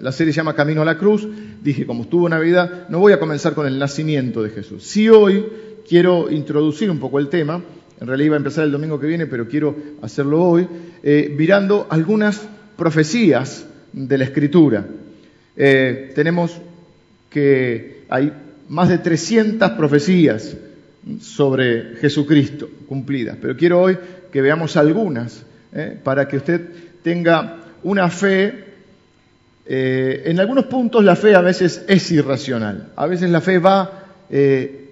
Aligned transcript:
La 0.00 0.12
serie 0.12 0.32
se 0.32 0.38
llama 0.38 0.54
Camino 0.54 0.82
a 0.82 0.84
la 0.84 0.98
Cruz. 0.98 1.26
Dije, 1.62 1.86
como 1.86 2.02
estuvo 2.02 2.28
Navidad, 2.28 2.88
no 2.88 2.98
voy 2.98 3.12
a 3.12 3.20
comenzar 3.20 3.54
con 3.54 3.66
el 3.66 3.78
nacimiento 3.78 4.42
de 4.42 4.50
Jesús. 4.50 4.82
Sí 4.82 5.08
hoy 5.08 5.46
quiero 5.88 6.30
introducir 6.30 6.90
un 6.90 6.98
poco 6.98 7.18
el 7.18 7.28
tema. 7.28 7.62
En 8.00 8.06
realidad 8.06 8.26
iba 8.26 8.36
a 8.36 8.38
empezar 8.38 8.64
el 8.64 8.72
domingo 8.72 8.98
que 8.98 9.06
viene, 9.06 9.26
pero 9.26 9.48
quiero 9.48 9.76
hacerlo 10.02 10.42
hoy, 10.42 10.66
eh, 11.02 11.34
mirando 11.36 11.86
algunas 11.88 12.46
profecías 12.76 13.66
de 13.92 14.18
la 14.18 14.24
Escritura. 14.24 14.86
Eh, 15.56 16.12
tenemos 16.14 16.60
que 17.30 18.04
hay 18.08 18.32
más 18.68 18.88
de 18.88 18.98
300 18.98 19.70
profecías 19.72 20.56
sobre 21.20 21.96
Jesucristo 22.00 22.68
cumplidas, 22.88 23.38
pero 23.40 23.56
quiero 23.56 23.80
hoy 23.80 23.96
que 24.32 24.42
veamos 24.42 24.76
algunas 24.76 25.44
eh, 25.72 25.96
para 26.02 26.26
que 26.26 26.38
usted 26.38 26.68
tenga 27.02 27.58
una 27.84 28.10
fe 28.10 28.65
eh, 29.68 30.22
en 30.26 30.38
algunos 30.38 30.66
puntos 30.66 31.04
la 31.04 31.16
fe 31.16 31.34
a 31.34 31.40
veces 31.40 31.84
es 31.88 32.10
irracional, 32.12 32.92
a 32.94 33.06
veces 33.06 33.30
la 33.30 33.40
fe 33.40 33.58
va 33.58 34.04
eh, 34.30 34.90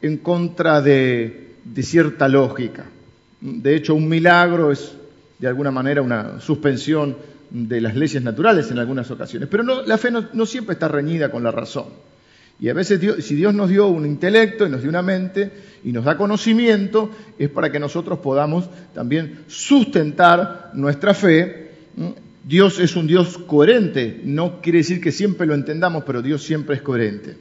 en 0.00 0.16
contra 0.18 0.80
de, 0.80 1.56
cierta 1.82 2.26
lógica. 2.28 2.86
De 3.40 3.76
hecho, 3.76 3.94
un 3.94 4.08
milagro 4.08 4.72
es 4.72 4.92
de 5.38 5.46
alguna 5.46 5.70
manera 5.70 6.00
una 6.00 6.40
suspensión 6.40 7.16
de 7.50 7.80
las 7.82 7.94
leyes 7.94 8.22
naturales 8.22 8.70
en 8.70 8.78
algunas 8.78 9.10
ocasiones, 9.10 9.48
pero 9.50 9.62
la 9.84 9.98
fe 9.98 10.10
no, 10.10 10.46
siempre 10.46 10.72
está 10.72 10.88
reñida 10.88 11.30
con 11.30 11.42
la 11.42 11.50
razón. 11.50 11.86
Y 12.58 12.68
a 12.70 12.74
veces 12.74 13.00
si 13.22 13.34
Dios 13.34 13.52
nos 13.52 13.68
dio 13.68 13.88
un 13.88 14.06
intelecto 14.06 14.64
y 14.64 14.70
nos 14.70 14.80
dio 14.80 14.88
una 14.88 15.02
mente 15.02 15.50
y 15.84 15.92
nos 15.92 16.04
da 16.04 16.16
conocimiento, 16.16 17.10
es 17.38 17.50
para 17.50 17.70
que 17.70 17.78
nosotros 17.78 18.20
podamos 18.20 18.70
también 18.94 19.40
sustentar 19.48 20.70
nuestra 20.72 21.12
fe 21.12 21.72
Dios 22.44 22.78
es 22.78 22.94
un 22.94 23.06
Dios 23.06 23.38
coherente, 23.38 24.20
no 24.24 24.60
quiere 24.60 24.78
decir 24.78 25.00
que 25.00 25.12
siempre 25.12 25.46
lo 25.46 25.54
entendamos, 25.54 26.04
pero 26.04 26.20
Dios 26.20 26.42
siempre 26.42 26.76
es 26.76 26.82
coherente. 26.82 27.36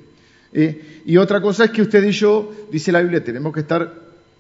Eh, 0.54 1.02
y 1.06 1.18
otra 1.18 1.42
cosa 1.42 1.66
es 1.66 1.72
que 1.72 1.82
usted 1.82 2.04
y 2.06 2.12
yo, 2.12 2.54
dice 2.72 2.92
la 2.92 3.02
Biblia, 3.02 3.24
tenemos 3.24 3.54
que 3.54 3.60
estar 3.60 3.94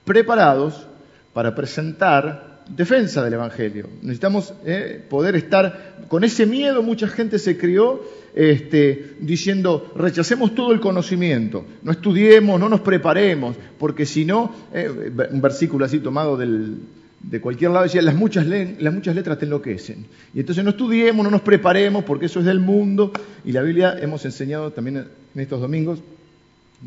preparados 0.05 0.87
para 1.33 1.53
presentar 1.53 2.61
defensa 2.69 3.21
del 3.23 3.33
Evangelio. 3.33 3.89
Necesitamos 4.01 4.53
eh, 4.65 5.03
poder 5.09 5.35
estar 5.35 6.05
con 6.07 6.23
ese 6.23 6.45
miedo. 6.45 6.81
Mucha 6.81 7.07
gente 7.07 7.39
se 7.39 7.57
crió 7.57 8.01
este, 8.33 9.15
diciendo, 9.19 9.91
rechacemos 9.97 10.55
todo 10.55 10.71
el 10.71 10.79
conocimiento, 10.79 11.65
no 11.83 11.91
estudiemos, 11.91 12.59
no 12.59 12.69
nos 12.69 12.81
preparemos, 12.81 13.57
porque 13.77 14.05
si 14.05 14.23
no, 14.23 14.55
eh, 14.73 15.11
un 15.29 15.41
versículo 15.41 15.85
así 15.85 15.99
tomado 15.99 16.37
del, 16.37 16.77
de 17.23 17.39
cualquier 17.41 17.71
lado 17.71 17.83
decía, 17.83 18.01
las 18.01 18.15
muchas, 18.15 18.45
las 18.45 18.93
muchas 18.93 19.15
letras 19.15 19.39
te 19.39 19.45
enloquecen. 19.45 20.05
Y 20.33 20.41
entonces 20.41 20.63
no 20.63 20.71
estudiemos, 20.71 21.23
no 21.23 21.31
nos 21.31 21.41
preparemos, 21.41 22.03
porque 22.03 22.25
eso 22.25 22.39
es 22.39 22.45
del 22.45 22.59
mundo. 22.59 23.11
Y 23.45 23.53
la 23.53 23.61
Biblia 23.61 23.95
hemos 23.99 24.25
enseñado 24.25 24.71
también 24.71 24.97
en 24.97 25.41
estos 25.41 25.61
domingos 25.61 25.99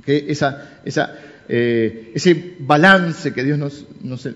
que 0.05 0.27
esa, 0.29 0.81
eh, 1.49 2.13
ese 2.15 2.57
balance 2.59 3.33
que 3.33 3.43
Dios 3.43 3.59
nos, 3.59 3.87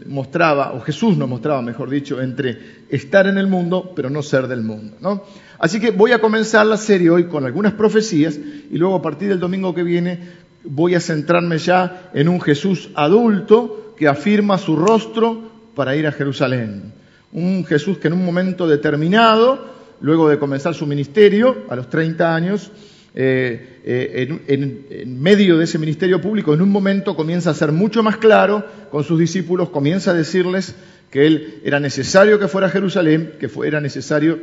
mostraba, 0.07 0.73
o 0.73 0.81
Jesús 0.81 1.19
nos 1.19 1.29
mostraba, 1.29 1.61
mejor 1.61 1.91
dicho, 1.91 2.20
entre 2.20 2.59
estar 2.89 3.27
en 3.27 3.37
el 3.37 3.47
mundo, 3.47 3.92
pero 3.95 4.09
no 4.09 4.23
ser 4.23 4.48
del 4.48 4.62
mundo. 4.62 5.27
Así 5.59 5.81
que 5.81 5.91
voy 5.91 6.12
a 6.12 6.20
comenzar 6.20 6.64
la 6.64 6.79
serie 6.79 7.11
hoy 7.11 7.25
con 7.25 7.45
algunas 7.45 7.75
profecías 7.75 8.39
y 8.39 8.79
luego 8.79 8.97
a 8.97 9.03
partir 9.03 9.29
del 9.29 9.39
domingo 9.39 9.75
que 9.75 9.83
viene 9.83 10.19
voy 10.64 10.95
a 10.95 11.01
centrarme 11.01 11.59
ya 11.59 12.11
en 12.14 12.29
un 12.29 12.41
Jesús 12.41 12.91
adulto 12.95 13.95
que 13.97 14.09
afirma 14.09 14.57
su 14.59 14.77
rostro 14.77 15.50
para 15.75 15.97
ir 15.97 16.07
a 16.07 16.13
Jerusalén. 16.13 16.93
Un 17.33 17.65
Jesús 17.65 17.99
que 17.99 18.09
en 18.09 18.15
un 18.15 18.25
momento 18.25 18.67
determinado, 18.67 19.73
luego 20.01 20.29
de 20.29 20.39
comenzar 20.39 20.75
su 20.75 20.87
ministerio, 20.87 21.65
a 21.69 21.77
los 21.77 21.89
30 21.89 22.35
años, 22.35 22.73
eh, 23.15 23.81
eh, 23.85 24.41
en, 24.48 25.21
medio 25.21 25.59
de 25.59 25.65
ese 25.65 25.79
ministerio 25.79 26.21
público, 26.21 26.55
en 26.55 26.63
un 26.63 26.71
momento 26.71 27.17
comienza 27.17 27.51
a 27.51 27.55
ser 27.55 27.73
mucho 27.73 28.03
más 28.03 28.17
claro 28.17 28.65
con 28.91 29.05
sus 29.05 29.19
discípulos, 29.19 29.70
comienza 29.70 30.13
a 30.13 30.14
decirles 30.14 30.75
que 31.11 31.27
él 31.27 31.61
era 31.64 31.80
necesario 31.80 32.39
que 32.39 32.48
fuera 32.48 32.69
a 32.69 32.70
Jerusalén, 32.70 33.33
que 33.39 33.51
era 33.64 33.80
necesario 33.80 34.39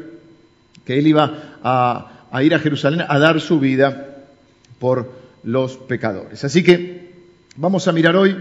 que 0.85 0.99
él 0.99 1.07
iba 1.07 1.59
a 1.63 2.43
ir 2.43 2.53
a 2.53 2.59
Jerusalén 2.59 3.03
a 3.07 3.19
dar 3.19 3.39
su 3.39 3.59
vida 3.59 4.25
por 4.79 5.11
los 5.43 5.77
pecadores. 5.77 6.43
Así 6.43 6.63
que 6.63 7.11
vamos 7.55 7.87
a 7.87 7.93
mirar 7.93 8.15
hoy 8.15 8.37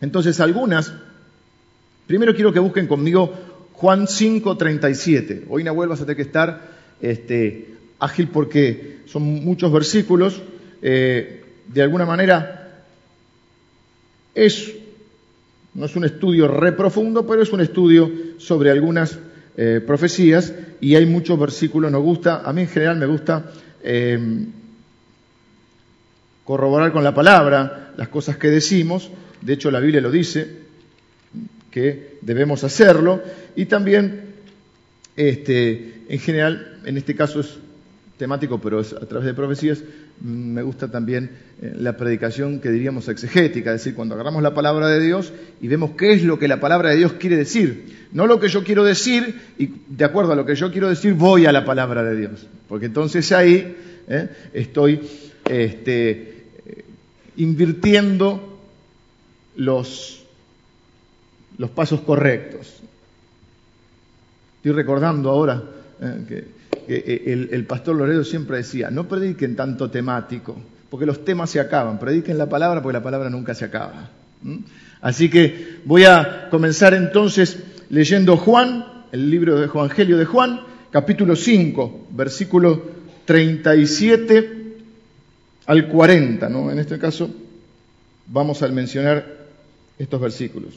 entonces 0.00 0.40
algunas 0.40 0.92
Primero 2.06 2.34
quiero 2.34 2.52
que 2.52 2.60
busquen 2.60 2.86
conmigo 2.86 3.32
Juan 3.72 4.06
5:37. 4.06 5.44
Hoy 5.48 5.64
Nahuel 5.64 5.88
vas 5.88 6.00
a 6.00 6.04
tener 6.04 6.16
que 6.16 6.22
estar 6.22 6.70
este, 7.00 7.74
ágil 7.98 8.28
porque 8.28 8.98
son 9.06 9.22
muchos 9.22 9.72
versículos. 9.72 10.40
Eh, 10.82 11.42
de 11.66 11.82
alguna 11.82 12.06
manera 12.06 12.84
es, 14.34 14.72
no 15.74 15.86
es 15.86 15.96
un 15.96 16.04
estudio 16.04 16.46
re 16.46 16.72
profundo, 16.72 17.26
pero 17.26 17.42
es 17.42 17.52
un 17.52 17.60
estudio 17.60 18.10
sobre 18.38 18.70
algunas 18.70 19.18
eh, 19.56 19.80
profecías 19.84 20.54
y 20.80 20.94
hay 20.94 21.06
muchos 21.06 21.38
versículos. 21.40 21.90
Nos 21.90 22.02
gusta, 22.02 22.42
a 22.44 22.52
mí 22.52 22.62
en 22.62 22.68
general 22.68 22.98
me 22.98 23.06
gusta 23.06 23.50
eh, 23.82 24.46
corroborar 26.44 26.92
con 26.92 27.02
la 27.02 27.12
palabra 27.12 27.92
las 27.96 28.08
cosas 28.08 28.36
que 28.36 28.48
decimos. 28.48 29.10
De 29.42 29.54
hecho, 29.54 29.72
la 29.72 29.80
Biblia 29.80 30.00
lo 30.00 30.12
dice 30.12 30.65
que 31.76 32.16
debemos 32.22 32.64
hacerlo. 32.64 33.22
Y 33.54 33.66
también, 33.66 34.32
este, 35.14 36.04
en 36.08 36.18
general, 36.18 36.78
en 36.86 36.96
este 36.96 37.14
caso 37.14 37.40
es 37.40 37.58
temático, 38.16 38.58
pero 38.62 38.80
es 38.80 38.94
a 38.94 39.04
través 39.04 39.26
de 39.26 39.34
profecías, 39.34 39.84
mm, 40.22 40.54
me 40.54 40.62
gusta 40.62 40.90
también 40.90 41.32
eh, 41.60 41.74
la 41.76 41.98
predicación 41.98 42.60
que 42.60 42.70
diríamos 42.70 43.08
exegética, 43.08 43.74
es 43.74 43.82
decir, 43.82 43.94
cuando 43.94 44.14
agarramos 44.14 44.42
la 44.42 44.54
palabra 44.54 44.88
de 44.88 45.04
Dios 45.04 45.34
y 45.60 45.68
vemos 45.68 45.90
qué 45.98 46.14
es 46.14 46.22
lo 46.22 46.38
que 46.38 46.48
la 46.48 46.60
palabra 46.60 46.88
de 46.88 46.96
Dios 46.96 47.12
quiere 47.18 47.36
decir, 47.36 48.08
no 48.10 48.26
lo 48.26 48.40
que 48.40 48.48
yo 48.48 48.64
quiero 48.64 48.82
decir 48.82 49.38
y 49.58 49.68
de 49.86 50.04
acuerdo 50.06 50.32
a 50.32 50.36
lo 50.36 50.46
que 50.46 50.54
yo 50.54 50.72
quiero 50.72 50.88
decir 50.88 51.12
voy 51.12 51.44
a 51.44 51.52
la 51.52 51.66
palabra 51.66 52.02
de 52.02 52.16
Dios, 52.16 52.46
porque 52.70 52.86
entonces 52.86 53.30
ahí 53.32 53.76
eh, 54.08 54.30
estoy 54.54 55.02
este, 55.44 56.10
eh, 56.64 56.84
invirtiendo 57.36 58.62
los 59.56 60.25
los 61.58 61.70
pasos 61.70 62.00
correctos. 62.00 62.80
Estoy 64.56 64.72
recordando 64.72 65.30
ahora 65.30 65.62
eh, 66.00 66.24
que, 66.28 66.44
eh, 66.88 67.48
el, 67.50 67.64
pastor 67.64 67.96
Loredo 67.96 68.24
siempre 68.24 68.58
decía, 68.58 68.90
no 68.90 69.08
prediquen 69.08 69.56
tanto 69.56 69.90
temático, 69.90 70.56
porque 70.90 71.06
los 71.06 71.24
temas 71.24 71.50
se 71.50 71.60
acaban, 71.60 71.98
prediquen 71.98 72.38
la 72.38 72.48
palabra 72.48 72.82
porque 72.82 72.98
la 72.98 73.02
palabra 73.02 73.30
nunca 73.30 73.54
se 73.54 73.64
acaba. 73.64 74.10
Así 75.00 75.28
que 75.28 75.78
voy 75.84 76.04
a 76.04 76.48
comenzar 76.50 76.94
entonces 76.94 77.58
leyendo 77.90 78.36
Juan, 78.36 79.04
el 79.12 79.30
libro 79.30 79.58
de 79.58 79.66
Evangelio 79.66 80.18
de 80.18 80.24
Juan, 80.24 80.60
capítulo 80.90 81.36
5, 81.36 82.08
versículo 82.10 82.82
37 83.24 84.76
al 85.66 85.88
40. 85.88 86.48
¿no? 86.48 86.70
En 86.70 86.78
este 86.78 86.98
caso 86.98 87.30
vamos 88.26 88.62
a 88.62 88.68
mencionar 88.68 89.26
estos 89.98 90.20
versículos. 90.20 90.74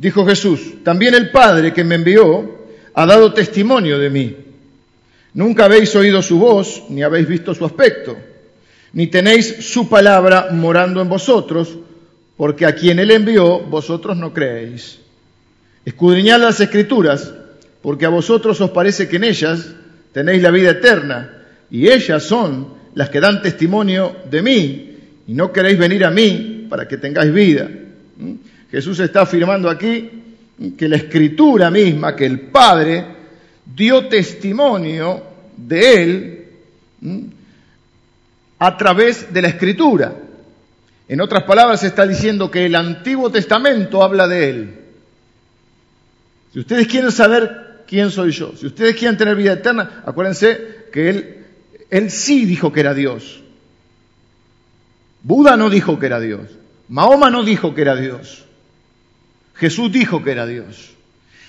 Dijo 0.00 0.24
Jesús, 0.24 0.82
también 0.82 1.14
el 1.14 1.30
Padre 1.30 1.74
que 1.74 1.84
me 1.84 1.96
envió 1.96 2.58
ha 2.94 3.04
dado 3.04 3.34
testimonio 3.34 3.98
de 3.98 4.08
mí. 4.08 4.34
Nunca 5.34 5.66
habéis 5.66 5.94
oído 5.94 6.22
su 6.22 6.38
voz, 6.38 6.84
ni 6.88 7.02
habéis 7.02 7.28
visto 7.28 7.54
su 7.54 7.66
aspecto, 7.66 8.16
ni 8.94 9.08
tenéis 9.08 9.56
su 9.60 9.90
palabra 9.90 10.48
morando 10.52 11.02
en 11.02 11.08
vosotros, 11.10 11.76
porque 12.38 12.64
a 12.64 12.74
quien 12.74 12.98
él 12.98 13.10
envió 13.10 13.58
vosotros 13.60 14.16
no 14.16 14.32
creéis. 14.32 15.00
Escudriñad 15.84 16.40
las 16.40 16.60
escrituras, 16.60 17.34
porque 17.82 18.06
a 18.06 18.08
vosotros 18.08 18.58
os 18.62 18.70
parece 18.70 19.06
que 19.06 19.16
en 19.16 19.24
ellas 19.24 19.74
tenéis 20.14 20.42
la 20.42 20.50
vida 20.50 20.70
eterna, 20.70 21.44
y 21.70 21.88
ellas 21.88 22.22
son 22.22 22.72
las 22.94 23.10
que 23.10 23.20
dan 23.20 23.42
testimonio 23.42 24.16
de 24.30 24.40
mí, 24.40 24.96
y 25.26 25.34
no 25.34 25.52
queréis 25.52 25.78
venir 25.78 26.06
a 26.06 26.10
mí 26.10 26.66
para 26.70 26.88
que 26.88 26.96
tengáis 26.96 27.34
vida. 27.34 27.68
Jesús 28.70 29.00
está 29.00 29.22
afirmando 29.22 29.68
aquí 29.68 30.10
que 30.76 30.88
la 30.88 30.96
escritura 30.96 31.70
misma, 31.70 32.14
que 32.14 32.26
el 32.26 32.40
Padre 32.40 33.04
dio 33.64 34.06
testimonio 34.06 35.22
de 35.56 36.02
Él 36.02 36.44
a 38.58 38.76
través 38.76 39.32
de 39.32 39.42
la 39.42 39.48
escritura. 39.48 40.14
En 41.08 41.20
otras 41.20 41.42
palabras, 41.44 41.82
está 41.82 42.06
diciendo 42.06 42.50
que 42.50 42.66
el 42.66 42.74
Antiguo 42.74 43.30
Testamento 43.30 44.02
habla 44.02 44.28
de 44.28 44.50
Él. 44.50 44.74
Si 46.52 46.60
ustedes 46.60 46.86
quieren 46.86 47.10
saber 47.10 47.84
quién 47.86 48.10
soy 48.10 48.30
yo, 48.30 48.54
si 48.56 48.66
ustedes 48.66 48.94
quieren 48.96 49.16
tener 49.16 49.34
vida 49.34 49.54
eterna, 49.54 50.02
acuérdense 50.06 50.86
que 50.92 51.10
Él, 51.10 51.36
él 51.90 52.10
sí 52.10 52.44
dijo 52.44 52.72
que 52.72 52.80
era 52.80 52.94
Dios. 52.94 53.42
Buda 55.22 55.56
no 55.56 55.68
dijo 55.70 55.98
que 55.98 56.06
era 56.06 56.20
Dios. 56.20 56.42
Mahoma 56.88 57.30
no 57.30 57.42
dijo 57.42 57.74
que 57.74 57.82
era 57.82 57.96
Dios. 57.96 58.44
Jesús 59.60 59.92
dijo 59.92 60.24
que 60.24 60.32
era 60.32 60.46
Dios. 60.46 60.92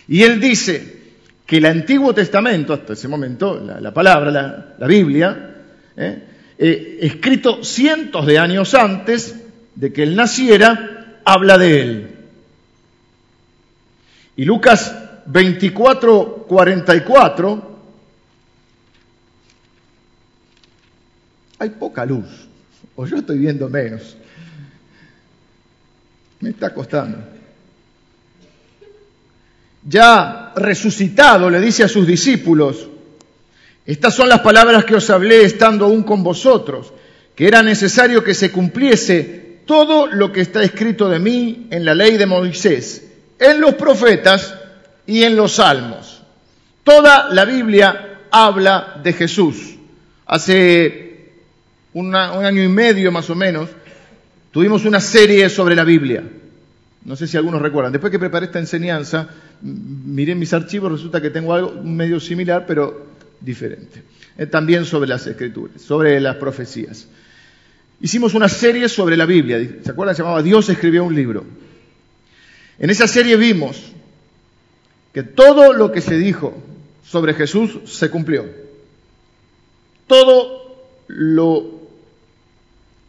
Y 0.09 0.23
él 0.23 0.41
dice 0.41 0.99
que 1.45 1.57
el 1.57 1.65
Antiguo 1.65 2.13
Testamento, 2.13 2.73
hasta 2.73 2.91
ese 2.91 3.07
momento, 3.07 3.57
la, 3.57 3.93
palabra, 3.93 4.75
la, 4.77 4.87
Biblia, 4.87 5.55
¿eh? 5.95 6.23
Eh, 6.57 6.97
escrito 7.03 7.63
cientos 7.63 8.25
de 8.25 8.37
años 8.37 8.75
antes 8.75 9.35
de 9.75 9.93
que 9.93 10.03
él 10.03 10.17
naciera, 10.17 11.21
habla 11.23 11.57
de 11.57 11.81
él. 11.81 12.15
Y 14.35 14.43
Lucas 14.43 14.93
24, 15.27 16.45
44, 16.49 17.79
hay 21.59 21.69
poca 21.69 22.05
luz, 22.05 22.27
o 22.95 23.05
yo 23.05 23.17
estoy 23.17 23.37
viendo 23.37 23.69
menos. 23.69 24.17
Me 26.41 26.49
está 26.49 26.73
costando. 26.73 27.40
Ya 29.83 30.53
resucitado, 30.55 31.49
le 31.49 31.59
dice 31.59 31.83
a 31.83 31.87
sus 31.87 32.05
discípulos, 32.05 32.87
estas 33.85 34.13
son 34.13 34.29
las 34.29 34.41
palabras 34.41 34.85
que 34.85 34.95
os 34.95 35.09
hablé 35.09 35.43
estando 35.43 35.85
aún 35.85 36.03
con 36.03 36.23
vosotros, 36.23 36.93
que 37.35 37.47
era 37.47 37.63
necesario 37.63 38.23
que 38.23 38.33
se 38.33 38.51
cumpliese 38.51 39.61
todo 39.65 40.07
lo 40.07 40.31
que 40.31 40.41
está 40.41 40.61
escrito 40.63 41.09
de 41.09 41.19
mí 41.19 41.67
en 41.71 41.85
la 41.85 41.95
ley 41.95 42.17
de 42.17 42.25
Moisés, 42.25 43.07
en 43.39 43.59
los 43.59 43.75
profetas 43.75 44.53
y 45.07 45.23
en 45.23 45.35
los 45.35 45.53
salmos. 45.53 46.21
Toda 46.83 47.29
la 47.31 47.45
Biblia 47.45 48.19
habla 48.29 48.99
de 49.03 49.13
Jesús. 49.13 49.75
Hace 50.25 51.31
un 51.93 52.15
año 52.15 52.63
y 52.63 52.67
medio 52.67 53.11
más 53.11 53.29
o 53.29 53.35
menos 53.35 53.69
tuvimos 54.51 54.85
una 54.85 54.99
serie 54.99 55.49
sobre 55.49 55.75
la 55.75 55.83
Biblia. 55.83 56.23
No 57.03 57.15
sé 57.15 57.27
si 57.27 57.37
algunos 57.37 57.61
recuerdan. 57.61 57.91
Después 57.91 58.11
que 58.11 58.19
preparé 58.19 58.45
esta 58.45 58.59
enseñanza, 58.59 59.29
miré 59.61 60.35
mis 60.35 60.53
archivos, 60.53 60.91
resulta 60.91 61.21
que 61.21 61.31
tengo 61.31 61.53
algo 61.53 61.81
medio 61.83 62.19
similar, 62.19 62.65
pero 62.67 63.07
diferente. 63.39 64.03
Eh, 64.37 64.45
también 64.45 64.85
sobre 64.85 65.09
las 65.09 65.25
escrituras, 65.25 65.81
sobre 65.81 66.19
las 66.19 66.35
profecías. 66.35 67.07
Hicimos 67.99 68.33
una 68.33 68.49
serie 68.49 68.87
sobre 68.87 69.17
la 69.17 69.25
Biblia. 69.25 69.59
¿Se 69.83 69.91
acuerdan? 69.91 70.15
Se 70.15 70.21
llamaba 70.21 70.41
Dios 70.43 70.69
escribió 70.69 71.03
un 71.03 71.15
libro. 71.15 71.43
En 72.79 72.89
esa 72.89 73.07
serie 73.07 73.35
vimos 73.35 73.91
que 75.13 75.23
todo 75.23 75.73
lo 75.73 75.91
que 75.91 76.01
se 76.01 76.17
dijo 76.17 76.55
sobre 77.03 77.33
Jesús 77.33 77.79
se 77.85 78.09
cumplió. 78.09 78.45
Todo 80.07 80.85
lo 81.07 81.81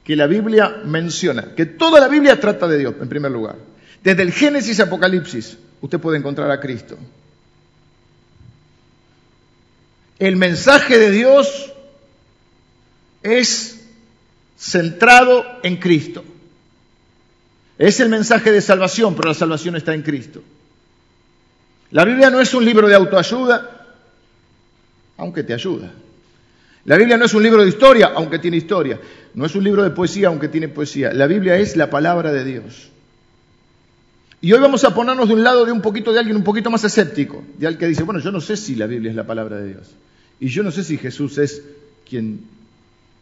que 0.05 0.17
la 0.17 0.27
Biblia 0.27 0.81
menciona, 0.85 1.55
que 1.55 1.67
toda 1.67 2.01
la 2.01 2.09
Biblia 2.09 2.41
trata 2.41 2.67
de 2.67 2.79
Dios, 2.79 2.95
en 3.01 3.09
primer 3.09 3.31
lugar. 3.31 3.72
Desde 4.03 4.23
el 4.23 4.33
Génesis 4.33 4.81
a 4.81 4.85
Apocalipsis, 4.85 5.57
usted 5.81 6.01
puede 6.01 6.19
encontrar 6.19 6.51
a 6.51 6.61
Cristo. 6.61 6.99
El 10.19 10.37
mensaje 10.37 10.99
de 10.99 11.11
Dios 11.11 11.73
es 13.23 13.85
centrado 14.57 15.45
en 15.63 15.77
Cristo. 15.77 16.25
Es 17.79 17.99
el 18.01 18.09
mensaje 18.09 18.53
de 18.53 18.61
salvación, 18.61 19.17
pero 19.17 19.29
la 19.29 19.35
salvación 19.35 19.77
está 19.77 19.95
en 19.95 20.03
Cristo. 20.03 20.43
La 21.91 22.05
Biblia 22.05 22.31
no 22.31 22.41
es 22.41 22.55
un 22.55 22.65
libro 22.65 22.89
de 22.89 22.95
autoayuda, 22.95 23.97
aunque 25.17 25.43
te 25.43 25.55
ayuda. 25.55 25.91
La 26.85 26.97
Biblia 26.97 27.17
no 27.17 27.25
es 27.25 27.35
un 27.35 27.43
libro 27.43 27.63
de 27.63 27.69
historia, 27.69 28.13
aunque 28.15 28.39
tiene 28.39 28.57
historia. 28.57 29.01
No 29.35 29.47
es 29.47 29.55
un 29.55 29.65
libro 29.65 29.83
de 29.83 29.91
poesía, 29.91 30.29
aunque 30.29 30.49
tiene 30.49 30.69
poesía. 30.69 31.13
La 31.13 31.27
Biblia 31.27 31.57
es 31.57 31.77
la 31.77 31.91
palabra 31.91 32.33
de 32.33 32.45
Dios. 32.45 32.92
Y 34.43 34.53
hoy 34.53 34.61
vamos 34.61 34.83
a 34.85 34.93
ponernos 34.93 35.29
de 35.29 35.35
un 35.35 35.45
lado 35.45 35.65
de 35.65 35.71
un 35.71 35.81
poquito 35.81 36.13
de 36.13 36.19
alguien 36.19 36.37
un 36.37 36.43
poquito 36.43 36.69
más 36.69 36.83
escéptico, 36.83 37.45
de 37.59 37.69
alguien 37.69 37.79
que 37.79 37.87
dice, 37.87 38.03
bueno, 38.03 38.21
yo 38.21 38.33
no 38.33 38.41
sé 38.41 38.57
si 38.57 38.75
la 38.75 38.87
Biblia 38.87 39.11
es 39.11 39.17
la 39.17 39.25
palabra 39.25 39.57
de 39.59 39.69
Dios. 39.69 39.89
Y 40.41 40.49
yo 40.49 40.65
no 40.65 40.73
sé 40.73 40.83
si 40.83 40.99
Jesús 40.99 41.39
es 41.39 41.63
quien, 42.09 42.41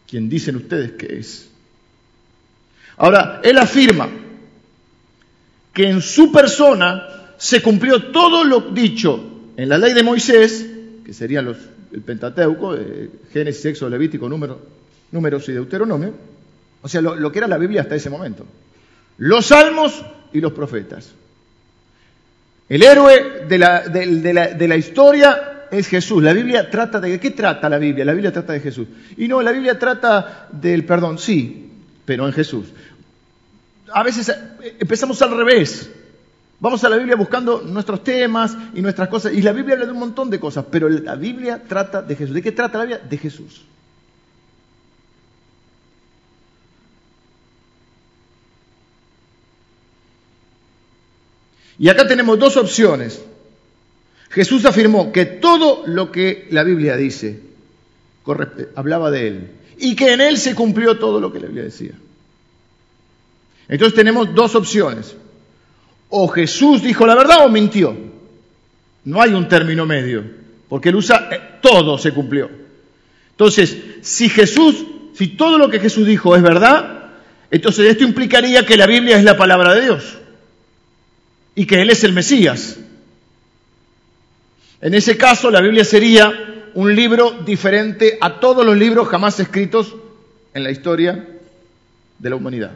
quien 0.08 0.31
dicen 0.31 0.56
ustedes 0.56 0.93
que 0.93 1.19
es. 1.19 1.50
Ahora, 2.96 3.43
él 3.44 3.58
afirma 3.58 4.08
que 5.75 5.90
en 5.90 6.00
su 6.00 6.32
persona 6.32 7.02
se 7.37 7.61
cumplió 7.61 8.11
todo 8.11 8.43
lo 8.44 8.73
dicho 8.73 9.50
en 9.58 9.69
la 9.69 9.76
ley 9.76 9.93
de 9.93 10.02
Moisés, 10.02 10.66
que 11.05 11.12
serían 11.12 11.44
los, 11.44 11.58
el 11.93 12.00
Pentateuco, 12.00 12.75
eh, 12.76 13.11
Génesis, 13.31 13.66
Éxodo, 13.66 13.90
Levítico, 13.90 14.26
número, 14.26 14.58
Números 15.12 15.49
y 15.50 15.52
Deuteronomio, 15.52 16.14
o 16.82 16.88
sea, 16.88 17.02
lo, 17.02 17.31
que 17.31 17.38
era 17.38 17.49
la 17.49 17.58
Biblia 17.58 17.82
hasta 17.82 17.94
ese 17.94 18.08
momento. 18.08 18.46
Los 19.19 19.46
salmos 19.46 20.02
y 20.32 20.40
los 20.40 20.52
profetas. 20.52 21.12
El 22.68 22.82
héroe 22.82 23.46
de 23.48 23.58
la, 23.58 23.80
de 23.88 24.68
la 24.68 24.76
historia 24.76 25.66
es 25.70 25.88
Jesús. 25.88 26.22
La 26.22 26.32
Biblia 26.32 26.70
trata 26.70 27.00
de... 27.00 27.18
¿Qué 27.18 27.30
trata 27.30 27.68
la 27.68 27.78
Biblia? 27.78 28.04
La 28.04 28.12
Biblia 28.12 28.32
trata 28.32 28.52
de 28.52 28.60
Jesús. 28.60 28.86
Y 29.16 29.28
no, 29.28 29.42
la 29.42 29.52
Biblia 29.52 29.78
trata 29.78 30.48
del 30.52 30.84
perdón, 30.84 31.18
sí, 31.18 31.70
pero 32.04 32.26
en 32.26 32.32
Jesús. 32.32 32.66
A 33.92 34.02
veces 34.02 34.28
eh, 34.28 34.76
empezamos 34.78 35.20
al 35.22 35.36
revés. 35.36 35.90
Vamos 36.60 36.84
a 36.84 36.88
la 36.88 36.96
Biblia 36.96 37.16
buscando 37.16 37.62
nuestros 37.62 38.04
temas 38.04 38.56
y 38.74 38.82
nuestras 38.82 39.08
cosas. 39.08 39.32
Y 39.32 39.42
la 39.42 39.52
Biblia 39.52 39.74
habla 39.74 39.86
de 39.86 39.92
un 39.92 39.98
montón 39.98 40.28
de 40.28 40.38
cosas, 40.38 40.64
pero 40.70 40.88
la 40.88 41.14
Biblia 41.14 41.62
trata 41.66 42.02
de 42.02 42.16
Jesús. 42.16 42.34
¿De 42.34 42.42
qué 42.42 42.52
trata 42.52 42.78
la 42.78 42.84
Biblia? 42.84 43.06
De 43.08 43.16
Jesús. 43.16 43.62
Y 51.80 51.88
acá 51.88 52.06
tenemos 52.06 52.38
dos 52.38 52.58
opciones. 52.58 53.24
Jesús 54.28 54.66
afirmó 54.66 55.10
que 55.12 55.24
todo 55.24 55.82
lo 55.86 56.12
que 56.12 56.46
la 56.50 56.62
Biblia 56.62 56.94
dice 56.94 57.40
hablaba 58.76 59.10
de 59.10 59.26
Él 59.26 59.50
y 59.78 59.96
que 59.96 60.12
en 60.12 60.20
Él 60.20 60.36
se 60.36 60.54
cumplió 60.54 60.98
todo 60.98 61.20
lo 61.20 61.32
que 61.32 61.40
la 61.40 61.46
Biblia 61.46 61.64
decía. 61.64 61.92
Entonces 63.66 63.96
tenemos 63.96 64.34
dos 64.34 64.54
opciones. 64.54 65.16
O 66.10 66.28
Jesús 66.28 66.82
dijo 66.82 67.06
la 67.06 67.14
verdad 67.14 67.46
o 67.46 67.48
mintió. 67.48 67.96
No 69.06 69.22
hay 69.22 69.32
un 69.32 69.48
término 69.48 69.86
medio, 69.86 70.22
porque 70.68 70.90
Él 70.90 70.96
usa 70.96 71.30
eh, 71.32 71.40
todo 71.62 71.96
se 71.96 72.12
cumplió. 72.12 72.50
Entonces, 73.30 73.74
si 74.02 74.28
Jesús, 74.28 74.84
si 75.14 75.28
todo 75.28 75.56
lo 75.56 75.70
que 75.70 75.80
Jesús 75.80 76.06
dijo 76.06 76.36
es 76.36 76.42
verdad, 76.42 77.12
entonces 77.50 77.86
esto 77.88 78.04
implicaría 78.04 78.66
que 78.66 78.76
la 78.76 78.86
Biblia 78.86 79.16
es 79.16 79.24
la 79.24 79.38
palabra 79.38 79.74
de 79.74 79.80
Dios 79.80 80.19
y 81.55 81.67
que 81.67 81.82
Él 81.82 81.91
es 81.91 82.05
el 82.05 82.12
Mesías. 82.12 82.79
En 84.81 84.94
ese 84.94 85.17
caso, 85.17 85.50
la 85.50 85.61
Biblia 85.61 85.85
sería 85.85 86.32
un 86.75 86.94
libro 86.94 87.32
diferente 87.45 88.19
a 88.21 88.40
todos 88.40 88.64
los 88.64 88.76
libros 88.76 89.09
jamás 89.09 89.38
escritos 89.40 89.95
en 90.54 90.62
la 90.62 90.71
historia 90.71 91.28
de 92.19 92.30
la 92.30 92.37
humanidad. 92.37 92.73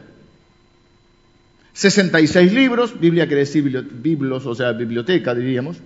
66 1.73 2.53
libros, 2.53 2.99
Biblia 2.99 3.27
quiere 3.27 3.41
decir 3.41 3.63
biblos, 3.63 4.45
o 4.45 4.55
sea, 4.55 4.71
biblioteca 4.71 5.35
diríamos. 5.35 5.77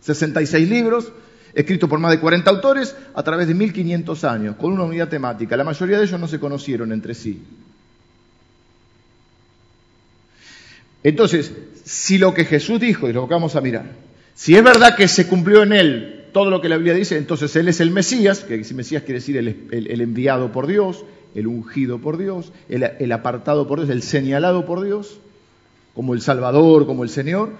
66 0.00 0.68
libros, 0.68 1.12
escritos 1.54 1.88
por 1.88 1.98
más 1.98 2.12
de 2.12 2.18
40 2.18 2.50
autores 2.50 2.96
a 3.14 3.22
través 3.22 3.46
de 3.46 3.54
1500 3.54 4.24
años, 4.24 4.56
con 4.56 4.72
una 4.72 4.84
unidad 4.84 5.08
temática. 5.08 5.56
La 5.56 5.64
mayoría 5.64 5.98
de 5.98 6.04
ellos 6.04 6.18
no 6.18 6.28
se 6.28 6.40
conocieron 6.40 6.92
entre 6.92 7.14
sí. 7.14 7.42
Entonces, 11.02 11.52
si 11.84 12.18
lo 12.18 12.34
que 12.34 12.44
Jesús 12.44 12.80
dijo, 12.80 13.08
y 13.08 13.12
lo 13.12 13.26
que 13.26 13.34
vamos 13.34 13.56
a 13.56 13.60
mirar, 13.60 13.86
si 14.34 14.56
es 14.56 14.62
verdad 14.62 14.96
que 14.96 15.08
se 15.08 15.26
cumplió 15.26 15.62
en 15.62 15.72
él 15.72 16.24
todo 16.32 16.50
lo 16.50 16.60
que 16.60 16.68
la 16.68 16.76
Biblia 16.76 16.94
dice, 16.94 17.18
entonces 17.18 17.54
él 17.56 17.68
es 17.68 17.80
el 17.80 17.90
Mesías, 17.90 18.40
que 18.40 18.64
si 18.64 18.74
Mesías 18.74 19.02
quiere 19.02 19.20
decir 19.20 19.36
el, 19.36 20.00
enviado 20.00 20.50
por 20.50 20.66
Dios, 20.66 21.04
el 21.34 21.46
ungido 21.46 21.98
por 21.98 22.16
Dios, 22.16 22.52
el, 22.68 23.12
apartado 23.12 23.66
por 23.66 23.80
Dios, 23.80 23.90
el 23.90 24.02
señalado 24.02 24.64
por 24.64 24.82
Dios, 24.82 25.18
como 25.94 26.14
el 26.14 26.22
Salvador, 26.22 26.86
como 26.86 27.04
el 27.04 27.10
Señor, 27.10 27.50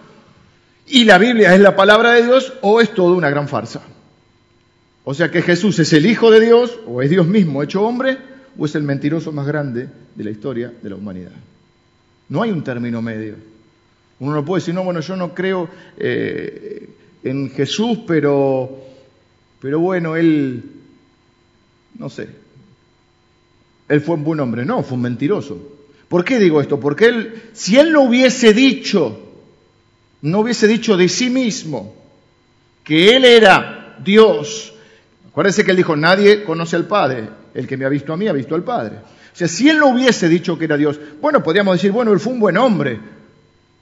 y 0.87 1.05
la 1.05 1.19
Biblia 1.19 1.55
es 1.55 1.61
la 1.61 1.77
palabra 1.77 2.13
de 2.13 2.25
Dios 2.25 2.55
o 2.63 2.81
es 2.81 2.93
todo 2.95 3.15
una 3.15 3.31
gran 3.31 3.47
farsa. 3.47 3.83
O 5.05 5.15
sea 5.15 5.31
que 5.31 5.43
Jesús 5.43 5.79
es 5.79 5.93
el 5.93 6.07
Hijo 6.07 6.31
de 6.31 6.41
Dios, 6.41 6.79
o 6.87 7.03
es 7.03 7.11
Dios 7.11 7.27
mismo 7.27 7.63
hecho 7.63 7.83
hombre, 7.83 8.19
o 8.57 8.65
es 8.65 8.75
el 8.75 8.83
mentiroso 8.83 9.33
más 9.33 9.47
grande 9.47 9.89
de 10.15 10.25
la 10.25 10.31
historia 10.31 10.73
de 10.83 10.91
la 10.91 10.97
humanidad. 10.97 11.33
No 12.29 12.43
hay 12.43 12.51
un 12.51 12.65
término 12.65 13.03
medio. 13.03 13.52
Uno 14.23 14.35
no 14.37 14.45
puede 14.45 14.61
decir, 14.61 14.73
no, 14.73 14.85
bueno, 14.85 15.01
yo 15.01 15.17
no 15.17 15.35
creo 15.35 15.69
eh, 15.97 16.89
en 17.25 17.51
Jesús, 17.51 17.99
pero, 18.07 18.71
pero 19.61 19.81
bueno, 19.81 20.15
él, 20.15 20.63
no 21.99 22.09
sé, 22.09 22.29
él 23.89 24.01
fue 24.01 24.15
un 24.15 24.23
buen 24.23 24.39
hombre. 24.39 24.65
No, 24.65 24.85
fue 24.85 24.95
un 24.95 25.03
mentiroso. 25.03 25.59
¿Por 26.07 26.25
qué 26.25 26.39
digo 26.39 26.61
esto? 26.61 26.79
Porque 26.79 27.07
él, 27.07 27.43
si 27.53 27.77
él 27.79 27.91
no 27.91 28.03
hubiese 28.03 28.53
dicho, 28.53 29.19
no 30.21 30.39
hubiese 30.39 30.69
dicho 30.69 30.97
de 30.97 31.09
sí 31.09 31.29
mismo 31.29 31.93
que 32.85 33.17
él 33.17 33.25
era 33.25 33.99
Dios, 34.05 34.73
acuérdense 35.31 35.65
que 35.65 35.73
él 35.73 35.79
dijo, 35.79 35.97
nadie 35.97 36.45
conoce 36.45 36.77
al 36.77 36.87
Padre, 36.87 37.29
el 37.55 37.67
que 37.67 37.77
me 37.77 37.87
ha 37.87 37.89
visto 37.89 38.13
a 38.13 38.17
mí 38.17 38.29
ha 38.29 38.33
visto 38.33 38.55
al 38.55 38.63
Padre. 38.63 38.99
O 39.35 39.37
sea, 39.37 39.49
si 39.49 39.69
él 39.69 39.81
no 39.81 39.89
hubiese 39.89 40.29
dicho 40.29 40.57
que 40.57 40.67
era 40.67 40.77
Dios, 40.77 41.01
bueno, 41.21 41.43
podríamos 41.43 41.75
decir, 41.75 41.91
bueno, 41.91 42.13
él 42.13 42.21
fue 42.21 42.35
un 42.35 42.39
buen 42.39 42.57
hombre, 42.57 43.01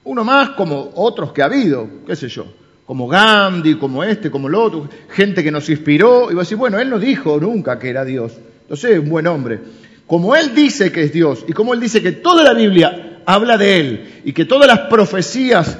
uno 0.03 0.23
más 0.23 0.51
como 0.51 0.91
otros 0.95 1.31
que 1.31 1.41
ha 1.41 1.45
habido, 1.45 1.87
qué 2.05 2.15
sé 2.15 2.27
yo. 2.27 2.45
como 2.85 3.07
Gandhi, 3.07 3.75
como 3.75 4.03
este, 4.03 4.29
como 4.29 4.47
el 4.49 4.55
otro, 4.55 4.89
gente 5.09 5.43
que 5.43 5.51
nos 5.51 5.69
inspiró, 5.69 6.29
y 6.29 6.33
va 6.33 6.41
a 6.41 6.43
decir, 6.43 6.57
bueno, 6.57 6.77
él 6.77 6.89
no 6.89 6.99
dijo 6.99 7.39
nunca 7.39 7.79
que 7.79 7.89
era 7.89 8.03
Dios, 8.03 8.33
entonces 8.63 8.91
es 8.91 8.99
un 8.99 9.09
buen 9.09 9.27
hombre. 9.27 9.59
Como 10.05 10.35
él 10.35 10.53
dice 10.53 10.91
que 10.91 11.03
es 11.03 11.13
Dios, 11.13 11.45
y 11.47 11.53
como 11.53 11.73
él 11.73 11.79
dice 11.79 12.01
que 12.01 12.11
toda 12.11 12.43
la 12.43 12.53
Biblia 12.53 13.21
habla 13.25 13.57
de 13.57 13.79
él, 13.79 14.21
y 14.25 14.33
que 14.33 14.43
todas 14.43 14.67
las 14.67 14.79
profecías 14.89 15.77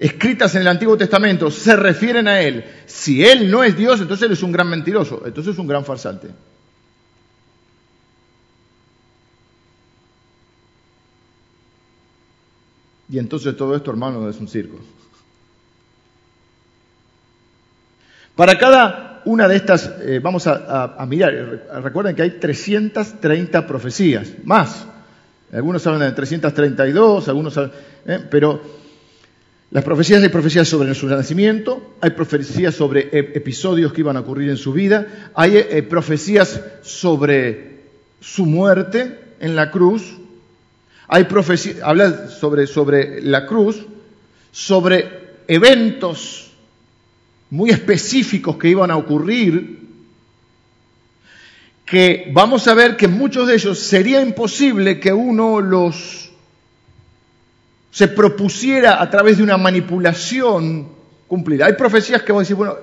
escritas 0.00 0.54
en 0.54 0.62
el 0.62 0.68
Antiguo 0.68 0.96
Testamento 0.96 1.50
se 1.50 1.76
refieren 1.76 2.26
a 2.26 2.40
él, 2.40 2.64
si 2.86 3.24
él 3.24 3.50
no 3.50 3.62
es 3.62 3.76
Dios, 3.76 4.00
entonces 4.00 4.26
él 4.26 4.32
es 4.32 4.42
un 4.42 4.50
gran 4.50 4.68
mentiroso, 4.68 5.22
entonces 5.26 5.52
es 5.52 5.58
un 5.58 5.66
gran 5.66 5.84
farsante. 5.84 6.28
Y 13.10 13.18
entonces 13.18 13.56
todo 13.56 13.74
esto, 13.74 13.90
hermano, 13.90 14.28
es 14.28 14.38
un 14.38 14.48
circo. 14.48 14.78
Para 18.36 18.56
cada 18.56 19.22
una 19.24 19.48
de 19.48 19.56
estas, 19.56 19.90
eh, 20.00 20.20
vamos 20.22 20.46
a, 20.46 21.04
mirar, 21.08 21.32
recuerden 21.82 22.14
que 22.14 22.22
hay 22.22 22.30
330 22.38 23.66
profecías, 23.66 24.32
más. 24.44 24.86
Algunos 25.52 25.86
hablan 25.86 26.10
de 26.10 26.12
332, 26.12 27.28
algunos 27.28 27.56
hablan, 27.56 27.72
eh, 28.06 28.20
pero 28.30 28.60
las 29.70 29.84
profecías, 29.84 30.22
hay 30.22 30.28
profecías 30.28 30.68
sobre 30.68 30.94
su 30.94 31.06
nacimiento, 31.08 31.96
hay 32.00 32.10
profecías 32.10 32.74
sobre 32.74 33.08
episodios 33.12 33.92
que 33.92 34.00
iban 34.00 34.16
a 34.16 34.20
ocurrir 34.20 34.48
en 34.48 34.56
su 34.56 34.72
vida, 34.72 35.30
hay 35.34 35.56
eh, 35.56 35.82
profecías 35.82 36.60
sobre 36.82 37.80
su 38.20 38.46
muerte 38.46 39.18
en 39.40 39.56
la 39.56 39.70
cruz, 39.70 40.16
hay 41.08 41.24
profecías, 41.24 41.78
habla 41.82 42.28
sobre, 42.28 42.66
sobre 42.66 43.22
la 43.22 43.46
cruz, 43.46 43.84
sobre 44.52 45.08
eventos 45.48 46.50
muy 47.50 47.70
específicos 47.70 48.58
que 48.58 48.68
iban 48.68 48.90
a 48.90 48.96
ocurrir, 48.96 49.78
que 51.86 52.30
vamos 52.32 52.68
a 52.68 52.74
ver 52.74 52.96
que 52.96 53.08
muchos 53.08 53.46
de 53.48 53.54
ellos 53.54 53.78
sería 53.78 54.20
imposible 54.20 55.00
que 55.00 55.10
uno 55.10 55.60
los 55.62 56.30
se 57.90 58.08
propusiera 58.08 59.00
a 59.00 59.08
través 59.08 59.38
de 59.38 59.42
una 59.42 59.56
manipulación 59.56 60.88
cumplida. 61.26 61.66
Hay 61.66 61.72
profecías 61.72 62.22
que 62.22 62.32
vos 62.32 62.42
decís, 62.42 62.56
bueno, 62.56 62.76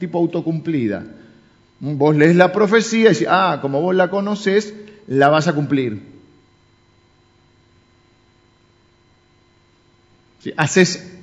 tipo 0.00 0.18
autocumplida. 0.18 1.04
Vos 1.78 2.16
lees 2.16 2.34
la 2.34 2.50
profecía 2.52 3.10
y 3.10 3.12
decís, 3.14 3.28
ah, 3.30 3.60
como 3.62 3.80
vos 3.80 3.94
la 3.94 4.10
conoces, 4.10 4.74
la 5.06 5.28
vas 5.28 5.46
a 5.46 5.52
cumplir. 5.52 6.07
Haces 10.56 11.18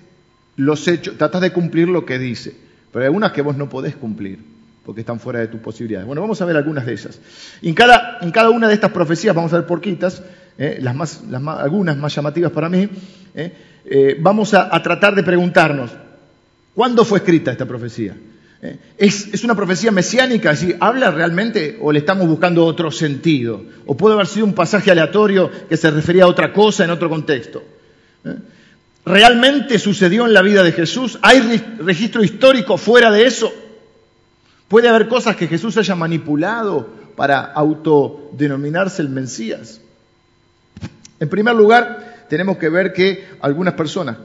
los 0.57 0.88
hechos, 0.88 1.17
tratas 1.17 1.41
de 1.41 1.51
cumplir 1.51 1.88
lo 1.88 2.05
que 2.05 2.19
dice 2.19 2.65
pero 2.95 3.03
hay 3.03 3.07
algunas 3.07 3.34
que 3.34 3.41
vos 3.41 3.57
no 3.57 3.67
podés 3.67 3.93
cumplir 3.98 4.39
porque 4.86 5.01
están 5.01 5.19
fuera 5.19 5.41
de 5.41 5.48
tus 5.48 5.60
posibilidades. 5.60 6.07
Bueno, 6.07 6.22
vamos 6.22 6.41
a 6.41 6.45
ver 6.45 6.55
algunas 6.55 6.86
de 6.86 6.93
esas. 6.93 7.19
en 7.62 7.74
cada, 7.74 8.50
una 8.50 8.69
de 8.69 8.74
estas 8.74 8.93
profecías, 8.93 9.36
vamos 9.36 9.51
a 9.51 9.57
ver 9.57 9.65
porquitas, 9.67 10.24
eh, 10.57 10.77
las 10.81 10.95
más, 10.95 11.22
algunas 11.60 11.98
más 11.98 12.15
llamativas 12.15 12.53
para 12.53 12.69
mí, 12.69 12.88
eh, 13.36 13.53
eh, 13.84 14.15
vamos 14.22 14.53
a, 14.53 14.81
tratar 14.81 15.13
de 15.13 15.24
preguntarnos, 15.24 15.91
¿cuándo 16.74 17.03
fue 17.03 17.17
escrita 17.17 17.51
esta 17.51 17.65
profecía? 17.65 18.15
¿Es, 18.98 19.43
una 19.43 19.55
profecía 19.55 19.91
mesiánica? 19.91 20.53
¿Habla 20.79 21.12
realmente 21.12 21.77
o 21.81 21.91
le 21.91 22.00
estamos 22.00 22.29
buscando 22.29 22.65
otro 22.65 22.91
sentido? 22.91 23.62
¿O 23.88 23.98
puede 23.98 24.15
haber 24.15 24.27
sido 24.27 24.45
un 24.45 24.53
pasaje 24.53 24.89
aleatorio 24.89 25.51
que 25.67 25.75
se 25.75 25.91
refería 25.91 26.24
a 26.24 26.27
otra 26.27 26.53
cosa 26.53 26.86
en 26.86 26.91
otro 26.91 27.10
contexto? 27.10 27.62
¿Realmente 29.05 29.77
sucedió 29.77 30.25
en 30.25 30.33
la 30.33 30.41
vida 30.41 30.63
de 30.63 30.71
Jesús? 30.71 31.19
¿Hay 31.21 31.39
registro 31.79 32.24
histórico 32.24 32.77
fuera 32.77 33.12
de 33.12 33.27
eso? 33.27 33.53
¿Puede 34.67 34.89
haber 34.89 35.07
cosas 35.07 35.35
que 35.35 35.47
Jesús 35.47 35.77
haya 35.77 35.93
manipulado 35.93 36.89
para 37.15 37.39
autodenominarse 37.39 39.03
el 39.03 39.09
Mesías? 39.09 39.79
En 41.19 41.29
primer 41.29 41.55
lugar, 41.55 42.25
tenemos 42.29 42.57
que 42.57 42.69
ver 42.69 42.93
que 42.93 43.25
algunas 43.41 43.75
personas 43.75 44.17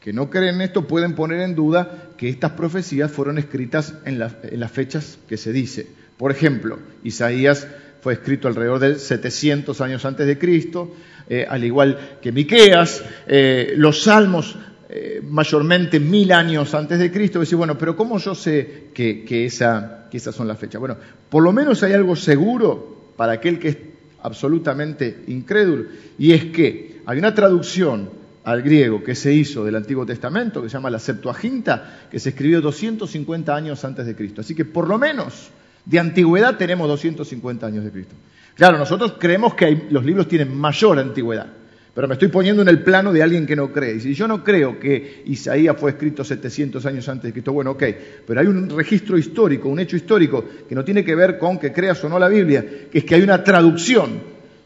que 0.00 0.12
no 0.12 0.28
creen 0.30 0.56
en 0.56 0.60
esto 0.60 0.86
pueden 0.86 1.14
poner 1.14 1.40
en 1.40 1.54
duda 1.54 2.10
que 2.16 2.28
estas 2.28 2.52
profecías 2.52 3.10
fueron 3.10 3.38
escritas 3.38 3.94
en, 4.04 4.18
las 4.18 4.70
fechas 4.70 5.18
que 5.28 5.38
se 5.38 5.52
dice. 5.52 5.88
Por 6.18 6.30
ejemplo, 6.30 6.78
Isaías 7.02 7.66
fue 8.02 8.12
escrito 8.12 8.48
alrededor 8.48 8.78
de 8.78 8.98
700 8.98 9.80
años 9.80 10.04
antes 10.04 10.26
de 10.26 10.38
Cristo, 10.38 10.94
eh, 11.28 11.46
al 11.48 11.64
igual 11.64 12.18
que 12.20 12.32
Miqueas, 12.32 13.02
eh, 13.26 13.74
los 13.76 14.02
salmos 14.02 14.56
eh, 14.88 15.20
mayormente 15.22 15.98
mil 15.98 16.30
años 16.32 16.72
antes 16.74 16.98
de 16.98 17.10
Cristo. 17.10 17.40
Decir, 17.40 17.58
bueno, 17.58 17.76
pero 17.76 17.96
¿cómo 17.96 18.18
yo 18.18 18.34
sé 18.34 18.90
que, 18.94 19.44
esa, 19.44 20.06
que 20.10 20.16
esas 20.16 20.34
son 20.34 20.46
las 20.46 20.58
fechas? 20.58 20.80
Bueno, 20.80 20.96
por 21.28 21.42
lo 21.42 21.52
menos 21.52 21.82
hay 21.82 21.92
algo 21.92 22.14
seguro 22.14 23.12
para 23.16 23.32
aquel 23.32 23.58
que 23.58 23.68
es 23.68 23.76
absolutamente 24.22 25.24
incrédulo, 25.28 25.86
y 26.18 26.32
es 26.32 26.46
que 26.46 27.00
hay 27.06 27.18
una 27.18 27.34
traducción 27.34 28.10
al 28.44 28.62
griego 28.62 29.02
que 29.02 29.14
se 29.14 29.32
hizo 29.32 29.64
del 29.64 29.76
Antiguo 29.76 30.06
Testamento, 30.06 30.62
que 30.62 30.68
se 30.68 30.74
llama 30.74 30.90
la 30.90 30.98
Septuaginta, 31.00 32.06
que 32.10 32.20
se 32.20 32.28
escribió 32.28 32.60
250 32.60 33.54
años 33.54 33.84
antes 33.84 34.06
de 34.06 34.14
Cristo. 34.14 34.40
Así 34.40 34.54
que 34.54 34.64
por 34.64 34.88
lo 34.88 34.98
menos 34.98 35.50
de 35.84 35.98
antigüedad 35.98 36.56
tenemos 36.56 36.88
250 36.88 37.66
años 37.66 37.84
de 37.84 37.90
Cristo. 37.90 38.14
Claro, 38.56 38.78
nosotros 38.78 39.16
creemos 39.18 39.54
que 39.54 39.86
los 39.90 40.02
libros 40.02 40.26
tienen 40.28 40.56
mayor 40.56 40.98
antigüedad, 40.98 41.46
pero 41.94 42.08
me 42.08 42.14
estoy 42.14 42.28
poniendo 42.28 42.62
en 42.62 42.68
el 42.68 42.82
plano 42.82 43.12
de 43.12 43.22
alguien 43.22 43.46
que 43.46 43.54
no 43.54 43.70
cree. 43.70 43.96
Y 43.96 44.00
si 44.00 44.14
yo 44.14 44.26
no 44.26 44.42
creo 44.42 44.80
que 44.80 45.22
Isaías 45.26 45.76
fue 45.78 45.90
escrito 45.90 46.24
700 46.24 46.86
años 46.86 47.06
antes 47.10 47.24
de 47.24 47.32
Cristo, 47.32 47.52
bueno, 47.52 47.72
ok, 47.72 47.84
pero 48.26 48.40
hay 48.40 48.46
un 48.46 48.70
registro 48.70 49.18
histórico, 49.18 49.68
un 49.68 49.78
hecho 49.78 49.96
histórico 49.96 50.42
que 50.66 50.74
no 50.74 50.82
tiene 50.84 51.04
que 51.04 51.14
ver 51.14 51.38
con 51.38 51.58
que 51.58 51.70
creas 51.70 52.02
o 52.04 52.08
no 52.08 52.18
la 52.18 52.28
Biblia, 52.28 52.64
que 52.90 52.98
es 52.98 53.04
que 53.04 53.14
hay 53.14 53.22
una 53.22 53.44
traducción 53.44 54.20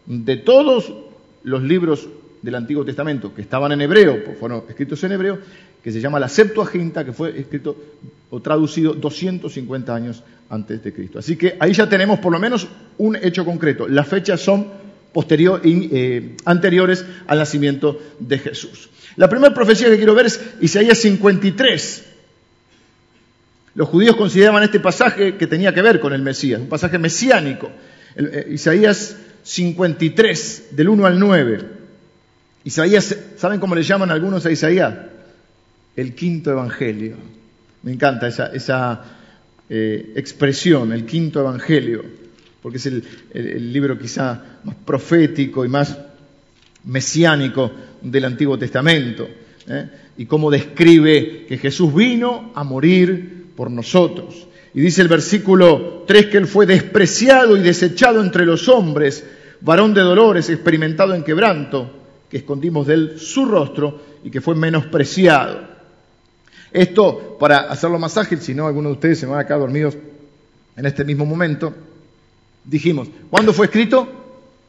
de 0.07 0.37
todos 0.37 0.95
los 1.43 1.63
libros 1.63 2.09
del 2.43 2.55
Antiguo 2.55 2.85
Testamento 2.85 3.35
que 3.35 3.43
estaban 3.43 3.73
en 3.73 3.81
hebreo, 3.81 4.25
pues 4.25 4.39
fueron 4.39 4.63
escritos 4.69 5.03
en 5.03 5.13
hebreo, 5.13 5.39
que 5.83 5.93
se 5.93 6.01
llama 6.01 6.21
la 6.21 6.29
Septuaginta, 6.29 7.05
que 7.05 7.13
fue 7.13 7.39
escrito 7.39 7.77
o 8.31 8.41
traducido 8.41 8.95
250 8.95 9.95
años 9.95 10.23
antes 10.49 10.83
de 10.83 10.93
Cristo. 10.93 11.19
Así 11.19 11.37
que 11.37 11.57
ahí 11.59 11.73
ya 11.73 11.89
tenemos 11.89 12.19
por 12.19 12.33
lo 12.33 12.39
menos 12.39 12.69
un 12.99 13.17
hecho 13.17 13.45
concreto. 13.45 13.89
Las 13.89 14.09
fechas 14.09 14.41
son 14.41 14.69
eh, 15.15 16.37
anteriores 16.45 17.05
al 17.27 17.39
nacimiento 17.39 17.99
de 18.19 18.39
Jesús. 18.39 18.91
La 19.17 19.29
primera 19.29 19.53
profecía 19.55 19.89
que 19.89 19.97
quiero 19.97 20.15
ver 20.15 20.27
es 20.27 20.41
Isaías 20.61 20.99
53. 20.99 22.05
Los 23.75 23.89
judíos 23.89 24.17
consideraban 24.17 24.63
este 24.63 24.81
pasaje 24.81 25.37
que 25.37 25.47
tenía 25.47 25.73
que 25.73 25.83
ver 25.83 26.01
con 26.01 26.13
el 26.13 26.23
Mesías, 26.23 26.61
un 26.61 26.69
pasaje 26.69 26.99
mesiánico. 26.99 27.71
Eh, 28.17 28.49
Isaías 28.53 29.17
53, 29.43 30.69
del 30.73 30.89
1 30.89 31.07
al 31.07 31.19
9. 31.19 31.61
Isaías, 32.65 33.17
¿saben 33.37 33.59
cómo 33.59 33.75
le 33.75 33.83
llaman 33.83 34.11
algunos 34.11 34.45
a 34.47 34.51
Isaías? 34.51 34.95
El 35.97 36.15
quinto 36.15 36.51
evangelio. 36.51 37.17
Me 37.83 37.93
encanta 37.93 38.29
esa, 38.29 39.05
eh, 39.69 40.13
expresión, 40.17 40.93
el 40.93 41.07
quinto 41.07 41.41
evangelio, 41.41 42.05
porque 42.63 42.79
es 42.79 42.87
el, 42.87 43.73
libro 43.73 43.99
quizá 43.99 44.59
más 44.65 44.77
profético 44.85 45.65
y 45.65 45.69
más 45.69 45.97
mesiánico 46.85 47.71
del 48.03 48.25
Antiguo 48.25 48.59
Testamento, 48.59 49.29
¿eh? 49.67 49.89
y 50.19 50.27
cómo 50.27 50.51
describe 50.51 51.47
que 51.47 51.57
Jesús 51.57 51.95
vino 51.95 52.53
a 52.55 52.65
morir 52.65 53.47
por 53.57 53.71
nosotros. 53.71 54.47
Y 54.75 54.81
dice 54.81 55.03
el 55.03 55.09
versículo 55.09 56.05
3 56.07 56.27
que 56.27 56.39
Él 56.39 56.47
fue 56.47 56.67
despreciado 56.67 57.57
y 57.57 57.61
desechado 57.61 58.21
entre 58.21 58.47
los 58.47 58.69
hombres, 58.69 59.25
varón 59.61 59.95
de 59.95 60.03
dolores, 60.03 60.49
experimentado 60.49 61.15
en 61.15 61.25
quebranto, 61.25 61.91
que 62.29 62.39
escondimos 62.39 62.87
de 62.87 62.95
Él 62.95 63.15
su 63.19 63.47
rostro 63.47 64.01
y 64.23 64.31
que 64.31 64.41
fue 64.41 64.55
menospreciado. 64.55 65.70
Esto, 66.73 67.37
para 67.39 67.71
hacerlo 67.71 67.99
más 67.99 68.17
ágil, 68.17 68.41
si 68.41 68.55
no, 68.55 68.67
algunos 68.67 68.91
de 68.91 68.95
ustedes 68.95 69.19
se 69.19 69.27
van 69.27 69.41
a 69.41 69.47
quedar 69.47 69.61
dormidos 69.61 69.97
en 70.77 70.87
este 70.87 71.05
mismo 71.05 71.27
momento, 71.27 71.75
dijimos, 72.65 73.09
¿cuándo 73.29 73.53
fue 73.53 73.67
escrito? 73.67 74.09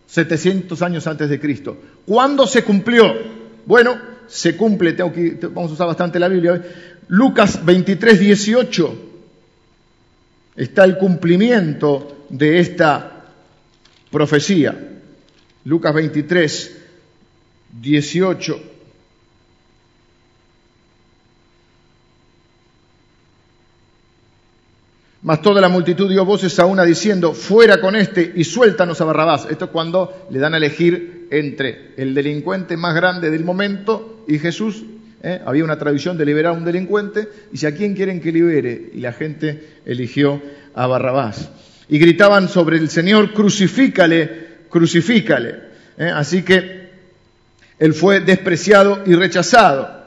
700 0.07 0.81
años 0.81 1.07
antes 1.07 1.29
de 1.29 1.39
Cristo. 1.39 1.77
¿Cuándo 2.05 2.47
se 2.47 2.63
cumplió? 2.63 3.13
Bueno, 3.65 3.97
se 4.27 4.57
cumple, 4.57 4.93
tengo 4.93 5.13
que, 5.13 5.37
vamos 5.53 5.71
a 5.71 5.73
usar 5.75 5.87
bastante 5.87 6.19
la 6.19 6.27
Biblia 6.27 6.53
hoy, 6.53 6.61
Lucas 7.09 7.63
23, 7.63 8.19
18, 8.19 8.95
está 10.55 10.83
el 10.83 10.97
cumplimiento 10.97 12.25
de 12.29 12.59
esta 12.59 13.25
profecía. 14.09 15.01
Lucas 15.65 15.93
23, 15.93 16.77
18. 17.81 18.70
Mas 25.23 25.41
toda 25.41 25.61
la 25.61 25.69
multitud 25.69 26.09
dio 26.09 26.25
voces 26.25 26.57
a 26.59 26.65
una 26.65 26.83
diciendo, 26.83 27.33
fuera 27.33 27.79
con 27.79 27.95
este 27.95 28.33
y 28.35 28.43
suéltanos 28.43 28.99
a 29.01 29.05
Barrabás. 29.05 29.47
Esto 29.49 29.65
es 29.65 29.71
cuando 29.71 30.27
le 30.31 30.39
dan 30.39 30.55
a 30.55 30.57
elegir 30.57 31.27
entre 31.29 31.93
el 31.95 32.15
delincuente 32.15 32.75
más 32.75 32.95
grande 32.95 33.29
del 33.29 33.45
momento 33.45 34.23
y 34.27 34.39
Jesús. 34.39 34.83
¿eh? 35.21 35.39
Había 35.45 35.63
una 35.63 35.77
tradición 35.77 36.17
de 36.17 36.25
liberar 36.25 36.55
a 36.55 36.57
un 36.57 36.65
delincuente 36.65 37.27
y 37.53 37.57
si 37.57 37.67
a 37.67 37.75
quién 37.75 37.93
quieren 37.93 38.19
que 38.19 38.31
libere, 38.31 38.89
y 38.93 38.99
la 38.99 39.13
gente 39.13 39.81
eligió 39.85 40.41
a 40.73 40.87
Barrabás. 40.87 41.51
Y 41.87 41.99
gritaban 41.99 42.49
sobre 42.49 42.77
el 42.77 42.89
Señor, 42.89 43.31
crucifícale, 43.31 44.47
crucifícale. 44.69 45.55
¿eh? 45.99 46.11
Así 46.11 46.41
que 46.41 46.89
él 47.77 47.93
fue 47.93 48.21
despreciado 48.21 49.03
y 49.05 49.13
rechazado. 49.13 50.00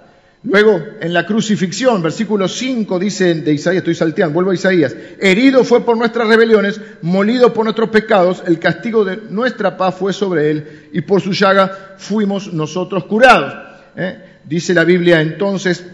Luego, 0.44 0.78
en 1.00 1.14
la 1.14 1.24
crucifixión, 1.24 2.02
versículo 2.02 2.48
5 2.48 2.98
dice 2.98 3.34
de 3.34 3.54
Isaías, 3.54 3.78
estoy 3.78 3.94
salteando, 3.94 4.34
vuelvo 4.34 4.50
a 4.50 4.54
Isaías, 4.54 4.94
herido 5.18 5.64
fue 5.64 5.80
por 5.86 5.96
nuestras 5.96 6.28
rebeliones, 6.28 6.78
molido 7.00 7.54
por 7.54 7.64
nuestros 7.64 7.88
pecados, 7.88 8.42
el 8.46 8.58
castigo 8.58 9.06
de 9.06 9.16
nuestra 9.30 9.78
paz 9.78 9.94
fue 9.94 10.12
sobre 10.12 10.50
él, 10.50 10.88
y 10.92 11.00
por 11.00 11.22
su 11.22 11.32
llaga 11.32 11.94
fuimos 11.96 12.52
nosotros 12.52 13.04
curados. 13.04 13.54
¿eh? 13.96 14.18
Dice 14.44 14.74
la 14.74 14.84
Biblia 14.84 15.22
entonces 15.22 15.86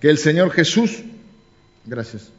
que 0.00 0.08
el 0.08 0.16
Señor 0.16 0.50
Jesús, 0.50 1.02
gracias, 1.84 2.30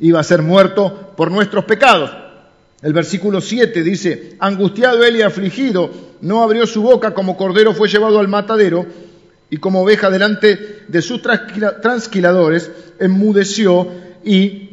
iba 0.00 0.18
a 0.18 0.24
ser 0.24 0.42
muerto 0.42 1.14
por 1.16 1.30
nuestros 1.30 1.64
pecados. 1.64 2.25
El 2.82 2.92
versículo 2.92 3.40
7 3.40 3.82
dice, 3.82 4.36
angustiado 4.38 5.02
él 5.04 5.16
y 5.16 5.22
afligido, 5.22 5.90
no 6.20 6.42
abrió 6.42 6.66
su 6.66 6.82
boca 6.82 7.14
como 7.14 7.36
cordero 7.36 7.72
fue 7.72 7.88
llevado 7.88 8.18
al 8.18 8.28
matadero 8.28 8.86
y 9.48 9.56
como 9.58 9.82
oveja 9.82 10.10
delante 10.10 10.84
de 10.88 11.02
sus 11.02 11.20
transquiladores, 11.22 12.70
enmudeció 12.98 13.88
y 14.24 14.70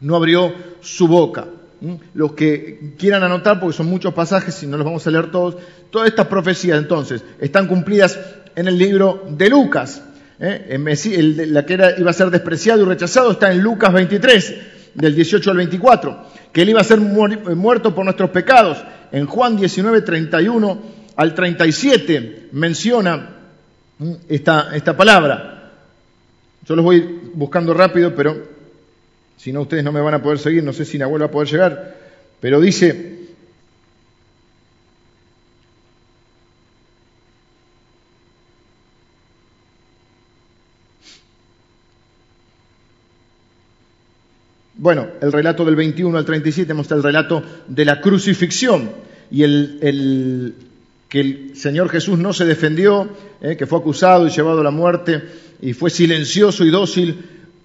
no 0.00 0.16
abrió 0.16 0.54
su 0.80 1.08
boca. 1.08 1.46
¿Mm? 1.80 1.94
Los 2.14 2.32
que 2.32 2.94
quieran 2.96 3.24
anotar, 3.24 3.58
porque 3.58 3.76
son 3.76 3.86
muchos 3.86 4.14
pasajes 4.14 4.62
y 4.62 4.66
no 4.66 4.76
los 4.76 4.86
vamos 4.86 5.06
a 5.06 5.10
leer 5.10 5.30
todos, 5.30 5.56
todas 5.90 6.08
estas 6.08 6.28
profecías 6.28 6.78
entonces 6.78 7.22
están 7.40 7.66
cumplidas 7.66 8.18
en 8.54 8.68
el 8.68 8.78
libro 8.78 9.24
de 9.28 9.50
Lucas. 9.50 10.02
¿eh? 10.38 10.78
la 11.48 11.66
que 11.66 11.74
era, 11.74 11.98
iba 11.98 12.10
a 12.10 12.14
ser 12.14 12.30
despreciado 12.30 12.82
y 12.82 12.84
rechazado 12.84 13.32
está 13.32 13.52
en 13.52 13.60
Lucas 13.60 13.92
23, 13.92 14.54
del 14.94 15.14
18 15.14 15.50
al 15.50 15.56
24, 15.56 16.26
que 16.52 16.62
él 16.62 16.70
iba 16.70 16.80
a 16.80 16.84
ser 16.84 17.00
muerto 17.00 17.94
por 17.94 18.04
nuestros 18.04 18.30
pecados. 18.30 18.78
En 19.10 19.26
Juan 19.26 19.56
19, 19.56 20.02
31 20.02 20.82
al 21.16 21.34
37 21.34 22.48
menciona 22.52 23.36
esta, 24.28 24.74
esta 24.74 24.96
palabra. 24.96 25.70
Yo 26.64 26.76
los 26.76 26.84
voy 26.84 27.20
buscando 27.34 27.74
rápido, 27.74 28.14
pero 28.14 28.48
si 29.36 29.52
no 29.52 29.62
ustedes 29.62 29.84
no 29.84 29.92
me 29.92 30.00
van 30.00 30.14
a 30.14 30.22
poder 30.22 30.38
seguir, 30.38 30.62
no 30.62 30.72
sé 30.72 30.84
si 30.84 30.98
Nahuel 30.98 31.22
va 31.22 31.26
a 31.26 31.30
poder 31.30 31.48
llegar, 31.48 31.96
pero 32.40 32.60
dice, 32.60 33.21
Bueno, 44.82 45.06
el 45.20 45.30
relato 45.30 45.64
del 45.64 45.76
21 45.76 46.18
al 46.18 46.24
37 46.24 46.74
muestra 46.74 46.96
el 46.96 47.04
relato 47.04 47.40
de 47.68 47.84
la 47.84 48.00
crucifixión 48.00 48.90
y 49.30 49.44
el, 49.44 50.54
que 51.08 51.20
el 51.20 51.50
Señor 51.54 51.88
Jesús 51.88 52.18
no 52.18 52.32
se 52.32 52.44
defendió, 52.44 53.08
eh, 53.40 53.54
que 53.56 53.66
fue 53.66 53.78
acusado 53.78 54.26
y 54.26 54.30
llevado 54.30 54.60
a 54.60 54.64
la 54.64 54.72
muerte 54.72 55.22
y 55.60 55.72
fue 55.72 55.88
silencioso 55.88 56.64
y 56.64 56.70
dócil, 56.70 57.16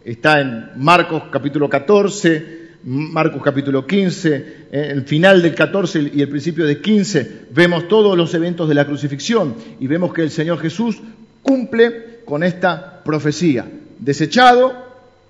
está 0.05 0.41
en 0.41 0.73
Marcos 0.75 1.23
capítulo 1.31 1.67
14, 1.67 2.75
Marcos 2.83 3.41
capítulo 3.43 3.87
15, 3.87 4.35
eh, 4.35 4.89
el 4.91 5.01
final 5.05 5.41
del 5.41 5.55
14 5.55 6.11
y 6.13 6.21
el 6.21 6.29
principio 6.29 6.67
de 6.67 6.79
15, 6.79 7.47
vemos 7.49 7.87
todos 7.87 8.15
los 8.15 8.31
eventos 8.35 8.69
de 8.69 8.75
la 8.75 8.85
crucifixión 8.85 9.55
y 9.79 9.87
vemos 9.87 10.13
que 10.13 10.21
el 10.21 10.29
Señor 10.29 10.59
Jesús 10.59 11.01
cumple 11.41 12.19
con 12.25 12.43
esta 12.43 13.03
profecía, 13.03 13.65
desechado, 13.97 14.71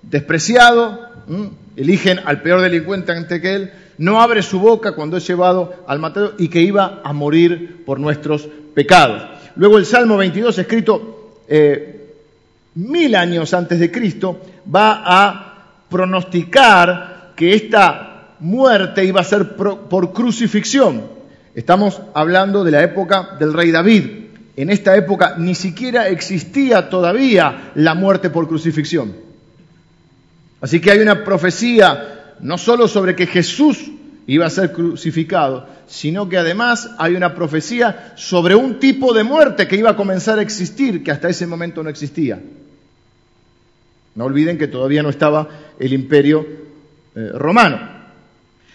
despreciado, 0.02 1.08
eligen 1.78 2.18
al 2.24 2.42
peor 2.42 2.60
delincuente 2.60 3.12
ante 3.12 3.40
que 3.40 3.54
él, 3.54 3.72
no 3.98 4.20
abre 4.20 4.42
su 4.42 4.58
boca 4.60 4.92
cuando 4.92 5.16
es 5.16 5.26
llevado 5.26 5.84
al 5.86 5.98
matadero 5.98 6.34
y 6.38 6.48
que 6.48 6.60
iba 6.60 7.00
a 7.04 7.12
morir 7.12 7.84
por 7.84 8.00
nuestros 8.00 8.48
pecados. 8.74 9.22
Luego 9.56 9.78
el 9.78 9.86
Salmo 9.86 10.16
22, 10.16 10.58
escrito 10.58 11.36
eh, 11.48 12.14
mil 12.74 13.14
años 13.14 13.54
antes 13.54 13.78
de 13.78 13.90
Cristo, 13.90 14.40
va 14.72 15.02
a 15.04 15.84
pronosticar 15.88 17.32
que 17.36 17.54
esta 17.54 18.34
muerte 18.40 19.04
iba 19.04 19.20
a 19.20 19.24
ser 19.24 19.56
por 19.56 20.12
crucifixión. 20.12 21.02
Estamos 21.54 22.00
hablando 22.14 22.62
de 22.62 22.70
la 22.70 22.82
época 22.82 23.36
del 23.38 23.52
rey 23.52 23.70
David. 23.70 24.04
En 24.56 24.70
esta 24.70 24.96
época 24.96 25.36
ni 25.38 25.54
siquiera 25.54 26.08
existía 26.08 26.88
todavía 26.88 27.70
la 27.74 27.94
muerte 27.94 28.30
por 28.30 28.48
crucifixión. 28.48 29.27
Así 30.60 30.80
que 30.80 30.90
hay 30.90 30.98
una 30.98 31.24
profecía 31.24 32.34
no 32.40 32.58
solo 32.58 32.88
sobre 32.88 33.14
que 33.14 33.26
Jesús 33.26 33.90
iba 34.26 34.46
a 34.46 34.50
ser 34.50 34.72
crucificado, 34.72 35.66
sino 35.86 36.28
que 36.28 36.36
además 36.36 36.90
hay 36.98 37.14
una 37.14 37.34
profecía 37.34 38.12
sobre 38.16 38.54
un 38.54 38.78
tipo 38.78 39.14
de 39.14 39.24
muerte 39.24 39.66
que 39.66 39.76
iba 39.76 39.90
a 39.90 39.96
comenzar 39.96 40.38
a 40.38 40.42
existir, 40.42 41.02
que 41.02 41.10
hasta 41.10 41.28
ese 41.28 41.46
momento 41.46 41.82
no 41.82 41.88
existía. 41.88 42.38
No 44.14 44.24
olviden 44.24 44.58
que 44.58 44.66
todavía 44.66 45.02
no 45.02 45.08
estaba 45.08 45.48
el 45.78 45.92
imperio 45.92 46.46
eh, 47.14 47.30
romano. 47.34 47.80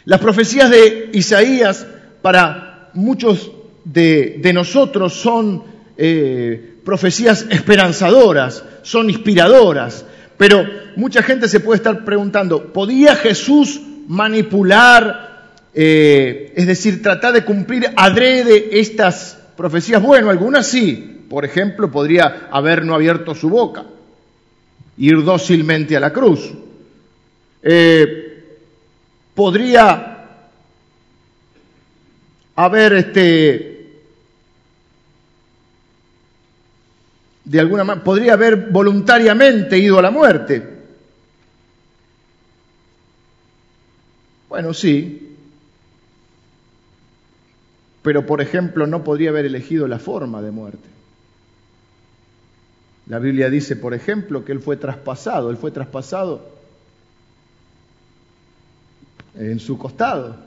Las 0.06 0.20
profecías 0.20 0.70
de 0.70 1.12
Isaías 1.14 1.86
para 2.22 2.90
muchos 2.94 3.52
de, 3.84 4.52
nosotros 4.54 5.14
son 5.14 5.64
eh, 5.98 6.78
profecías 6.84 7.46
esperanzadoras, 7.50 8.64
son 8.82 9.10
inspiradoras, 9.10 10.06
pero 10.38 10.66
mucha 10.96 11.24
gente 11.24 11.48
se 11.48 11.60
puede 11.60 11.78
estar 11.78 12.04
preguntando, 12.04 12.74
¿podía 12.74 13.16
Jesús 13.16 13.82
manipular, 14.08 15.52
eh, 15.74 16.54
es 16.56 16.68
decir, 16.68 17.02
tratar 17.02 17.34
de 17.34 17.46
cumplir 17.46 17.90
adrede 17.96 18.80
estas 18.80 19.38
profecías? 19.56 20.02
Bueno, 20.02 20.30
algunas 20.30 20.68
sí. 20.68 21.10
Por 21.30 21.46
ejemplo, 21.46 21.90
podría 21.90 22.48
haber 22.52 22.86
no 22.86 22.94
abierto 22.94 23.34
su 23.34 23.50
boca, 23.50 23.86
ir 24.98 25.24
dócilmente 25.24 25.98
a 25.98 26.00
la 26.00 26.14
cruz. 26.14 26.54
Eh, 27.64 28.44
podría 29.34 30.28
haber 32.56 32.94
este, 32.94 33.73
de 37.46 37.60
alguna 37.60 37.84
manera, 37.84 38.04
podría 38.04 38.34
haber 38.34 38.70
voluntariamente 38.70 39.78
ido 39.78 40.00
a 40.00 40.02
la 40.02 40.12
muerte. 40.12 40.74
Bueno, 44.50 44.74
sí, 44.74 45.36
pero 48.04 48.26
por 48.26 48.42
ejemplo 48.42 48.86
no 48.86 49.04
podría 49.04 49.30
haber 49.30 49.46
elegido 49.46 49.88
la 49.88 49.98
forma 49.98 50.42
de 50.42 50.52
muerte. 50.52 50.90
La 53.08 53.20
Biblia 53.20 53.50
dice, 53.50 53.76
por 53.76 53.94
ejemplo, 53.94 54.46
que 54.46 54.52
él 54.52 54.60
fue 54.60 54.78
traspasado, 54.78 55.50
él 55.50 55.58
fue 55.58 55.72
traspasado 55.72 56.54
en 59.36 59.60
su 59.60 59.78
costado. 59.78 60.38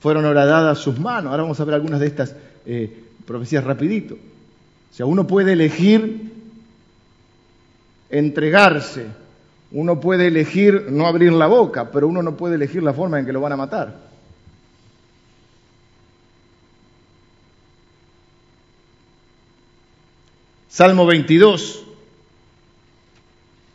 Fueron 0.00 0.24
horadadas 0.24 0.78
sus 0.78 1.00
manos. 1.00 1.30
Ahora 1.30 1.42
vamos 1.42 1.58
a 1.58 1.64
ver 1.64 1.74
algunas 1.74 1.98
de 1.98 2.06
estas 2.06 2.36
eh, 2.66 3.04
profecías 3.26 3.64
rapidito. 3.64 4.16
O 4.90 4.94
sea, 4.94 5.06
uno 5.06 5.26
puede 5.26 5.52
elegir 5.52 6.32
entregarse, 8.10 9.06
uno 9.70 10.00
puede 10.00 10.28
elegir 10.28 10.86
no 10.90 11.06
abrir 11.06 11.32
la 11.32 11.46
boca, 11.46 11.90
pero 11.90 12.08
uno 12.08 12.22
no 12.22 12.36
puede 12.36 12.54
elegir 12.54 12.82
la 12.82 12.92
forma 12.92 13.18
en 13.18 13.26
que 13.26 13.32
lo 13.32 13.40
van 13.40 13.52
a 13.52 13.56
matar. 13.56 14.08
Salmo 20.68 21.06
22. 21.06 21.84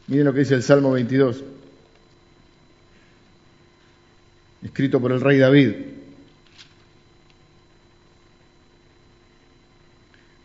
Miren 0.08 0.26
lo 0.26 0.34
que 0.34 0.40
dice 0.40 0.56
el 0.56 0.64
Salmo 0.64 0.92
22, 0.92 1.44
escrito 4.64 5.00
por 5.00 5.12
el 5.12 5.22
rey 5.22 5.38
David. 5.38 5.76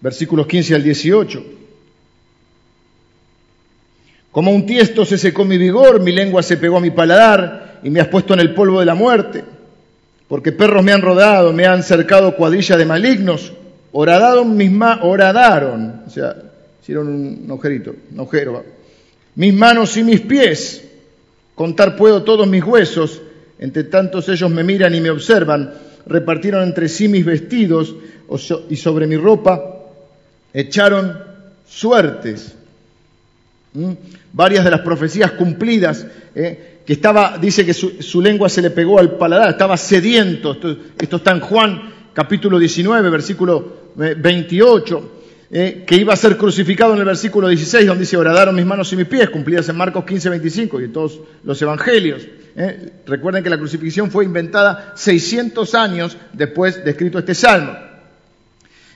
Versículos 0.00 0.46
15 0.46 0.74
al 0.74 0.82
18. 0.82 1.44
Como 4.30 4.52
un 4.52 4.66
tiesto 4.66 5.04
se 5.04 5.18
secó 5.18 5.44
mi 5.44 5.58
vigor, 5.58 6.00
mi 6.00 6.12
lengua 6.12 6.42
se 6.42 6.56
pegó 6.56 6.76
a 6.76 6.80
mi 6.80 6.90
paladar 6.90 7.80
y 7.82 7.90
me 7.90 8.00
has 8.00 8.08
puesto 8.08 8.34
en 8.34 8.40
el 8.40 8.54
polvo 8.54 8.80
de 8.80 8.86
la 8.86 8.94
muerte. 8.94 9.42
Porque 10.28 10.52
perros 10.52 10.84
me 10.84 10.92
han 10.92 11.00
rodado, 11.00 11.52
me 11.52 11.66
han 11.66 11.82
cercado 11.82 12.36
cuadrilla 12.36 12.76
de 12.76 12.84
malignos, 12.84 13.52
horadaron 13.92 14.56
mis 14.56 14.70
manos, 14.70 15.04
horadaron, 15.04 16.02
o 16.06 16.10
sea, 16.10 16.36
hicieron 16.82 17.08
un 17.08 17.46
agujerito, 17.48 17.94
un 18.14 18.62
mis 19.34 19.54
manos 19.54 19.96
y 19.96 20.04
mis 20.04 20.20
pies. 20.20 20.84
Contar 21.54 21.96
puedo 21.96 22.22
todos 22.22 22.46
mis 22.46 22.62
huesos, 22.62 23.22
Entre 23.58 23.84
tantos 23.84 24.28
ellos 24.28 24.50
me 24.50 24.62
miran 24.62 24.94
y 24.94 25.00
me 25.00 25.10
observan, 25.10 25.74
repartieron 26.06 26.62
entre 26.62 26.88
sí 26.88 27.08
mis 27.08 27.24
vestidos 27.24 27.96
y 28.68 28.76
sobre 28.76 29.08
mi 29.08 29.16
ropa 29.16 29.77
echaron 30.60 31.16
suertes. 31.66 32.54
Varias 34.32 34.64
de 34.64 34.70
las 34.70 34.80
profecías 34.80 35.32
cumplidas, 35.32 36.06
¿eh? 36.34 36.80
que 36.84 36.94
estaba, 36.94 37.38
dice 37.38 37.64
que 37.64 37.74
su, 37.74 38.20
lengua 38.20 38.48
se 38.48 38.62
le 38.62 38.70
pegó 38.70 38.98
al 38.98 39.12
paladar, 39.12 39.50
estaba 39.50 39.76
sediento. 39.76 40.56
Esto, 40.98 41.16
está 41.16 41.32
en 41.32 41.40
Juan 41.40 41.92
capítulo 42.12 42.58
19, 42.58 43.08
versículo 43.10 43.92
28. 43.94 45.12
Eh, 45.50 45.64
¿eh? 45.64 45.84
que 45.86 45.94
iba 45.94 46.12
a 46.12 46.16
ser 46.16 46.36
crucificado 46.36 46.92
en 46.94 46.98
el 46.98 47.04
versículo 47.04 47.48
16, 47.48 47.86
donde 47.86 48.00
dice, 48.00 48.16
horadaron 48.16 48.56
mis 48.56 48.66
manos 48.66 48.92
y 48.92 48.96
mis 48.96 49.06
pies, 49.06 49.30
cumplidas 49.30 49.68
en 49.68 49.76
Marcos 49.76 50.04
15, 50.04 50.28
25 50.28 50.80
y 50.80 50.84
en 50.84 50.92
todos 50.92 51.20
los 51.44 51.60
evangelios. 51.62 52.26
Recuerden 53.06 53.44
que 53.44 53.50
la 53.50 53.58
crucifixión 53.58 54.10
fue 54.10 54.24
inventada 54.24 54.92
600 54.96 55.74
años 55.76 56.16
después 56.32 56.84
de 56.84 56.90
escrito 56.90 57.20
este 57.20 57.34
salmo. 57.36 57.87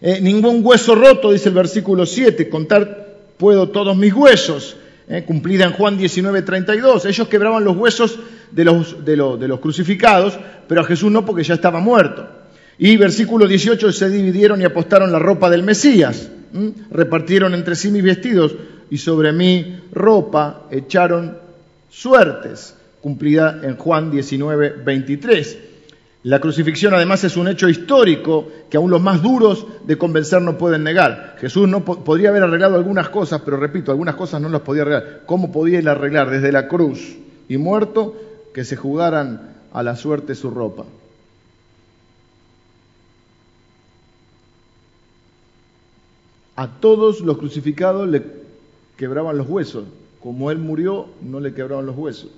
Eh, 0.05 0.21
ningún 0.21 0.67
hueso 0.67 0.97
roto, 0.97 1.31
dice 1.31 1.49
el 1.49 1.55
versículo 1.55 2.05
7, 2.05 2.49
contar 2.49 3.19
puedo 3.37 3.69
todos 3.69 3.97
mis 3.97 4.12
huesos, 4.12 4.77
eh, 5.09 5.23
cumplida 5.25 5.65
en 5.65 5.73
Juan 5.73 5.97
19, 5.97 6.43
32. 6.43 7.07
Ellos 7.07 7.29
quebraban 7.29 7.65
los 7.65 7.77
huesos 7.77 8.19
de 8.51 8.65
los, 8.65 9.05
de, 9.05 9.17
los 9.17 9.61
crucificados, 9.61 10.37
pero 10.67 10.81
a 10.81 10.85
Jesús 10.85 11.12
no 11.12 11.25
porque 11.25 11.45
ya 11.45 11.55
estaba 11.55 11.79
muerto. 11.79 12.27
Y 12.79 12.97
versículo 12.97 13.47
18, 13.47 13.93
se 13.93 14.11
dividieron 14.11 14.61
y 14.61 14.65
apostaron 14.65 15.12
la 15.12 15.21
ropa 15.21 15.49
del 15.49 15.62
Mesías, 15.62 16.29
repartieron 16.91 17.55
entre 17.55 17.77
sí 17.77 17.93
mis 17.93 18.03
vestidos 18.03 18.57
y 18.91 18.99
sobre 18.99 19.33
mi 19.33 19.83
ropa 19.93 20.67
echaron 20.71 21.38
suertes 21.88 22.75
cumplida 23.01 23.61
en 23.62 23.77
Juan 23.77 24.11
19, 24.11 24.83
23. 24.85 25.59
La 26.24 26.40
crucifixión 26.40 26.94
además 26.94 27.24
es 27.24 27.37
un 27.37 27.48
hecho 27.48 27.68
histórico 27.68 28.46
que 28.70 28.76
aún 28.76 28.90
los 28.92 29.02
más 29.02 29.22
duros 29.22 29.66
de 29.85 29.98
convencer 29.98 30.40
no 30.40 30.56
pueden 30.56 30.85
negar. 30.85 31.37
Jesús 31.40 31.68
no 31.68 31.85
podría 31.85 32.28
haber 32.28 32.44
arreglado 32.44 32.76
algunas 32.76 33.08
cosas, 33.08 33.42
pero 33.44 33.56
repito, 33.56 33.90
algunas 33.90 34.14
cosas 34.14 34.40
no 34.40 34.48
las 34.48 34.61
podía 34.61 34.82
arreglar. 34.82 35.22
¿Cómo 35.26 35.50
podía 35.50 35.80
él 35.80 35.88
arreglar 35.88 36.30
desde 36.30 36.52
la 36.52 36.68
cruz 36.68 37.16
y 37.48 37.56
muerto 37.56 38.14
que 38.54 38.64
se 38.64 38.76
jugaran 38.76 39.56
a 39.72 39.82
la 39.82 39.96
suerte 39.96 40.37
su 40.37 40.50
ropa? 40.50 40.85
A 46.54 46.68
todos 46.68 47.20
los 47.20 47.38
crucificados 47.38 48.08
le 48.08 48.22
quebraban 48.96 49.37
los 49.37 49.48
huesos. 49.48 49.87
Como 50.22 50.52
él 50.52 50.58
murió, 50.58 51.08
no 51.20 51.40
le 51.40 51.52
quebraban 51.52 51.87
los 51.87 51.96
huesos. 51.96 52.30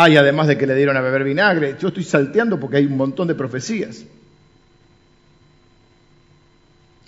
Hay 0.00 0.16
además 0.16 0.46
de 0.46 0.56
que 0.56 0.64
le 0.64 0.76
dieron 0.76 0.96
a 0.96 1.00
beber 1.00 1.24
vinagre. 1.24 1.74
Yo 1.80 1.88
estoy 1.88 2.04
salteando 2.04 2.60
porque 2.60 2.76
hay 2.76 2.86
un 2.86 2.96
montón 2.96 3.26
de 3.26 3.34
profecías. 3.34 4.04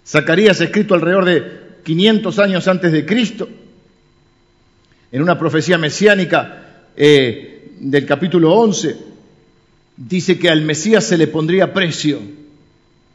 Zacarías, 0.04 0.60
escrito 0.60 0.94
alrededor 0.94 1.24
de 1.24 1.60
500 1.84 2.38
años 2.40 2.66
antes 2.66 2.90
de 2.90 3.06
Cristo, 3.06 3.48
en 5.12 5.22
una 5.22 5.38
profecía 5.38 5.78
mesiánica 5.78 6.88
eh, 6.96 7.76
del 7.78 8.06
capítulo 8.06 8.54
11, 8.54 8.96
dice 9.96 10.36
que 10.36 10.50
al 10.50 10.62
Mesías 10.62 11.04
se 11.04 11.16
le 11.16 11.28
pondría 11.28 11.72
precio. 11.72 12.20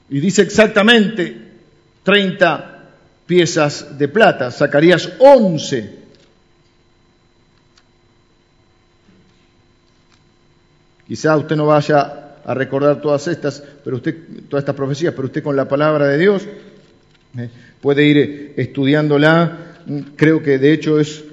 Y 0.09 0.21
dice 0.21 0.43
exactamente 0.43 1.35
30 2.03 2.91
piezas 3.25 3.97
de 3.97 4.07
plata. 4.07 4.51
Zacarías 4.51 5.11
11, 5.19 6.04
Quizá 11.07 11.37
usted 11.37 11.55
no 11.55 11.67
vaya 11.67 12.25
a 12.45 12.53
recordar 12.53 13.01
todas 13.01 13.27
estas, 13.27 13.63
pero 13.83 13.97
usted, 13.97 14.15
todas 14.49 14.61
estas 14.61 14.75
profecías, 14.75 15.13
pero 15.15 15.27
usted 15.27 15.43
con 15.43 15.55
la 15.55 15.67
palabra 15.67 16.07
de 16.07 16.17
Dios 16.17 16.47
eh, 17.37 17.49
puede 17.81 18.05
ir 18.05 18.17
eh, 18.17 18.53
estudiándola. 18.57 19.75
Creo 20.15 20.41
que 20.41 20.57
de 20.57 20.73
hecho 20.73 20.99
es 20.99 21.23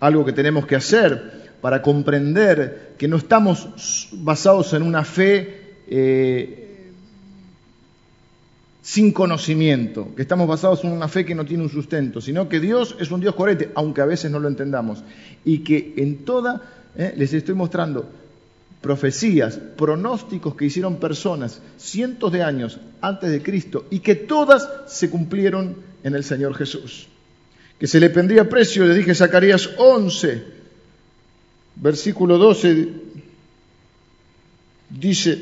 algo 0.00 0.24
que 0.24 0.32
tenemos 0.32 0.66
que 0.66 0.76
hacer 0.76 1.52
para 1.60 1.82
comprender 1.82 2.94
que 2.98 3.08
no 3.08 3.16
estamos 3.16 4.08
basados 4.12 4.72
en 4.72 4.82
una 4.82 5.04
fe 5.04 5.76
eh, 5.88 6.62
sin 8.82 9.12
conocimiento, 9.12 10.14
que 10.14 10.22
estamos 10.22 10.46
basados 10.46 10.84
en 10.84 10.92
una 10.92 11.08
fe 11.08 11.24
que 11.24 11.34
no 11.34 11.44
tiene 11.44 11.64
un 11.64 11.70
sustento, 11.70 12.20
sino 12.20 12.48
que 12.48 12.60
Dios 12.60 12.96
es 13.00 13.10
un 13.10 13.20
Dios 13.20 13.34
coherente, 13.34 13.70
aunque 13.74 14.00
a 14.00 14.06
veces 14.06 14.30
no 14.30 14.38
lo 14.38 14.48
entendamos, 14.48 15.02
y 15.44 15.58
que 15.58 15.94
en 15.96 16.18
toda, 16.18 16.62
les 16.94 17.32
estoy 17.32 17.56
mostrando, 17.56 18.08
profecías, 18.80 19.58
pronósticos 19.76 20.54
que 20.54 20.66
hicieron 20.66 20.96
personas 20.96 21.60
cientos 21.76 22.32
de 22.32 22.42
años 22.42 22.78
antes 23.00 23.30
de 23.30 23.42
Cristo 23.42 23.86
y 23.90 24.00
que 24.00 24.14
todas 24.14 24.68
se 24.86 25.10
cumplieron 25.10 25.76
en 26.02 26.14
el 26.14 26.24
Señor 26.24 26.54
Jesús. 26.54 27.08
Que 27.78 27.86
se 27.86 28.00
le 28.00 28.10
pendría 28.10 28.48
precio, 28.48 28.84
le 28.86 28.94
dije 28.94 29.14
Zacarías 29.14 29.70
11, 29.76 30.44
versículo 31.76 32.38
12, 32.38 32.88
dice, 34.90 35.38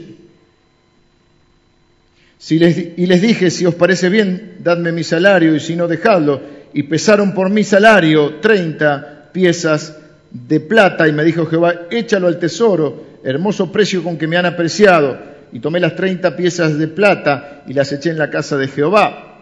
si 2.38 2.58
les, 2.58 2.76
y 2.96 3.06
les 3.06 3.22
dije, 3.22 3.50
si 3.50 3.66
os 3.66 3.74
parece 3.74 4.08
bien, 4.08 4.56
dadme 4.60 4.92
mi 4.92 5.04
salario 5.04 5.54
y 5.54 5.60
si 5.60 5.76
no, 5.76 5.86
dejadlo. 5.86 6.42
Y 6.72 6.82
pesaron 6.84 7.32
por 7.34 7.50
mi 7.50 7.62
salario 7.62 8.36
30 8.40 9.30
piezas 9.32 9.96
de 10.30 10.60
plata 10.60 11.06
y 11.06 11.12
me 11.12 11.24
dijo 11.24 11.46
Jehová, 11.46 11.86
échalo 11.90 12.26
al 12.26 12.38
tesoro 12.38 13.13
hermoso 13.24 13.72
precio 13.72 14.04
con 14.04 14.16
que 14.16 14.26
me 14.26 14.36
han 14.36 14.46
apreciado, 14.46 15.18
y 15.52 15.60
tomé 15.60 15.80
las 15.80 15.96
30 15.96 16.36
piezas 16.36 16.78
de 16.78 16.88
plata 16.88 17.62
y 17.66 17.72
las 17.72 17.90
eché 17.92 18.10
en 18.10 18.18
la 18.18 18.28
casa 18.28 18.56
de 18.56 18.68
Jehová. 18.68 19.34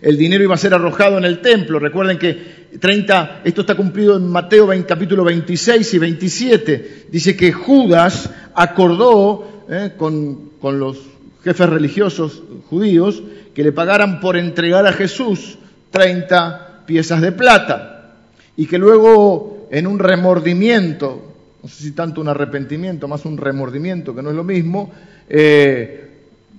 El 0.00 0.16
dinero 0.16 0.44
iba 0.44 0.54
a 0.54 0.58
ser 0.58 0.72
arrojado 0.72 1.18
en 1.18 1.24
el 1.24 1.40
templo. 1.40 1.80
Recuerden 1.80 2.16
que 2.16 2.68
30, 2.78 3.40
esto 3.42 3.62
está 3.62 3.74
cumplido 3.74 4.16
en 4.16 4.28
Mateo 4.28 4.68
capítulo 4.86 5.24
26 5.24 5.94
y 5.94 5.98
27. 5.98 7.06
Dice 7.10 7.36
que 7.36 7.50
Judas 7.50 8.30
acordó 8.54 9.64
eh, 9.68 9.94
con, 9.96 10.50
con 10.60 10.78
los 10.78 10.98
jefes 11.42 11.68
religiosos 11.68 12.42
judíos 12.70 13.20
que 13.52 13.64
le 13.64 13.72
pagaran 13.72 14.20
por 14.20 14.36
entregar 14.36 14.86
a 14.86 14.92
Jesús 14.92 15.58
30 15.90 16.84
piezas 16.86 17.20
de 17.20 17.32
plata 17.32 18.14
y 18.56 18.66
que 18.66 18.78
luego 18.78 19.66
en 19.72 19.88
un 19.88 19.98
remordimiento 19.98 21.27
no 21.62 21.68
sé 21.68 21.82
si 21.82 21.92
tanto 21.92 22.20
un 22.20 22.28
arrepentimiento, 22.28 23.08
más 23.08 23.24
un 23.24 23.36
remordimiento, 23.36 24.14
que 24.14 24.22
no 24.22 24.30
es 24.30 24.36
lo 24.36 24.44
mismo, 24.44 24.92
eh, 25.28 26.08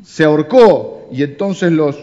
se 0.04 0.24
ahorcó 0.24 1.08
y 1.12 1.24
entonces 1.24 1.72
los, 1.72 1.98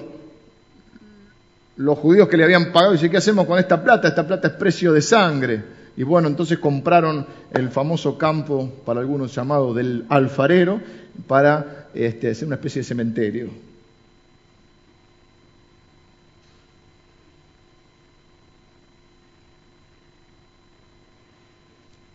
los 1.77 1.99
judíos 1.99 2.29
que 2.29 2.37
le 2.37 2.45
habían 2.45 2.73
pagado 2.73 2.93
dicen, 2.93 3.11
¿qué 3.11 3.19
hacemos 3.19 3.47
con 3.47 3.59
esta 3.59 3.83
plata? 3.83 4.09
Esta 4.09 4.27
plata 4.27 4.49
es 4.49 4.55
precio 4.55 4.93
de 4.93 5.03
sangre. 5.03 5.77
Y 5.97 6.03
bueno, 6.03 6.29
entonces 6.29 6.59
compraron 6.59 7.27
el 7.53 7.71
famoso 7.71 8.19
campo, 8.19 8.71
para 8.85 9.01
algunos 9.01 9.35
llamado 9.35 9.73
del 9.73 10.05
alfarero, 10.09 10.81
para 11.27 11.89
este, 11.95 12.31
hacer 12.31 12.47
una 12.47 12.57
especie 12.57 12.81
de 12.81 12.89
cementerio. 12.89 13.66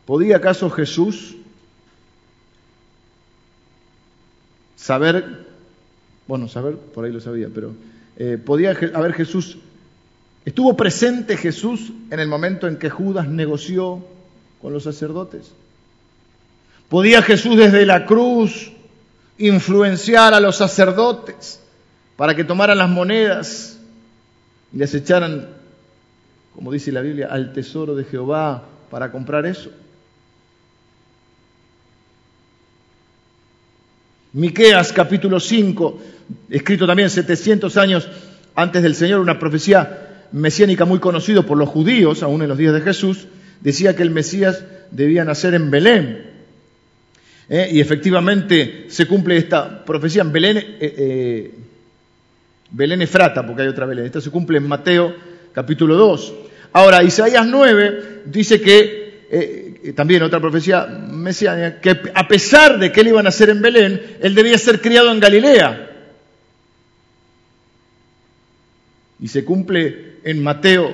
¿Podía 0.06 0.38
acaso 0.38 0.70
Jesús 0.70 1.36
saber, 4.76 5.46
bueno, 6.28 6.48
saber, 6.48 6.76
por 6.76 7.06
ahí 7.06 7.12
lo 7.12 7.22
sabía, 7.22 7.50
pero 7.54 7.74
eh, 8.18 8.38
podía 8.44 8.72
haber 8.94 9.14
Jesús, 9.14 9.58
estuvo 10.44 10.76
presente 10.76 11.38
Jesús 11.38 11.92
en 12.10 12.20
el 12.20 12.28
momento 12.28 12.68
en 12.68 12.78
que 12.78 12.90
Judas 12.90 13.28
negoció 13.28 14.04
con 14.62 14.74
los 14.74 14.84
sacerdotes? 14.84 15.52
¿Podía 16.90 17.22
Jesús 17.22 17.58
desde 17.58 17.86
la 17.86 18.06
cruz 18.06 18.72
influenciar 19.38 20.34
a 20.34 20.40
los 20.40 20.58
sacerdotes 20.58 21.62
para 22.18 22.36
que 22.36 22.44
tomaran 22.44 22.78
las 22.78 22.90
monedas 22.90 23.80
y 24.74 24.78
les 24.78 24.94
echaran, 24.94 25.48
como 26.54 26.72
dice 26.72 26.92
la 26.92 27.02
Biblia, 27.02 27.28
al 27.32 27.54
tesoro 27.54 27.96
de 27.96 28.04
Jehová 28.04 28.64
para 28.90 29.12
comprar 29.12 29.46
eso? 29.46 29.72
Miqueas 34.34 34.94
capítulo 34.94 35.40
5, 35.42 36.02
escrito 36.50 36.88
también 36.88 37.10
700 37.10 37.76
años 37.76 38.08
antes 38.56 38.82
del 38.82 38.96
Señor, 38.96 39.20
una 39.20 39.38
profecía 39.38 40.26
mesiánica 40.32 40.86
muy 40.86 41.00
conocida 41.00 41.42
por 41.42 41.58
los 41.58 41.68
judíos, 41.68 42.24
aún 42.24 42.42
en 42.42 42.48
los 42.48 42.58
días 42.58 42.74
de 42.74 42.82
Jesús, 42.82 43.28
decía 43.60 43.96
que 43.96 44.04
el 44.04 44.12
Mesías 44.12 44.64
debía 44.92 45.26
nacer 45.26 45.54
en 45.54 45.70
Belén. 45.70 46.32
¿Eh? 47.50 47.70
Y 47.74 47.82
efectivamente 47.82 48.86
se 48.88 49.06
cumple 49.06 49.36
esta 49.36 49.84
profecía 49.84 50.22
en 50.22 50.32
Belén, 50.32 50.58
eh, 50.58 50.76
eh, 50.80 51.52
Belén 52.72 53.02
Efrata, 53.02 53.46
porque 53.46 53.64
hay 53.64 53.68
otra 53.68 53.86
Belén. 53.86 54.06
Esta 54.06 54.22
se 54.22 54.32
cumple 54.32 54.60
en 54.60 54.68
Mateo 54.68 55.14
capítulo 55.52 55.96
2. 55.96 56.34
Ahora, 56.72 57.04
Isaías 57.04 57.46
9 57.46 58.22
dice 58.26 58.62
que, 58.62 59.28
eh, 59.30 59.94
también 59.94 60.24
otra 60.24 60.40
profecía 60.40 60.86
mesiánica, 61.22 61.80
que 61.80 62.12
a 62.14 62.28
pesar 62.28 62.78
de 62.80 62.92
que 62.92 63.02
él 63.02 63.10
iba 63.10 63.20
a 63.20 63.24
nacer 63.24 63.50
en 63.50 63.62
Belén, 63.62 64.18
él 64.22 64.36
debía 64.36 64.58
ser 64.58 64.82
criado 64.82 65.12
en 65.12 65.20
Galilea. 65.20 65.90
Y 69.20 69.28
se 69.28 69.46
cumple 69.46 70.18
en 70.24 70.42
Mateo 70.42 70.94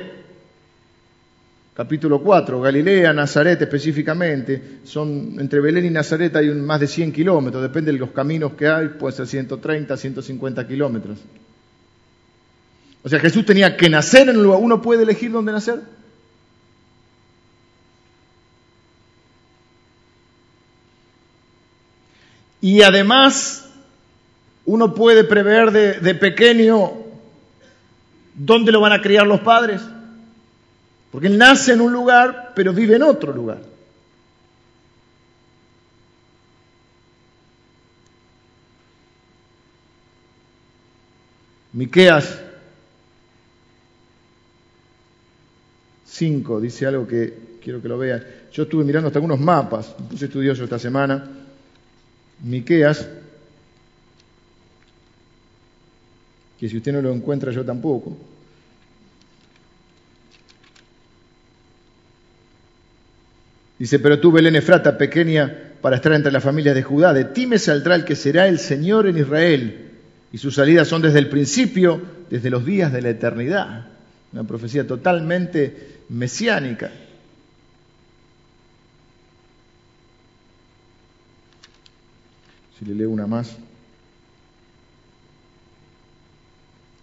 capítulo 1.78 2.24
4, 2.24 2.60
Galilea, 2.60 3.13
Nazaret 3.13 3.62
específicamente, 3.62 4.80
son 4.84 5.36
entre 5.40 5.60
Belén 5.60 5.86
y 5.86 5.92
Nazaret 5.92 6.36
hay 6.36 6.50
más 6.50 6.80
de 6.80 6.88
100 6.88 7.12
kilómetros, 7.12 7.62
depende 7.62 7.92
de 7.92 8.00
los 8.00 8.10
caminos 8.10 8.54
que 8.54 8.68
hay, 8.68 8.88
puede 8.88 9.16
ser 9.16 9.28
130, 9.28 9.96
150 9.96 10.68
kilómetros. 10.68 11.20
O 13.04 13.10
sea, 13.10 13.20
Jesús 13.20 13.46
tenía 13.46 13.78
que 13.78 13.92
nacer 13.92 14.28
en 14.28 14.38
un 14.38 14.44
lugar, 14.46 14.60
¿uno 14.60 14.82
puede 14.82 15.04
elegir 15.04 15.32
dónde 15.32 15.52
nacer? 15.52 15.82
Y 22.67 22.82
además, 22.82 23.65
uno 24.65 24.93
puede 24.93 25.23
prever 25.23 25.71
de, 25.71 26.15
pequeño 26.15 26.91
dónde 28.34 28.73
lo 28.73 28.82
van 28.82 28.91
a 28.91 29.01
criar 29.01 29.25
los 29.25 29.39
padres. 29.39 29.82
Porque 31.10 31.27
él 31.27 31.38
nace 31.38 31.71
en 31.71 31.80
un 31.80 31.93
lugar, 31.93 32.51
pero 32.58 32.73
vive 32.73 32.97
en 32.97 33.03
otro 33.03 33.32
lugar. 33.32 33.62
Miqueas 41.71 42.38
5 46.03 46.60
dice 46.60 46.86
algo 46.86 47.08
que 47.08 47.60
quiero 47.63 47.82
que 47.82 47.88
lo 47.88 47.97
vean. 47.97 48.25
Yo 48.51 48.63
estuve 48.63 48.84
mirando 48.84 49.08
hasta 49.08 49.19
algunos 49.19 49.39
mapas, 49.39 49.95
puse 50.10 50.25
estudioso 50.25 50.65
esta 50.65 50.77
semana. 50.77 51.46
Miqueas, 52.43 53.08
que 56.60 56.69
si 56.69 56.78
usted 56.78 56.93
no 56.93 57.02
lo 57.02 57.13
encuentra 57.13 57.52
yo 57.52 57.63
tampoco. 57.63 58.17
Dice, 63.80 64.00
pero 64.00 64.19
tú, 64.19 64.32
Belén 64.32 64.56
Efrata, 64.56 64.97
pequeña 64.97 65.73
para 65.82 65.97
estar 65.97 66.12
entre 66.13 66.32
las 66.32 66.43
familias 66.43 66.73
de 66.73 66.82
Judá, 66.82 67.13
de 67.13 67.26
ti 67.26 67.45
me 67.45 67.60
saldrá 67.60 67.95
el 67.95 68.04
que 68.04 68.15
será 68.15 68.47
el 68.47 68.58
Señor 68.58 69.08
en 69.08 69.17
Israel, 69.19 69.91
y 70.32 70.38
sus 70.39 70.56
salidas 70.56 70.88
son 70.88 71.04
desde 71.04 71.19
el 71.19 71.30
principio, 71.30 72.02
desde 72.30 72.50
los 72.50 72.65
días 72.65 72.91
de 72.91 73.02
la 73.02 73.10
eternidad. 73.10 73.88
Una 74.34 74.43
profecía 74.43 74.86
totalmente 74.86 76.00
mesiánica. 76.10 76.91
Si 82.78 82.86
le 82.86 82.94
leo 82.94 83.10
una 83.10 83.26
más. 83.26 83.58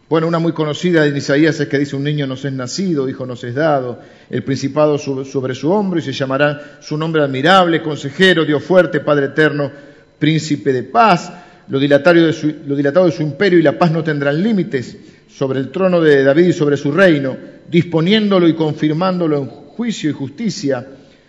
Bueno, 0.08 0.28
una 0.28 0.38
muy 0.38 0.52
conocida 0.52 1.02
de 1.02 1.16
Isaías 1.16 1.58
es 1.58 1.66
que 1.66 1.78
dice, 1.78 1.96
un 1.96 2.04
niño 2.04 2.26
nos 2.26 2.44
es 2.44 2.52
nacido, 2.52 3.08
hijo 3.08 3.26
nos 3.26 3.42
es 3.42 3.54
dado, 3.54 3.98
el 4.30 4.44
principado 4.44 4.98
sobre 4.98 5.54
su 5.54 5.72
hombro 5.72 5.98
y 5.98 6.02
se 6.02 6.12
llamará 6.12 6.78
su 6.80 6.96
nombre 6.96 7.22
admirable, 7.22 7.82
consejero, 7.82 8.44
Dios 8.44 8.62
fuerte, 8.62 9.00
Padre 9.00 9.26
eterno, 9.26 9.72
príncipe 10.18 10.72
de 10.72 10.84
paz. 10.84 11.32
Lo 11.68 11.80
dilatado, 11.80 12.26
de 12.26 12.32
su, 12.32 12.54
lo 12.66 12.76
dilatado 12.76 13.06
de 13.06 13.12
su 13.12 13.22
imperio 13.22 13.58
y 13.58 13.62
la 13.62 13.78
paz 13.78 13.90
no 13.90 14.04
tendrán 14.04 14.42
límites 14.42 14.96
sobre 15.26 15.58
el 15.58 15.70
trono 15.70 16.00
de 16.00 16.22
David 16.22 16.48
y 16.48 16.52
sobre 16.52 16.76
su 16.76 16.92
reino, 16.92 17.36
disponiéndolo 17.68 18.46
y 18.46 18.54
confirmándolo 18.54 19.38
en 19.38 19.46
juicio 19.46 20.10
y 20.10 20.12
justicia 20.12 20.86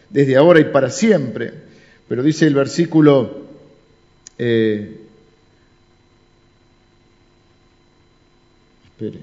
desde 0.09 0.35
ahora 0.35 0.59
y 0.59 0.65
para 0.65 0.89
siempre. 0.89 1.51
Pero 2.07 2.21
dice 2.21 2.45
el 2.45 2.53
versículo 2.53 3.44
eh, 4.37 5.05
Espere. 8.95 9.19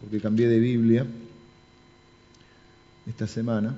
Porque 0.00 0.20
cambié 0.20 0.48
de 0.48 0.58
Biblia 0.58 1.06
esta 3.06 3.26
semana. 3.26 3.76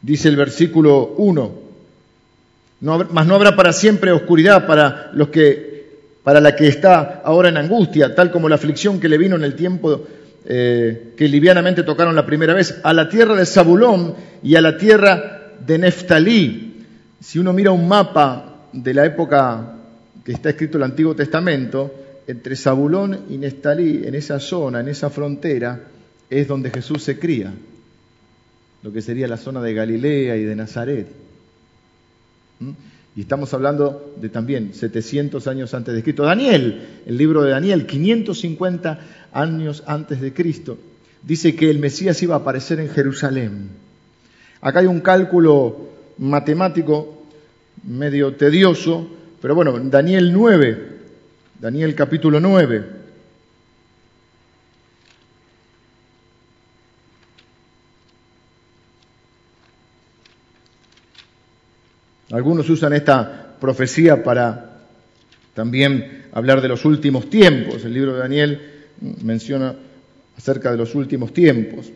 Dice 0.00 0.28
el 0.28 0.34
versículo 0.34 1.14
1, 1.16 1.52
no, 2.80 3.06
mas 3.12 3.26
no 3.28 3.36
habrá 3.36 3.54
para 3.54 3.72
siempre 3.72 4.10
oscuridad 4.10 4.66
para 4.66 5.12
los 5.14 5.28
que, 5.28 5.71
para 6.22 6.40
la 6.40 6.54
que 6.54 6.68
está 6.68 7.22
ahora 7.24 7.48
en 7.48 7.56
angustia, 7.56 8.14
tal 8.14 8.30
como 8.30 8.48
la 8.48 8.54
aflicción 8.54 9.00
que 9.00 9.08
le 9.08 9.18
vino 9.18 9.36
en 9.36 9.44
el 9.44 9.54
tiempo 9.54 10.06
eh, 10.44 11.14
que 11.16 11.28
livianamente 11.28 11.84
tocaron 11.84 12.16
la 12.16 12.26
primera 12.26 12.54
vez, 12.54 12.80
a 12.82 12.92
la 12.92 13.08
tierra 13.08 13.34
de 13.36 13.46
Zabulón 13.46 14.14
y 14.42 14.56
a 14.56 14.60
la 14.60 14.76
tierra 14.76 15.52
de 15.64 15.78
Neftalí. 15.78 16.84
Si 17.20 17.38
uno 17.38 17.52
mira 17.52 17.70
un 17.70 17.86
mapa 17.86 18.66
de 18.72 18.94
la 18.94 19.04
época 19.04 19.74
que 20.24 20.32
está 20.32 20.50
escrito 20.50 20.78
el 20.78 20.84
Antiguo 20.84 21.14
Testamento, 21.14 21.94
entre 22.26 22.56
Zabulón 22.56 23.26
y 23.30 23.38
Neftalí, 23.38 24.02
en 24.04 24.14
esa 24.14 24.40
zona, 24.40 24.80
en 24.80 24.88
esa 24.88 25.10
frontera, 25.10 25.80
es 26.30 26.48
donde 26.48 26.70
Jesús 26.70 27.02
se 27.02 27.18
cría, 27.18 27.52
lo 28.82 28.92
que 28.92 29.02
sería 29.02 29.28
la 29.28 29.36
zona 29.36 29.60
de 29.60 29.74
Galilea 29.74 30.36
y 30.36 30.44
de 30.44 30.56
Nazaret. 30.56 31.06
¿Mm? 32.60 32.70
Y 33.14 33.22
estamos 33.22 33.52
hablando 33.52 34.14
de 34.20 34.28
también 34.30 34.72
700 34.72 35.46
años 35.46 35.74
antes 35.74 35.94
de 35.94 36.02
Cristo. 36.02 36.24
Daniel, 36.24 37.00
el 37.04 37.16
libro 37.16 37.42
de 37.42 37.50
Daniel, 37.50 37.86
550 37.86 39.00
años 39.32 39.82
antes 39.86 40.20
de 40.20 40.32
Cristo, 40.32 40.78
dice 41.22 41.54
que 41.54 41.68
el 41.68 41.78
Mesías 41.78 42.22
iba 42.22 42.36
a 42.36 42.38
aparecer 42.38 42.80
en 42.80 42.88
Jerusalén. 42.88 43.68
Acá 44.62 44.80
hay 44.80 44.86
un 44.86 45.00
cálculo 45.00 45.88
matemático 46.18 47.24
medio 47.84 48.34
tedioso, 48.34 49.08
pero 49.42 49.54
bueno, 49.54 49.78
Daniel 49.78 50.32
9, 50.32 50.88
Daniel 51.60 51.94
capítulo 51.94 52.40
9. 52.40 53.01
Algunos 62.32 62.68
usan 62.70 62.94
esta 62.94 63.56
profecía 63.60 64.24
para 64.24 64.80
también 65.54 66.24
hablar 66.32 66.62
de 66.62 66.68
los 66.68 66.84
últimos 66.86 67.28
tiempos. 67.28 67.84
El 67.84 67.92
libro 67.92 68.14
de 68.14 68.20
Daniel 68.20 68.60
menciona 69.22 69.74
acerca 70.36 70.70
de 70.70 70.78
los 70.78 70.94
últimos 70.94 71.34
tiempos 71.34 71.92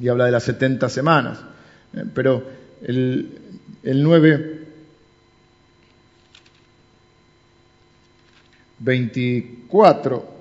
y 0.00 0.08
habla 0.08 0.24
de 0.24 0.32
las 0.32 0.42
70 0.42 0.88
semanas. 0.88 1.38
Eh, 1.94 2.04
pero 2.12 2.44
el, 2.82 3.38
el 3.84 4.02
9, 4.02 4.58
24 8.80 10.34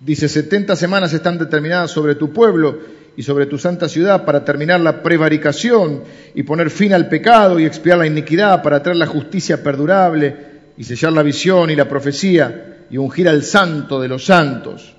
dice, 0.00 0.30
70 0.30 0.76
semanas 0.76 1.12
están 1.12 1.36
determinadas 1.36 1.90
sobre 1.90 2.14
tu 2.14 2.32
pueblo 2.32 2.99
y 3.16 3.22
sobre 3.22 3.46
tu 3.46 3.58
santa 3.58 3.88
ciudad 3.88 4.24
para 4.24 4.44
terminar 4.44 4.80
la 4.80 5.02
prevaricación 5.02 6.02
y 6.34 6.42
poner 6.42 6.70
fin 6.70 6.92
al 6.92 7.08
pecado 7.08 7.58
y 7.58 7.64
expiar 7.64 7.98
la 7.98 8.06
iniquidad, 8.06 8.62
para 8.62 8.82
traer 8.82 8.96
la 8.96 9.06
justicia 9.06 9.62
perdurable 9.62 10.36
y 10.76 10.84
sellar 10.84 11.12
la 11.12 11.22
visión 11.22 11.70
y 11.70 11.76
la 11.76 11.88
profecía 11.88 12.84
y 12.90 12.96
ungir 12.96 13.28
al 13.28 13.42
santo 13.42 14.00
de 14.00 14.08
los 14.08 14.24
santos. 14.24 14.94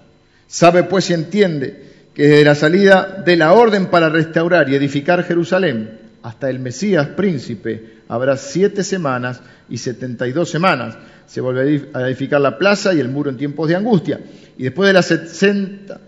Sabe 0.47 0.83
pues 0.83 1.09
y 1.09 1.13
entiende 1.13 1.91
que 2.13 2.27
desde 2.27 2.45
la 2.45 2.55
salida 2.55 3.23
de 3.25 3.35
la 3.37 3.53
orden 3.53 3.87
para 3.87 4.09
restaurar 4.09 4.69
y 4.69 4.75
edificar 4.75 5.23
Jerusalén 5.23 5.99
hasta 6.23 6.49
el 6.49 6.59
Mesías 6.59 7.07
príncipe 7.07 8.01
habrá 8.07 8.37
siete 8.37 8.83
semanas 8.83 9.41
y 9.69 9.77
setenta 9.77 10.27
y 10.27 10.33
dos 10.33 10.49
semanas. 10.49 10.97
Se 11.25 11.39
vuelve 11.39 11.89
a 11.93 12.01
edificar 12.01 12.41
la 12.41 12.57
plaza 12.57 12.93
y 12.93 12.99
el 12.99 13.07
muro 13.07 13.29
en 13.29 13.37
tiempos 13.37 13.69
de 13.69 13.75
angustia. 13.77 14.19
Y 14.57 14.63
después 14.63 14.87
de 14.87 14.93
las 14.93 15.05
sesenta 15.05 16.01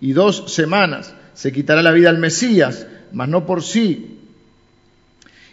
y 0.00 0.12
dos 0.12 0.52
semanas 0.52 1.14
se 1.36 1.52
quitará 1.52 1.82
la 1.82 1.92
vida 1.92 2.08
al 2.08 2.18
Mesías, 2.18 2.86
mas 3.12 3.28
no 3.28 3.46
por 3.46 3.62
sí. 3.62 4.18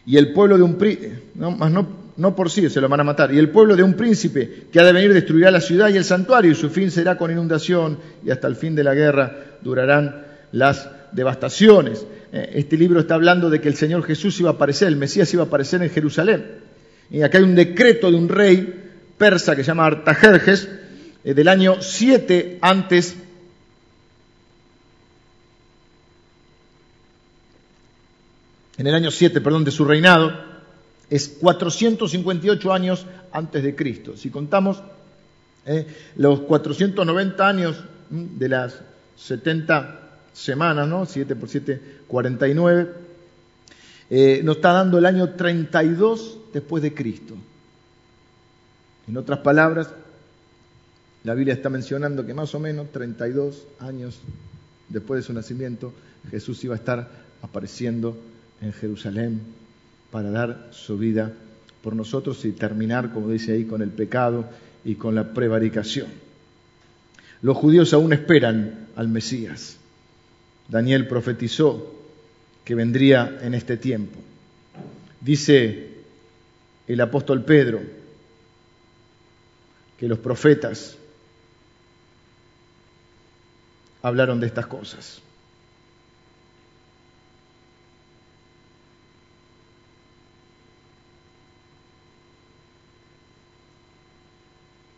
Y 0.06 0.18
el 0.18 0.32
pueblo 0.34 0.58
de 0.58 0.64
un 0.64 0.78
príncipe, 0.78 1.24
no, 1.36 1.52
no, 1.52 1.88
no 2.16 2.36
por 2.36 2.50
sí, 2.50 2.70
se 2.70 2.80
lo 2.80 2.88
van 2.88 3.02
a 3.02 3.04
matar. 3.04 3.34
Y 3.34 3.38
el 3.38 3.50
pueblo 3.50 3.76
de 3.76 3.84
un 3.84 3.94
príncipe 3.94 4.68
que 4.72 4.80
ha 4.80 4.86
de 4.86 4.94
venir 4.94 5.14
destruirá 5.14 5.52
la 5.52 5.60
ciudad 5.60 5.90
y 5.90 5.98
el 5.98 6.06
santuario, 6.06 6.52
y 6.52 6.56
su 6.56 6.70
fin 6.70 6.90
será 6.90 7.18
con 7.18 7.32
inundación, 7.32 7.98
y 8.26 8.32
hasta 8.32 8.48
el 8.48 8.56
fin 8.56 8.76
de 8.76 8.84
la 8.86 8.96
guerra 8.96 9.58
durarán 9.62 10.26
las 10.54 10.90
devastaciones. 11.12 12.06
Eh, 12.32 12.52
este 12.56 12.78
libro 12.78 13.02
está 13.02 13.16
hablando 13.16 13.50
de 13.50 13.60
que 13.60 13.68
el 13.68 13.76
Señor 13.76 14.04
Jesús 14.04 14.40
iba 14.40 14.52
a 14.52 14.54
aparecer, 14.54 14.88
el 14.88 14.96
Mesías 14.96 15.34
iba 15.34 15.44
a 15.44 15.48
aparecer 15.48 15.84
en 15.84 15.90
Jerusalén. 15.90 16.46
Y 17.12 17.24
acá 17.24 17.40
hay 17.40 17.44
un 17.44 17.56
decreto 17.56 18.10
de 18.10 18.18
un 18.18 18.30
rey 18.30 18.74
persa 19.18 19.54
que 19.54 19.64
se 19.64 19.68
llama 19.68 19.86
Artajerjes, 19.86 20.70
eh, 21.26 21.34
del 21.34 21.50
año 21.50 21.82
7 21.82 22.60
antes 22.62 23.18
en 28.78 28.88
el 28.88 28.96
año 28.96 29.12
7, 29.12 29.42
perdón, 29.42 29.64
de 29.64 29.72
su 29.72 29.86
reinado, 29.86 30.32
es 31.10 31.30
458 31.40 32.74
años 32.74 33.06
antes 33.32 33.64
de 33.64 33.76
Cristo. 33.76 34.18
Si 34.18 34.30
contamos 34.30 34.82
eh, 35.66 35.86
los 36.16 36.42
490 36.42 37.48
años 37.48 37.84
de 38.10 38.50
las 38.50 38.82
70 39.18 40.00
semanas, 40.34 40.88
¿no? 40.88 41.06
7 41.06 41.36
por 41.36 41.50
7, 41.50 41.82
49, 42.08 42.94
eh, 44.10 44.42
nos 44.44 44.58
está 44.58 44.74
dando 44.74 44.98
el 44.98 45.06
año 45.06 45.30
32 45.30 46.40
después 46.52 46.82
de 46.82 46.94
Cristo. 46.94 47.36
En 49.08 49.18
otras 49.18 49.40
palabras, 49.40 49.90
la 51.24 51.34
Biblia 51.34 51.54
está 51.54 51.70
mencionando 51.70 52.26
que 52.26 52.34
más 52.34 52.54
o 52.56 52.60
menos 52.60 52.92
32 52.92 53.68
años 53.80 54.20
después 54.90 55.20
de 55.20 55.28
su 55.28 55.34
nacimiento, 55.34 55.94
Jesús 56.30 56.64
iba 56.64 56.76
a 56.76 56.78
estar 56.78 57.10
apareciendo 57.42 58.18
en 58.62 58.74
Jerusalén 58.74 59.42
para 60.12 60.30
dar 60.30 60.70
su 60.72 60.98
vida 60.98 61.34
por 61.82 61.96
nosotros 61.96 62.44
y 62.46 62.52
terminar, 62.52 63.12
como 63.12 63.30
dice 63.30 63.54
ahí, 63.54 63.66
con 63.66 63.82
el 63.82 63.90
pecado 63.90 64.46
y 64.86 64.96
con 64.96 65.16
la 65.16 65.34
prevaricación. 65.34 66.08
Los 67.42 67.58
judíos 67.58 67.94
aún 67.94 68.14
esperan 68.14 68.88
al 68.96 69.10
Mesías. 69.10 69.78
Daniel 70.70 71.08
profetizó 71.08 71.94
que 72.64 72.76
vendría 72.76 73.40
en 73.42 73.54
este 73.54 73.76
tiempo. 73.76 74.18
Dice 75.20 75.90
el 76.88 77.02
apóstol 77.02 77.44
Pedro 77.44 77.82
que 79.98 80.08
los 80.08 80.20
profetas 80.20 80.98
hablaron 84.02 84.40
de 84.40 84.48
estas 84.48 84.68
cosas. 84.68 85.22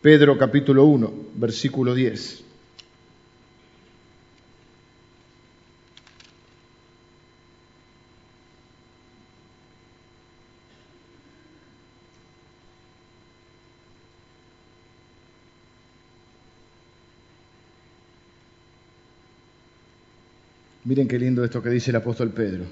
Pedro 0.05 0.37
capítulo 0.37 0.85
1, 0.85 1.13
versículo 1.33 1.95
10. 1.95 2.43
Miren 20.83 21.07
qué 21.07 21.17
lindo 21.17 21.43
esto 21.43 21.63
que 21.63 21.69
dice 21.69 21.89
el 21.89 21.95
apóstol 21.95 22.29
Pedro. 22.29 22.65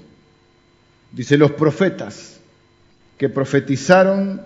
Dice, 1.10 1.36
los 1.36 1.50
profetas 1.50 2.38
que 3.18 3.28
profetizaron 3.28 4.40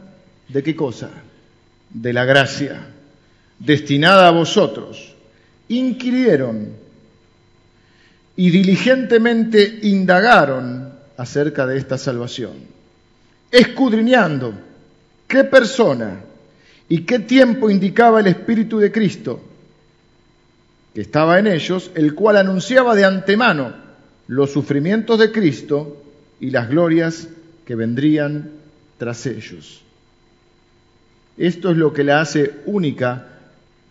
de 0.49 0.63
qué 0.63 0.75
cosa? 0.75 1.28
De 1.91 2.13
la 2.13 2.25
gracia 2.25 2.81
destinada 3.59 4.29
a 4.29 4.33
vosotros, 4.33 5.15
inquirieron 5.69 6.73
y 8.37 8.51
diligentemente 8.51 9.81
indagaron 9.83 10.93
acerca 11.17 11.67
de 11.67 11.79
esta 11.79 11.99
salvación, 11.99 12.53
escudriñando 13.51 14.55
qué 15.27 15.45
persona 15.45 16.21
y 16.89 17.03
qué 17.03 17.19
tiempo 17.19 17.69
indicaba 17.69 18.21
el 18.21 18.29
Espíritu 18.29 18.79
de 18.79 18.93
Cristo 18.93 19.41
que 20.95 21.01
estaba 21.03 21.39
en 21.39 21.47
ellos, 21.49 21.91
el 21.95 22.15
cual 22.15 22.37
anunciaba 22.37 22.95
de 22.95 23.05
antemano 23.05 23.75
los 24.29 24.53
sufrimientos 24.53 25.19
de 25.19 25.33
Cristo 25.33 26.03
y 26.41 26.51
las 26.51 26.69
glorias 26.69 27.29
que 27.65 27.75
vendrían 27.75 28.51
tras 28.99 29.27
ellos. 29.27 29.83
Esto 31.39 31.71
es 31.71 31.77
lo 31.77 31.93
que 31.93 32.03
la 32.03 32.21
hace 32.21 32.53
única 32.67 33.29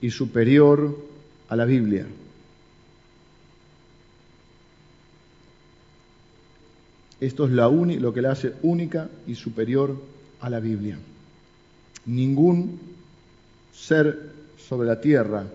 y 0.01 0.11
superior 0.11 0.97
a 1.47 1.55
la 1.55 1.63
Biblia. 1.63 2.05
Esto 7.21 7.45
es 7.45 7.51
lo 7.51 8.13
que 8.13 8.21
la 8.21 8.31
hace 8.31 8.53
única 8.61 9.09
y 9.25 9.35
superior 9.35 9.95
a 10.41 10.49
la 10.49 10.59
Biblia. 10.59 10.99
Ningún 12.05 12.79
ser 13.73 14.33
sobre 14.57 14.87
la 14.87 14.99
tierra 14.99 15.45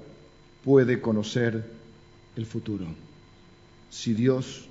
puede 0.64 1.00
conocer 1.00 1.62
el 2.36 2.46
futuro 2.46 2.86
si 3.90 4.14
Dios 4.14 4.66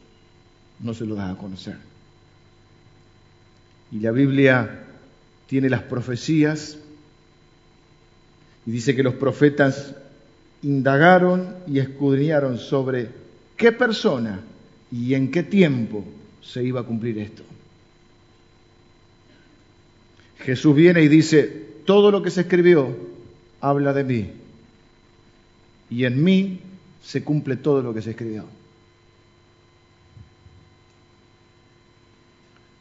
no 0.80 0.96
se 0.96 1.06
lo 1.06 1.14
da 1.14 1.30
a 1.30 1.38
conocer. 1.38 1.78
Y 3.92 4.00
la 4.00 4.10
Biblia 4.12 4.86
tiene 5.46 5.70
las 5.70 5.84
profecías 5.84 6.78
y 8.66 8.72
dice 8.72 8.96
que 8.96 9.04
los 9.04 9.16
profetas 9.16 9.96
indagaron 10.62 11.56
y 11.68 11.80
escudriñaron 11.80 12.58
sobre 12.58 13.10
qué 13.58 13.72
persona 13.72 14.42
y 14.92 15.14
en 15.14 15.32
qué 15.32 15.44
tiempo 15.44 16.04
se 16.42 16.64
iba 16.64 16.82
a 16.82 16.84
cumplir 16.86 17.18
esto. 17.18 17.44
Jesús 20.40 20.76
viene 20.76 21.02
y 21.02 21.08
dice, 21.08 21.46
todo 21.86 22.12
lo 22.12 22.22
que 22.22 22.32
se 22.32 22.42
escribió 22.42 22.96
habla 23.60 23.94
de 23.94 24.04
mí 24.04 24.30
y 25.90 26.06
en 26.06 26.24
mí 26.24 26.60
se 27.04 27.24
cumple 27.24 27.58
todo 27.58 27.82
lo 27.82 27.94
que 27.94 28.02
se 28.02 28.12
escribió. 28.12 28.46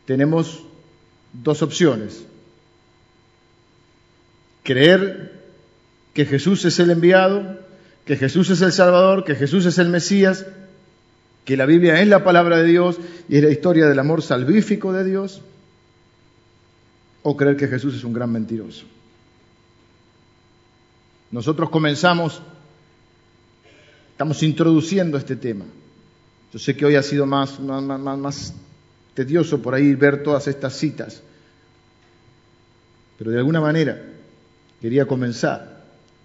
Tenemos 0.07 0.64
dos 1.33 1.62
opciones. 1.62 2.25
Creer 4.62 5.39
que 6.14 6.27
Jesús 6.27 6.64
es 6.64 6.79
el 6.79 6.90
enviado, 6.90 7.61
que 8.05 8.16
Jesús 8.16 8.51
es 8.51 8.61
el 8.62 8.73
Salvador, 8.73 9.25
que 9.25 9.35
Jesús 9.35 9.66
es 9.66 9.79
el 9.79 9.88
Mesías, 9.88 10.46
que 11.44 11.57
la 11.57 11.66
Biblia 11.66 12.01
es 12.01 12.09
la 12.09 12.25
palabra 12.25 12.59
de 12.59 12.64
Dios 12.64 12.99
y 13.29 13.37
es 13.37 13.42
la 13.42 13.51
historia 13.51 13.87
del 13.87 13.99
amor 13.99 14.23
salvífico 14.23 14.92
de 14.92 15.05
Dios, 15.05 15.42
o 17.23 17.37
creer 17.37 17.57
que 17.57 17.68
Jesús 17.68 17.94
es 17.94 18.05
un 18.05 18.12
gran 18.12 18.31
mentiroso. 18.33 18.85
Nosotros 21.31 21.70
comenzamos 21.70 22.42
Estamos 24.20 24.42
introduciendo 24.42 25.16
este 25.16 25.35
tema. 25.35 25.64
Yo 26.53 26.59
sé 26.59 26.77
que 26.77 26.85
hoy 26.85 26.94
ha 26.94 27.03
sido 27.03 27.25
más, 27.25 27.59
tedioso 29.14 29.62
por 29.62 29.75
ahí 29.75 29.94
ver 29.94 30.23
todas 30.23 30.46
estas 30.46 30.77
citas, 30.77 31.23
pero 33.16 33.31
de 33.31 33.38
alguna 33.38 33.62
manera 33.62 33.99
quería 34.79 35.07
comenzar 35.07 35.69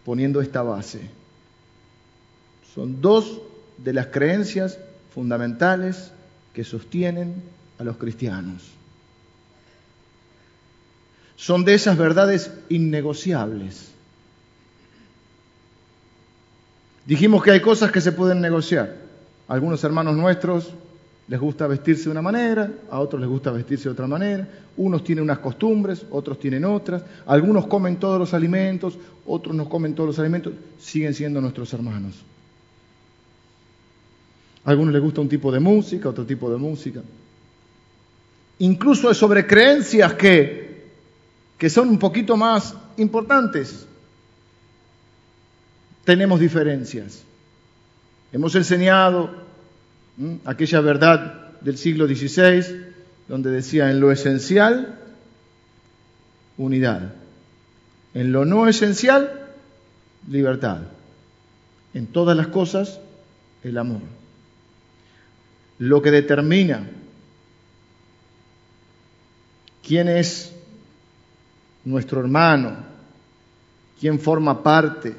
poniendo 0.06 0.40
esta 0.40 0.62
base. 0.62 1.02
Son 2.74 3.02
dos 3.02 3.42
de 3.78 3.94
las 3.94 4.08
creencias 4.08 4.78
fundamentales 5.14 6.12
que 6.54 6.64
sostienen 6.64 7.44
a 7.80 7.84
los 7.84 7.98
cristianos. 7.98 8.64
Son 11.36 11.66
de 11.66 11.74
esas 11.74 11.98
verdades 11.98 12.52
innegociables 12.70 13.96
Dijimos 17.06 17.44
que 17.44 17.52
hay 17.52 17.62
cosas 17.62 17.92
que 17.92 18.02
se 18.02 18.12
pueden 18.12 18.42
negociar. 18.42 18.96
Algunos 19.48 19.84
hermanos 19.84 20.16
nuestros 20.16 20.72
les 21.28 21.40
gusta 21.40 21.66
vestirse 21.66 22.06
de 22.06 22.12
una 22.12 22.22
manera, 22.22 22.72
a 22.90 23.00
otros 23.00 23.20
les 23.20 23.30
gusta 23.30 23.52
vestirse 23.52 23.86
de 23.86 23.94
otra 23.94 24.08
manera. 24.08 24.48
Unos 24.78 25.04
tienen 25.04 25.24
unas 25.24 25.40
costumbres, 25.40 26.06
otros 26.12 26.40
tienen 26.40 26.66
otras. 26.66 27.04
Algunos 27.26 27.66
comen 27.68 27.98
todos 27.98 28.20
los 28.20 28.34
alimentos, 28.34 28.98
otros 29.26 29.56
no 29.56 29.68
comen 29.68 29.96
todos 29.96 30.08
los 30.08 30.20
alimentos. 30.20 30.54
Siguen 30.80 31.14
siendo 31.14 31.42
nuestros 31.42 31.74
hermanos. 31.74 32.24
A 34.64 34.70
algunos 34.70 34.94
les 34.94 35.02
gusta 35.02 35.22
un 35.22 35.30
tipo 35.30 35.52
de 35.52 35.60
música, 35.60 36.10
otro 36.10 36.26
tipo 36.26 36.50
de 36.52 36.58
música. 36.58 37.02
Incluso 38.60 39.14
sobre 39.14 39.48
creencias 39.48 40.14
que, 40.14 40.92
que 41.58 41.70
son 41.70 41.90
un 41.90 42.00
poquito 42.00 42.38
más 42.38 42.76
importantes 42.98 43.88
tenemos 46.06 46.40
diferencias. 46.40 47.24
Hemos 48.32 48.56
enseñado 48.56 49.45
aquella 50.46 50.82
verdad 50.82 51.60
del 51.62 51.78
siglo 51.78 52.08
XVI, 52.08 52.94
donde 53.28 53.52
decía 53.52 53.90
en 53.90 54.00
lo 54.00 54.12
esencial, 54.12 55.00
unidad. 56.58 57.14
En 58.14 58.32
lo 58.32 58.46
no 58.46 58.68
esencial, 58.68 59.50
libertad. 60.30 60.82
En 61.94 62.08
todas 62.08 62.36
las 62.38 62.48
cosas, 62.48 63.00
el 63.64 63.78
amor. 63.78 64.02
Lo 65.80 66.02
que 66.02 66.12
determina 66.12 66.88
quién 69.86 70.08
es 70.08 70.54
nuestro 71.84 72.22
hermano, 72.22 72.78
quién 74.00 74.20
forma 74.20 74.64
parte 74.64 75.14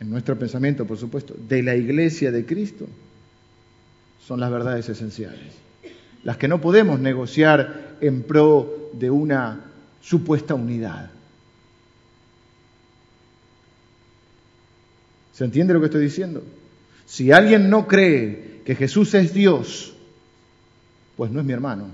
en 0.00 0.10
nuestro 0.10 0.38
pensamiento, 0.38 0.86
por 0.86 0.96
supuesto, 0.96 1.34
de 1.36 1.62
la 1.62 1.74
iglesia 1.74 2.30
de 2.30 2.46
Cristo, 2.46 2.86
son 4.26 4.40
las 4.40 4.50
verdades 4.50 4.88
esenciales. 4.88 5.54
las 6.24 6.36
que 6.36 6.48
no 6.48 6.60
podemos 6.60 6.98
negociar 6.98 7.96
en 8.00 8.22
pro 8.22 8.90
de 8.92 9.10
una 9.10 9.60
supuesta 10.00 10.54
unidad. 10.54 11.10
¿Se 15.32 15.44
entiende 15.44 15.72
lo 15.72 15.80
que 15.80 15.86
estoy 15.86 16.02
diciendo? 16.02 16.42
Si 17.06 17.30
alguien 17.30 17.70
no 17.70 17.86
cree 17.86 18.62
que 18.64 18.74
Jesús 18.74 19.14
es 19.14 19.32
Dios, 19.32 19.94
pues 21.16 21.30
no 21.30 21.40
es 21.40 21.46
mi 21.46 21.52
hermano. 21.52 21.86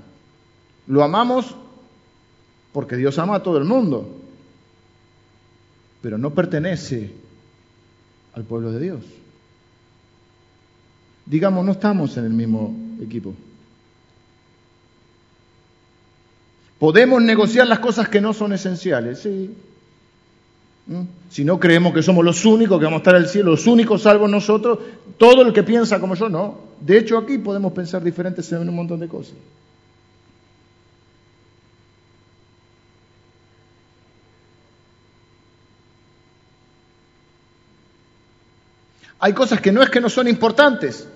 Lo 0.86 1.04
amamos 1.04 1.54
porque 2.72 2.96
Dios 2.96 3.18
ama 3.18 3.36
a 3.36 3.42
todo 3.42 3.58
el 3.58 3.64
mundo, 3.64 4.20
pero 6.02 6.18
no 6.18 6.34
pertenece 6.34 7.12
al 8.32 8.44
pueblo 8.44 8.72
de 8.72 8.80
Dios. 8.80 9.04
Digamos, 11.26 11.64
no 11.64 11.72
estamos 11.72 12.16
en 12.16 12.24
el 12.24 12.32
mismo 12.32 12.76
equipo. 13.02 13.34
Podemos 16.78 17.22
negociar 17.22 17.66
las 17.66 17.78
cosas 17.78 18.08
que 18.08 18.20
no 18.20 18.34
son 18.34 18.52
esenciales, 18.52 19.20
sí, 19.20 19.54
¿Mm? 20.86 21.02
Si 21.30 21.44
no 21.44 21.58
creemos 21.58 21.94
que 21.94 22.02
somos 22.02 22.24
los 22.24 22.44
únicos 22.44 22.78
que 22.78 22.84
vamos 22.84 22.98
a 22.98 23.02
estar 23.02 23.14
el 23.14 23.26
cielo, 23.26 23.52
los 23.52 23.66
únicos 23.66 24.02
salvos 24.02 24.30
nosotros, 24.30 24.78
todo 25.16 25.42
el 25.42 25.52
que 25.52 25.62
piensa 25.62 25.98
como 25.98 26.14
yo, 26.14 26.28
no. 26.28 26.58
De 26.80 26.98
hecho, 26.98 27.16
aquí 27.16 27.38
podemos 27.38 27.72
pensar 27.72 28.02
diferentes 28.02 28.50
en 28.52 28.68
un 28.68 28.74
montón 28.74 29.00
de 29.00 29.08
cosas. 29.08 29.34
Hay 39.20 39.32
cosas 39.32 39.60
que 39.60 39.72
no 39.72 39.82
es 39.82 39.90
que 39.90 40.00
no 40.00 40.08
son 40.08 40.28
importantes, 40.28 41.08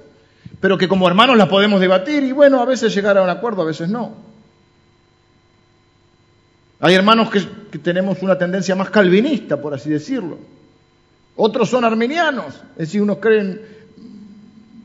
pero 0.60 0.78
que 0.78 0.88
como 0.88 1.08
hermanos 1.08 1.36
las 1.36 1.48
podemos 1.48 1.80
debatir 1.80 2.22
y 2.22 2.32
bueno, 2.32 2.60
a 2.60 2.64
veces 2.64 2.94
llegar 2.94 3.18
a 3.18 3.22
un 3.22 3.30
acuerdo, 3.30 3.62
a 3.62 3.66
veces 3.66 3.88
no. 3.88 4.14
Hay 6.80 6.94
hermanos 6.94 7.28
que, 7.30 7.78
tenemos 7.78 8.22
una 8.22 8.38
tendencia 8.38 8.74
más 8.74 8.90
calvinista, 8.90 9.60
por 9.60 9.74
así 9.74 9.90
decirlo. 9.90 10.38
Otros 11.36 11.68
son 11.68 11.84
arminianos, 11.84 12.54
es 12.72 12.88
decir, 12.88 13.02
unos 13.02 13.18
creen 13.18 13.60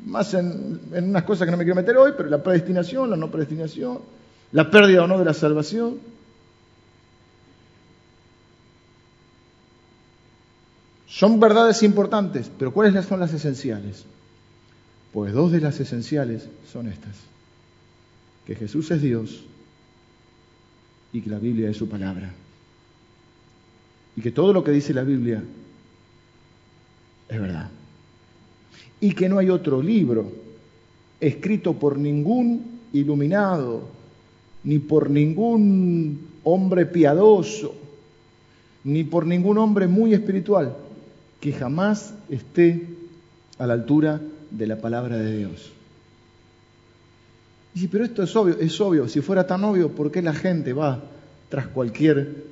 más 0.05 0.34
en, 0.34 0.82
en, 0.93 1.09
unas 1.09 1.24
cosas 1.24 1.45
que 1.45 1.51
no 1.51 1.57
me 1.57 1.64
quiero 1.64 1.76
meter 1.76 1.97
hoy, 1.97 2.14
pero 2.18 2.30
la 2.30 2.41
predestinación, 2.41 3.09
la 3.09 3.16
no 3.16 3.32
predestinación, 3.32 3.99
la 4.51 4.70
pérdida 4.70 5.03
o 5.03 5.07
no 5.07 5.18
de 5.18 5.26
la 5.26 5.34
salvación. 5.34 6.12
Son 11.24 11.39
verdades 11.39 11.84
importantes, 11.84 12.51
pero 12.59 12.74
¿cuáles 12.74 13.05
son 13.05 13.21
las 13.21 13.34
esenciales? 13.34 14.03
Pues 15.13 15.32
dos 15.32 15.53
de 15.53 15.61
las 15.61 15.80
esenciales 15.80 16.49
son 16.69 16.89
estas. 16.89 17.15
Que 18.45 18.55
Jesús 18.55 18.91
es 18.91 19.01
Dios 19.01 19.45
y 21.13 21.21
que 21.21 21.30
la 21.30 21.39
Biblia 21.39 21.69
es 21.69 21.78
su 21.78 21.88
palabra. 21.88 22.34
Y 24.17 24.21
que 24.21 24.32
todo 24.32 24.51
lo 24.51 24.65
que 24.65 24.71
dice 24.71 24.93
la 24.93 25.05
Biblia 25.05 25.41
es 27.30 27.39
verdad. 27.39 27.69
Y 28.99 29.13
que 29.13 29.30
no 29.30 29.38
hay 29.39 29.49
otro 29.49 29.82
libro 29.82 30.30
escrito 31.21 31.71
por 31.71 31.97
ningún 31.97 32.82
iluminado, 32.91 33.88
ni 34.65 34.80
por 34.80 35.09
ningún 35.09 36.19
hombre 36.43 36.86
piadoso, 36.86 37.74
ni 38.84 39.05
por 39.05 39.26
ningún 39.26 39.57
hombre 39.57 39.88
muy 39.88 40.13
espiritual, 40.13 40.83
que 41.44 41.52
jamás 41.52 42.14
esté 42.30 42.88
a 43.58 43.68
la 43.68 43.74
altura 43.74 44.22
de 44.50 44.66
la 44.66 44.78
palabra 44.78 45.18
de 45.18 45.39
Dios. 45.39 45.74
Y 47.76 47.88
pero 47.89 48.06
esto 48.06 48.24
es 48.24 48.34
obvio, 48.34 48.58
es 48.62 48.80
obvio. 48.80 49.10
Si 49.10 49.20
fuera 49.20 49.46
tan 49.46 49.62
obvio, 49.66 49.89
¿por 49.89 50.10
qué 50.10 50.22
la 50.22 50.34
gente 50.34 50.72
va 50.72 51.04
tras 51.50 51.68
cualquier 51.68 52.46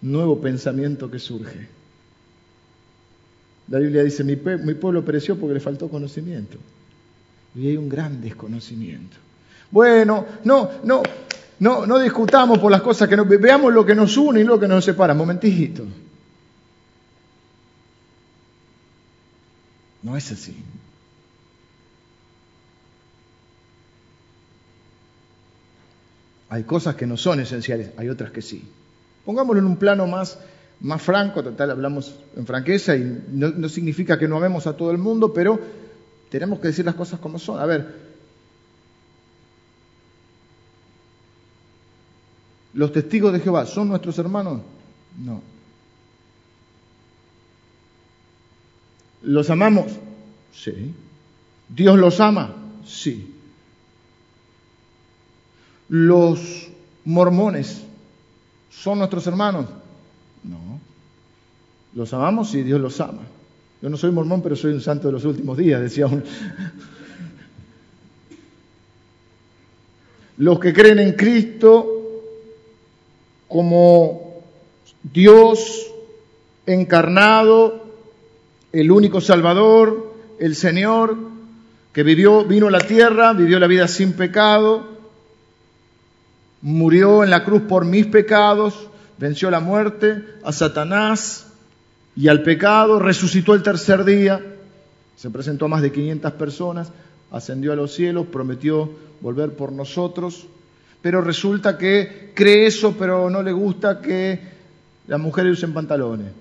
nuevo 0.00 0.40
pensamiento 0.40 1.10
que 1.10 1.18
surge? 1.18 1.68
La 3.68 3.80
Biblia 3.80 4.02
dice, 4.02 4.24
mi, 4.24 4.36
pueblo 4.36 5.04
pereció 5.04 5.36
porque 5.36 5.52
le 5.52 5.60
faltó 5.60 5.90
conocimiento. 5.90 6.56
Y 7.54 7.68
hay 7.68 7.76
un 7.76 7.90
gran 7.90 8.22
desconocimiento. 8.22 9.18
Bueno, 9.70 10.24
no, 10.44 10.70
no, 10.84 11.02
no, 11.58 11.84
no 11.84 11.98
discutamos 11.98 12.60
por 12.60 12.72
las 12.72 12.80
cosas 12.80 13.10
que 13.10 13.16
nos... 13.18 13.28
Veamos 13.28 13.74
lo 13.74 13.84
que 13.84 13.94
nos 13.94 14.16
une 14.16 14.40
y 14.40 14.44
lo 14.44 14.58
que 14.58 14.68
nos 14.68 14.86
separa. 14.86 15.12
Momentito. 15.12 15.84
No 20.06 20.16
es 20.16 20.30
así. 20.30 20.56
Hay 26.48 26.62
cosas 26.62 26.94
que 26.94 27.08
no 27.08 27.16
son 27.16 27.40
esenciales, 27.40 27.90
hay 27.96 28.08
otras 28.08 28.30
que 28.30 28.40
sí. 28.40 28.62
Pongámoslo 29.24 29.60
en 29.60 29.66
un 29.66 29.78
plano 29.78 30.06
más, 30.06 30.38
más 30.80 31.02
franco, 31.02 31.42
total, 31.42 31.72
hablamos 31.72 32.14
en 32.36 32.46
franqueza 32.46 32.94
y 32.94 33.20
no, 33.32 33.68
significa 33.68 34.16
que 34.16 34.28
no 34.28 34.36
amemos 34.36 34.68
a 34.68 34.76
todo 34.76 34.92
el 34.92 34.98
mundo, 34.98 35.32
pero 35.32 35.58
tenemos 36.30 36.60
que 36.60 36.68
decir 36.68 36.84
las 36.84 36.94
cosas 36.94 37.18
como 37.18 37.40
son. 37.40 37.58
A 37.58 37.66
ver, 37.66 37.92
¿los 42.74 42.92
testigos 42.92 43.32
de 43.32 43.40
Jehová 43.40 43.66
son 43.66 43.88
nuestros 43.88 44.16
hermanos? 44.20 44.60
No. 45.18 45.55
¿Los 49.26 49.50
amamos? 49.50 49.86
Sí. 50.52 50.94
¿Dios 51.68 51.98
los 51.98 52.20
ama? 52.20 52.54
Sí. 52.86 53.34
¿Los 55.88 56.68
mormones 57.04 57.82
son 58.70 59.00
nuestros 59.00 59.26
hermanos? 59.26 59.66
No. 60.44 60.78
Los 61.94 62.14
amamos 62.14 62.54
y 62.54 62.62
Dios 62.62 62.80
los 62.80 63.00
ama. 63.00 63.22
Yo 63.82 63.90
no 63.90 63.96
soy 63.96 64.12
mormón, 64.12 64.42
pero 64.42 64.54
soy 64.54 64.72
un 64.72 64.80
santo 64.80 65.08
de 65.08 65.14
los 65.14 65.24
últimos 65.24 65.58
días, 65.58 65.80
decía 65.80 66.06
uno. 66.06 66.22
Los 70.36 70.60
que 70.60 70.72
creen 70.72 71.00
en 71.00 71.14
Cristo 71.14 72.22
como 73.48 74.40
Dios 75.02 75.90
encarnado, 76.64 77.85
el 78.80 78.90
único 78.90 79.20
Salvador, 79.20 80.14
el 80.38 80.54
Señor, 80.54 81.16
que 81.94 82.02
vivió, 82.02 82.44
vino 82.44 82.68
a 82.68 82.70
la 82.70 82.80
tierra, 82.80 83.32
vivió 83.32 83.58
la 83.58 83.66
vida 83.66 83.88
sin 83.88 84.12
pecado, 84.12 84.86
murió 86.60 87.24
en 87.24 87.30
la 87.30 87.42
cruz 87.42 87.62
por 87.62 87.86
mis 87.86 88.06
pecados, 88.06 88.88
venció 89.16 89.50
la 89.50 89.60
muerte, 89.60 90.22
a 90.44 90.52
Satanás 90.52 91.46
y 92.14 92.28
al 92.28 92.42
pecado, 92.42 92.98
resucitó 92.98 93.54
el 93.54 93.62
tercer 93.62 94.04
día, 94.04 94.44
se 95.16 95.30
presentó 95.30 95.64
a 95.64 95.68
más 95.68 95.80
de 95.80 95.92
500 95.92 96.32
personas, 96.32 96.92
ascendió 97.30 97.72
a 97.72 97.76
los 97.76 97.94
cielos, 97.94 98.26
prometió 98.26 98.90
volver 99.22 99.52
por 99.52 99.72
nosotros, 99.72 100.46
pero 101.00 101.22
resulta 101.22 101.78
que 101.78 102.32
cree 102.34 102.66
eso, 102.66 102.94
pero 102.98 103.30
no 103.30 103.42
le 103.42 103.52
gusta 103.52 104.02
que 104.02 104.38
las 105.06 105.18
mujeres 105.18 105.52
usen 105.52 105.72
pantalones. 105.72 106.32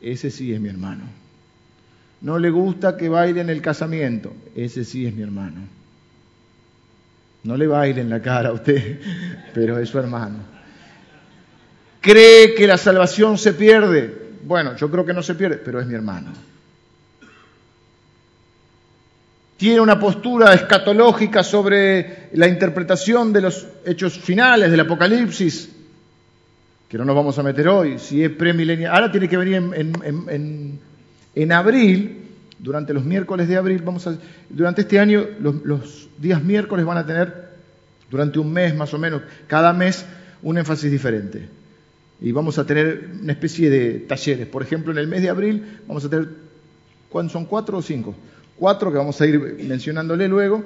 Ese 0.00 0.30
sí 0.32 0.52
es 0.52 0.60
mi 0.60 0.70
hermano. 0.70 1.04
No 2.20 2.38
le 2.38 2.50
gusta 2.50 2.96
que 2.96 3.08
bailen 3.08 3.50
el 3.50 3.60
casamiento. 3.60 4.32
Ese 4.54 4.84
sí 4.84 5.06
es 5.06 5.14
mi 5.14 5.22
hermano. 5.22 5.60
No 7.44 7.56
le 7.56 7.66
baile 7.66 8.00
en 8.00 8.10
la 8.10 8.20
cara 8.20 8.48
a 8.48 8.52
usted, 8.52 9.00
pero 9.54 9.78
es 9.78 9.88
su 9.88 9.98
hermano. 9.98 10.38
¿Cree 12.00 12.54
que 12.54 12.66
la 12.66 12.78
salvación 12.78 13.36
se 13.38 13.52
pierde? 13.52 14.26
Bueno, 14.44 14.76
yo 14.76 14.90
creo 14.90 15.04
que 15.04 15.12
no 15.12 15.22
se 15.22 15.34
pierde, 15.34 15.56
pero 15.56 15.80
es 15.80 15.86
mi 15.86 15.94
hermano. 15.94 16.32
Tiene 19.56 19.80
una 19.80 19.98
postura 19.98 20.52
escatológica 20.54 21.42
sobre 21.42 22.28
la 22.32 22.46
interpretación 22.46 23.32
de 23.32 23.40
los 23.40 23.66
hechos 23.84 24.18
finales 24.18 24.70
del 24.70 24.80
Apocalipsis, 24.80 25.70
que 26.88 26.98
no 26.98 27.04
nos 27.04 27.16
vamos 27.16 27.38
a 27.38 27.42
meter 27.42 27.66
hoy, 27.68 27.98
si 27.98 28.22
es 28.22 28.30
premilenial. 28.30 28.94
Ahora 28.94 29.10
tiene 29.10 29.28
que 29.28 29.36
venir 29.36 29.54
en, 29.54 29.92
en 30.28 30.78
abril 31.52 32.22
durante 32.58 32.94
los 32.94 33.04
miércoles 33.04 33.48
de 33.48 33.56
abril, 33.56 33.82
vamos 33.84 34.06
a, 34.06 34.18
durante 34.48 34.82
este 34.82 34.98
año 34.98 35.26
los, 35.40 36.08
días 36.18 36.42
miércoles 36.42 36.84
van 36.84 36.98
a 36.98 37.06
tener, 37.06 37.50
durante 38.10 38.38
un 38.38 38.52
mes 38.52 38.74
más 38.74 38.94
o 38.94 38.98
menos, 38.98 39.22
cada 39.46 39.72
mes 39.72 40.04
un 40.42 40.58
énfasis 40.58 40.90
diferente. 40.90 41.48
Y 42.20 42.32
vamos 42.32 42.58
a 42.58 42.64
tener 42.64 43.10
una 43.22 43.32
especie 43.32 43.68
de 43.68 44.00
talleres. 44.00 44.46
Por 44.46 44.62
ejemplo, 44.62 44.92
en 44.92 44.98
el 44.98 45.06
mes 45.06 45.20
de 45.20 45.28
abril 45.28 45.80
vamos 45.86 46.04
a 46.04 46.08
tener, 46.08 46.28
¿cuántos 47.10 47.32
son? 47.32 47.44
¿Cuatro 47.44 47.78
o 47.78 47.82
cinco? 47.82 48.14
Cuatro 48.56 48.90
que 48.90 48.96
vamos 48.96 49.20
a 49.20 49.26
ir 49.26 49.38
mencionándole 49.68 50.26
luego. 50.28 50.64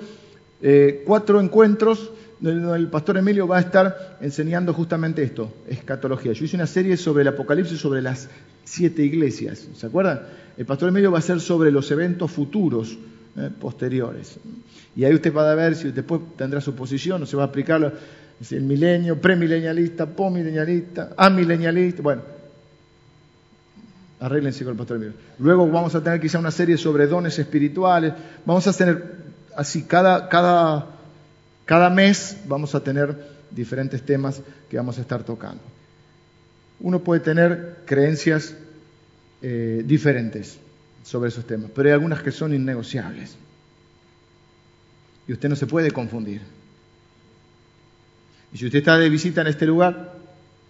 Eh, 0.63 1.03
cuatro 1.05 1.41
encuentros 1.41 2.13
el 2.43 2.89
pastor 2.89 3.19
Emilio 3.19 3.47
va 3.47 3.59
a 3.59 3.61
estar 3.61 4.17
enseñando 4.21 4.73
justamente 4.73 5.23
esto, 5.23 5.53
escatología. 5.69 6.33
Yo 6.33 6.45
hice 6.45 6.57
una 6.57 6.67
serie 6.67 6.97
sobre 6.97 7.23
el 7.23 7.29
Apocalipsis, 7.29 7.79
sobre 7.79 8.01
las 8.03 8.29
siete 8.65 9.03
iglesias, 9.03 9.69
¿se 9.75 9.87
acuerdan? 9.87 10.23
El 10.57 10.67
pastor 10.67 10.89
Emilio 10.89 11.11
va 11.11 11.19
a 11.19 11.23
ser 11.23 11.41
sobre 11.41 11.71
los 11.71 11.91
eventos 11.91 12.31
futuros 12.31 12.97
eh, 13.37 13.51
posteriores. 13.59 14.39
Y 14.97 15.05
ahí 15.05 15.15
usted 15.15 15.35
va 15.35 15.51
a 15.51 15.55
ver 15.55 15.77
si 15.77 15.93
después 15.93 16.21
tendrá 16.37 16.61
su 16.61 16.75
posición, 16.75 17.23
o 17.23 17.27
se 17.27 17.37
va 17.37 17.45
a 17.45 17.47
aplicar 17.47 17.93
el 18.51 18.63
milenio, 18.63 19.21
premilenialista, 19.21 20.07
pomilenialista, 20.07 21.11
amilenialista, 21.17 22.03
bueno, 22.03 22.23
arréglense 24.19 24.65
con 24.65 24.73
el 24.73 24.79
pastor 24.79 24.97
Emilio. 24.97 25.15
Luego 25.39 25.69
vamos 25.69 25.95
a 25.95 26.03
tener 26.03 26.21
quizá 26.21 26.39
una 26.39 26.51
serie 26.51 26.77
sobre 26.77 27.07
dones 27.07 27.39
espirituales, 27.39 28.13
vamos 28.45 28.67
a 28.67 28.73
tener 28.73 29.03
así, 29.57 29.85
cada, 29.85 30.29
cada, 30.29 30.87
cada 31.71 31.89
mes 31.89 32.37
vamos 32.49 32.75
a 32.75 32.83
tener 32.83 33.17
diferentes 33.49 34.03
temas 34.03 34.43
que 34.69 34.77
vamos 34.77 34.99
a 34.99 35.03
estar 35.03 35.23
tocando. 35.23 35.63
Uno 36.81 36.99
puede 36.99 37.21
tener 37.21 37.83
creencias 37.87 38.57
eh, 39.41 39.85
diferentes 39.87 40.59
sobre 41.05 41.29
esos 41.29 41.47
temas, 41.47 41.71
pero 41.73 41.89
hay 41.89 41.93
algunas 41.93 42.25
que 42.25 42.33
son 42.33 42.53
innegociables. 42.53 43.37
Y 45.29 45.33
usted 45.33 45.49
no 45.49 45.55
se 45.55 45.69
puede 45.69 45.93
confundir. 45.93 46.41
Y 48.53 48.59
si 48.59 48.67
usted 48.67 48.81
está 48.81 48.99
de 48.99 49.09
visita 49.09 49.43
en 49.43 49.47
este 49.47 49.65
lugar, 49.65 50.19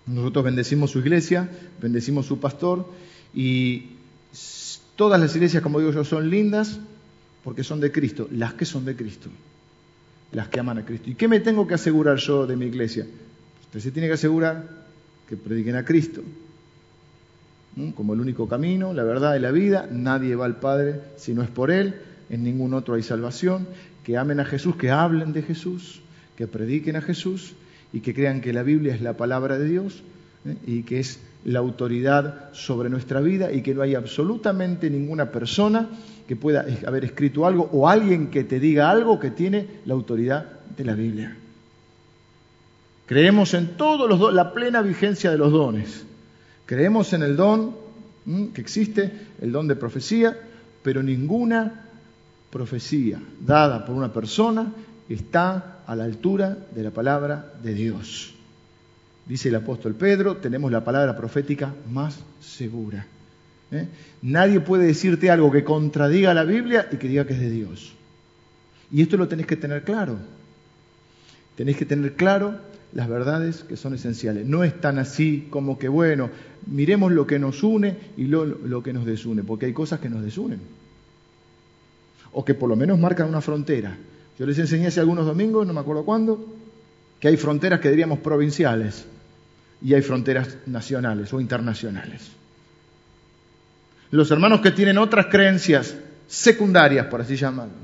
nosotros 0.05 0.45
bendecimos 0.45 0.91
su 0.91 0.99
iglesia, 0.99 1.49
bendecimos 1.81 2.27
su 2.27 2.41
pastor 2.41 2.87
y 3.33 3.93
todas 4.97 5.19
las 5.19 5.35
iglesias, 5.35 5.63
como 5.63 5.79
digo 5.81 5.93
yo, 5.93 6.05
son 6.05 6.29
lindas 6.29 6.79
porque 7.43 7.65
son 7.65 7.81
de 7.81 7.91
Cristo, 7.91 8.29
las 8.31 8.53
que 8.53 8.67
son 8.67 8.85
de 8.85 8.95
Cristo, 8.97 9.31
las 10.33 10.49
que 10.49 10.61
aman 10.61 10.79
a 10.79 10.85
Cristo. 10.85 11.11
¿Y 11.11 11.15
qué 11.15 11.29
me 11.29 11.41
tengo 11.41 11.67
que 11.67 11.75
asegurar 11.75 12.17
yo 12.17 12.47
de 12.47 12.57
mi 12.57 12.67
iglesia? 12.67 13.07
Usted 13.63 13.81
se 13.81 13.91
tiene 13.91 14.09
que 14.09 14.15
asegurar 14.15 14.69
que 15.29 15.37
prediquen 15.37 15.77
a 15.77 15.85
Cristo 15.85 16.23
como 17.95 18.15
el 18.15 18.21
único 18.21 18.49
camino, 18.49 18.93
la 18.93 19.05
verdad 19.05 19.37
y 19.37 19.41
la 19.41 19.51
vida. 19.51 19.89
Nadie 19.91 20.35
va 20.35 20.45
al 20.45 20.57
Padre 20.57 21.01
si 21.17 21.35
no 21.35 21.43
es 21.43 21.51
por 21.51 21.71
Él, 21.71 21.95
en 22.29 22.43
ningún 22.43 22.75
otro 22.75 22.95
hay 22.95 23.03
salvación. 23.03 23.67
Que 24.05 24.17
amen 24.17 24.41
a 24.41 24.45
Jesús, 24.45 24.77
que 24.77 24.91
hablen 24.91 25.33
de 25.33 25.43
Jesús, 25.43 26.01
que 26.37 26.47
prediquen 26.47 26.97
a 26.97 27.03
Jesús 27.03 27.55
y 27.93 28.01
que 28.01 28.15
crean 28.15 28.41
que 28.41 28.53
la 28.53 28.63
Biblia 28.63 28.95
es 28.95 29.03
la 29.03 29.17
palabra 29.17 29.59
de 29.59 29.69
Dios 29.69 30.03
¿eh? 30.47 30.57
y 30.67 30.83
que 30.83 31.01
es 31.01 31.21
la 31.45 31.59
autoridad 31.59 32.51
sobre 32.53 32.89
nuestra 32.89 33.21
vida 33.21 33.53
y 33.53 33.63
que 33.63 33.75
no 33.75 33.83
hay 33.83 33.95
absolutamente 33.95 34.91
ninguna 34.91 35.31
persona 35.31 35.89
que 36.31 36.37
pueda 36.37 36.65
haber 36.87 37.05
escrito 37.05 37.45
algo 37.45 37.69
o 37.73 37.89
alguien 37.89 38.31
que 38.31 38.45
te 38.45 38.61
diga 38.61 38.89
algo 38.89 39.19
que 39.19 39.33
tiene 39.33 39.67
la 39.85 39.95
autoridad 39.95 40.61
de 40.77 40.85
la 40.85 40.95
Biblia. 40.95 41.37
Creemos 43.07 43.53
en 43.55 43.77
todos 43.77 44.09
los 44.09 44.33
la 44.33 44.53
plena 44.53 44.81
vigencia 44.81 45.33
de 45.33 45.39
los 45.39 45.51
dones. 45.51 46.05
Creemos 46.67 47.13
en 47.15 47.25
el 47.25 47.37
don 47.37 47.75
que 48.55 48.61
existe, 48.61 49.11
el 49.41 49.51
don 49.51 49.67
de 49.67 49.75
profecía, 49.75 50.39
pero 50.85 51.03
ninguna 51.03 51.87
profecía 52.49 53.21
dada 53.45 53.85
por 53.85 53.97
una 53.97 54.13
persona 54.13 54.73
está 55.09 55.81
a 55.85 55.97
la 55.97 56.05
altura 56.05 56.57
de 56.73 56.83
la 56.85 56.93
palabra 56.93 57.55
de 57.61 57.75
Dios. 57.75 58.35
Dice 59.27 59.49
el 59.49 59.57
apóstol 59.57 59.97
Pedro, 59.97 60.37
tenemos 60.37 60.71
la 60.71 60.85
palabra 60.85 61.17
profética 61.17 61.75
más 61.91 62.21
segura. 62.41 63.05
¿Eh? 63.73 63.87
Nadie 64.23 64.61
puede 64.61 64.87
decirte 64.87 65.31
algo 65.31 65.51
que 65.51 65.65
contradiga 65.65 66.35
la 66.35 66.45
Biblia 66.45 66.89
y 66.91 66.97
que 66.97 67.09
diga 67.09 67.27
que 67.27 67.35
es 67.35 67.41
de 67.41 67.51
Dios. 67.51 67.93
Y 68.93 69.03
esto 69.03 69.17
lo 69.17 69.29
tenéis 69.29 69.47
que 69.47 69.57
tener 69.57 69.83
claro. 69.83 70.19
Tenéis 71.57 71.77
que 71.77 71.87
tener 71.87 72.15
claro 72.15 72.59
las 72.93 73.09
verdades 73.09 73.65
que 73.65 73.77
son 73.77 73.95
esenciales. 73.95 74.47
No 74.47 74.65
es 74.65 74.81
tan 74.81 74.99
así 74.99 75.47
como 75.51 75.79
que, 75.79 75.89
bueno, 75.89 76.31
miremos 76.67 77.13
lo 77.13 77.27
que 77.27 77.39
nos 77.39 77.63
une 77.63 77.97
y 78.17 78.25
lo, 78.25 78.45
lo, 78.45 78.83
que 78.83 78.93
nos 78.93 79.07
desune, 79.07 79.43
porque 79.45 79.67
hay 79.67 79.73
cosas 79.73 80.01
que 80.01 80.09
nos 80.09 80.23
desunen. 80.23 80.61
O 82.33 82.45
que 82.45 82.55
por 82.55 82.69
lo 82.69 82.77
menos 82.77 82.99
marcan 82.99 83.29
una 83.29 83.41
frontera. 83.41 83.97
Yo 84.39 84.47
les 84.47 84.59
enseñé 84.59 84.87
hace 84.89 85.01
algunos 85.01 85.27
domingos, 85.27 85.67
no 85.67 85.73
me 85.73 85.81
acuerdo 85.81 86.05
cuándo, 86.05 86.47
que 87.21 87.29
hay 87.29 87.37
fronteras 87.37 87.81
que 87.81 87.91
diríamos 87.91 88.21
provinciales 88.21 89.05
y 89.83 89.95
hay 89.95 90.03
fronteras 90.03 90.57
nacionales 90.67 91.33
o 91.33 91.41
internacionales. 91.41 92.33
Los 94.11 94.31
hermanos 94.31 94.61
que 94.61 94.71
tienen 94.73 94.99
otras 94.99 95.27
creencias 95.27 95.97
secundarias, 96.27 97.07
por 97.07 97.21
así 97.21 97.37
llamarlo, 97.37 97.75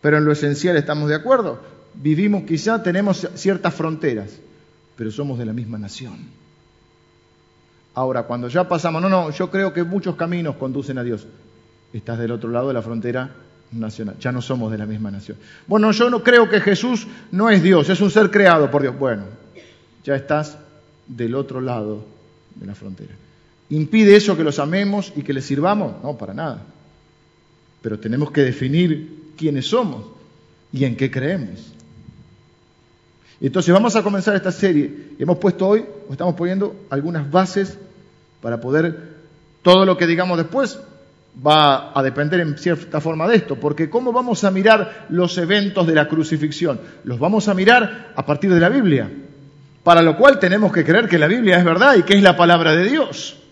pero 0.00 0.18
en 0.18 0.24
lo 0.24 0.32
esencial 0.32 0.76
estamos 0.76 1.08
de 1.08 1.14
acuerdo, 1.14 1.60
vivimos 1.94 2.44
quizá, 2.44 2.82
tenemos 2.82 3.28
ciertas 3.34 3.74
fronteras, 3.74 4.38
pero 4.96 5.10
somos 5.10 5.38
de 5.38 5.46
la 5.46 5.52
misma 5.52 5.78
nación. 5.78 6.18
Ahora, 7.94 8.24
cuando 8.24 8.48
ya 8.48 8.68
pasamos, 8.68 9.00
no, 9.00 9.08
no, 9.08 9.30
yo 9.30 9.50
creo 9.50 9.72
que 9.72 9.84
muchos 9.84 10.16
caminos 10.16 10.56
conducen 10.56 10.98
a 10.98 11.04
Dios. 11.04 11.26
Estás 11.92 12.18
del 12.18 12.32
otro 12.32 12.50
lado 12.50 12.68
de 12.68 12.74
la 12.74 12.82
frontera 12.82 13.30
nacional. 13.70 14.16
Ya 14.18 14.32
no 14.32 14.42
somos 14.42 14.72
de 14.72 14.78
la 14.78 14.86
misma 14.86 15.12
nación. 15.12 15.38
Bueno, 15.66 15.92
yo 15.92 16.10
no 16.10 16.22
creo 16.22 16.48
que 16.48 16.60
Jesús 16.60 17.06
no 17.30 17.50
es 17.50 17.62
Dios, 17.62 17.88
es 17.88 18.00
un 18.00 18.10
ser 18.10 18.30
creado 18.30 18.70
por 18.70 18.82
Dios. 18.82 18.98
Bueno, 18.98 19.24
ya 20.02 20.16
estás 20.16 20.58
del 21.06 21.36
otro 21.36 21.60
lado 21.60 22.04
de 22.56 22.66
la 22.66 22.74
frontera. 22.74 23.14
¿Impide 23.70 24.16
eso 24.16 24.36
que 24.36 24.44
los 24.44 24.58
amemos 24.58 25.12
y 25.16 25.22
que 25.22 25.32
les 25.32 25.44
sirvamos? 25.44 26.02
No, 26.02 26.16
para 26.16 26.34
nada. 26.34 26.62
Pero 27.82 27.98
tenemos 27.98 28.30
que 28.30 28.42
definir 28.42 29.32
quiénes 29.36 29.66
somos 29.66 30.06
y 30.72 30.84
en 30.84 30.96
qué 30.96 31.10
creemos. 31.10 31.72
Entonces 33.40 33.72
vamos 33.72 33.96
a 33.96 34.02
comenzar 34.02 34.34
esta 34.36 34.52
serie. 34.52 35.10
Hemos 35.18 35.38
puesto 35.38 35.68
hoy, 35.68 35.84
o 36.08 36.12
estamos 36.12 36.34
poniendo 36.34 36.74
algunas 36.90 37.30
bases 37.30 37.76
para 38.40 38.60
poder, 38.60 39.14
todo 39.62 39.84
lo 39.84 39.96
que 39.96 40.06
digamos 40.06 40.38
después, 40.38 40.78
va 41.44 41.98
a 41.98 42.02
depender 42.02 42.40
en 42.40 42.56
cierta 42.56 43.00
forma 43.00 43.26
de 43.26 43.36
esto, 43.36 43.56
porque 43.56 43.90
¿cómo 43.90 44.12
vamos 44.12 44.44
a 44.44 44.50
mirar 44.50 45.06
los 45.08 45.36
eventos 45.38 45.86
de 45.86 45.94
la 45.94 46.08
crucifixión? 46.08 46.80
Los 47.04 47.18
vamos 47.18 47.48
a 47.48 47.54
mirar 47.54 48.12
a 48.14 48.24
partir 48.24 48.52
de 48.52 48.60
la 48.60 48.68
Biblia, 48.68 49.10
para 49.82 50.02
lo 50.02 50.16
cual 50.16 50.38
tenemos 50.38 50.72
que 50.72 50.84
creer 50.84 51.08
que 51.08 51.18
la 51.18 51.26
Biblia 51.26 51.58
es 51.58 51.64
verdad 51.64 51.96
y 51.96 52.02
que 52.02 52.14
es 52.14 52.22
la 52.22 52.36
palabra 52.36 52.74
de 52.74 52.84
Dios. 52.84 53.43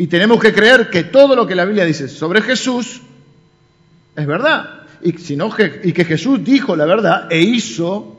Y 0.00 0.06
tenemos 0.06 0.40
que 0.40 0.52
creer 0.52 0.90
que 0.90 1.02
todo 1.02 1.34
lo 1.34 1.44
que 1.44 1.56
la 1.56 1.64
Biblia 1.64 1.84
dice 1.84 2.06
sobre 2.06 2.40
Jesús 2.40 3.00
es 4.14 4.26
verdad, 4.28 4.82
y, 5.02 5.12
que 5.12 6.04
Jesús 6.04 6.44
dijo 6.44 6.76
la 6.76 6.84
verdad 6.84 7.26
e 7.32 7.40
hizo 7.40 8.16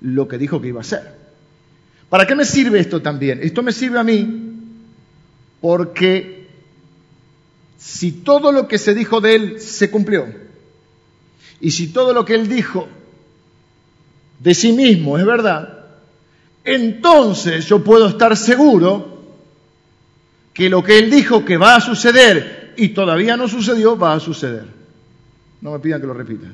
lo 0.00 0.26
que 0.26 0.38
dijo 0.38 0.60
que 0.60 0.68
iba 0.68 0.80
a 0.80 0.82
hacer. 0.82 1.14
¿Para 2.08 2.26
qué 2.26 2.34
me 2.34 2.44
sirve 2.44 2.80
esto 2.80 3.00
también? 3.00 3.38
Esto 3.44 3.62
me 3.62 3.70
sirve 3.70 4.00
a 4.00 4.02
mí 4.02 4.56
porque 5.60 6.48
si 7.78 8.10
todo 8.10 8.50
lo 8.50 8.66
que 8.66 8.78
se 8.78 8.92
dijo 8.92 9.20
de 9.20 9.36
él 9.36 9.60
se 9.60 9.88
cumplió, 9.88 10.26
y 11.60 11.70
si 11.70 11.92
todo 11.92 12.12
lo 12.12 12.24
que 12.24 12.34
él 12.34 12.48
dijo 12.48 12.88
de 14.40 14.52
sí 14.52 14.72
mismo 14.72 15.16
es 15.16 15.24
verdad, 15.24 15.84
entonces 16.64 17.66
yo 17.66 17.84
puedo 17.84 18.08
estar 18.08 18.36
seguro 18.36 19.19
que 20.52 20.68
lo 20.68 20.82
que 20.82 20.98
él 20.98 21.10
dijo 21.10 21.44
que 21.44 21.56
va 21.56 21.76
a 21.76 21.80
suceder 21.80 22.74
y 22.76 22.90
todavía 22.90 23.36
no 23.36 23.48
sucedió, 23.48 23.96
va 23.96 24.14
a 24.14 24.20
suceder. 24.20 24.64
No 25.60 25.72
me 25.72 25.78
pidan 25.78 26.00
que 26.00 26.06
lo 26.06 26.14
repita. 26.14 26.48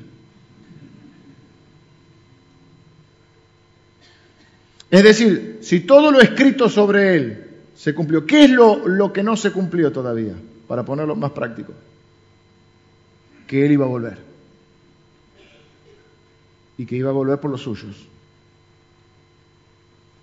Es 4.89 5.03
decir, 5.03 5.59
si 5.61 5.81
todo 5.81 6.11
lo 6.11 6.21
escrito 6.21 6.69
sobre 6.69 7.15
él 7.15 7.47
se 7.75 7.93
cumplió, 7.93 8.25
¿qué 8.25 8.45
es 8.45 8.49
lo, 8.49 8.87
lo 8.87 9.11
que 9.11 9.23
no 9.23 9.35
se 9.35 9.51
cumplió 9.51 9.91
todavía? 9.91 10.33
para 10.67 10.83
ponerlo 10.83 11.15
más 11.15 11.31
práctico, 11.31 11.73
que 13.47 13.65
Él 13.65 13.71
iba 13.71 13.85
a 13.85 13.89
volver. 13.89 14.17
Y 16.77 16.85
que 16.85 16.95
iba 16.95 17.09
a 17.09 17.13
volver 17.13 17.39
por 17.39 17.49
los 17.49 17.61
suyos. 17.61 17.95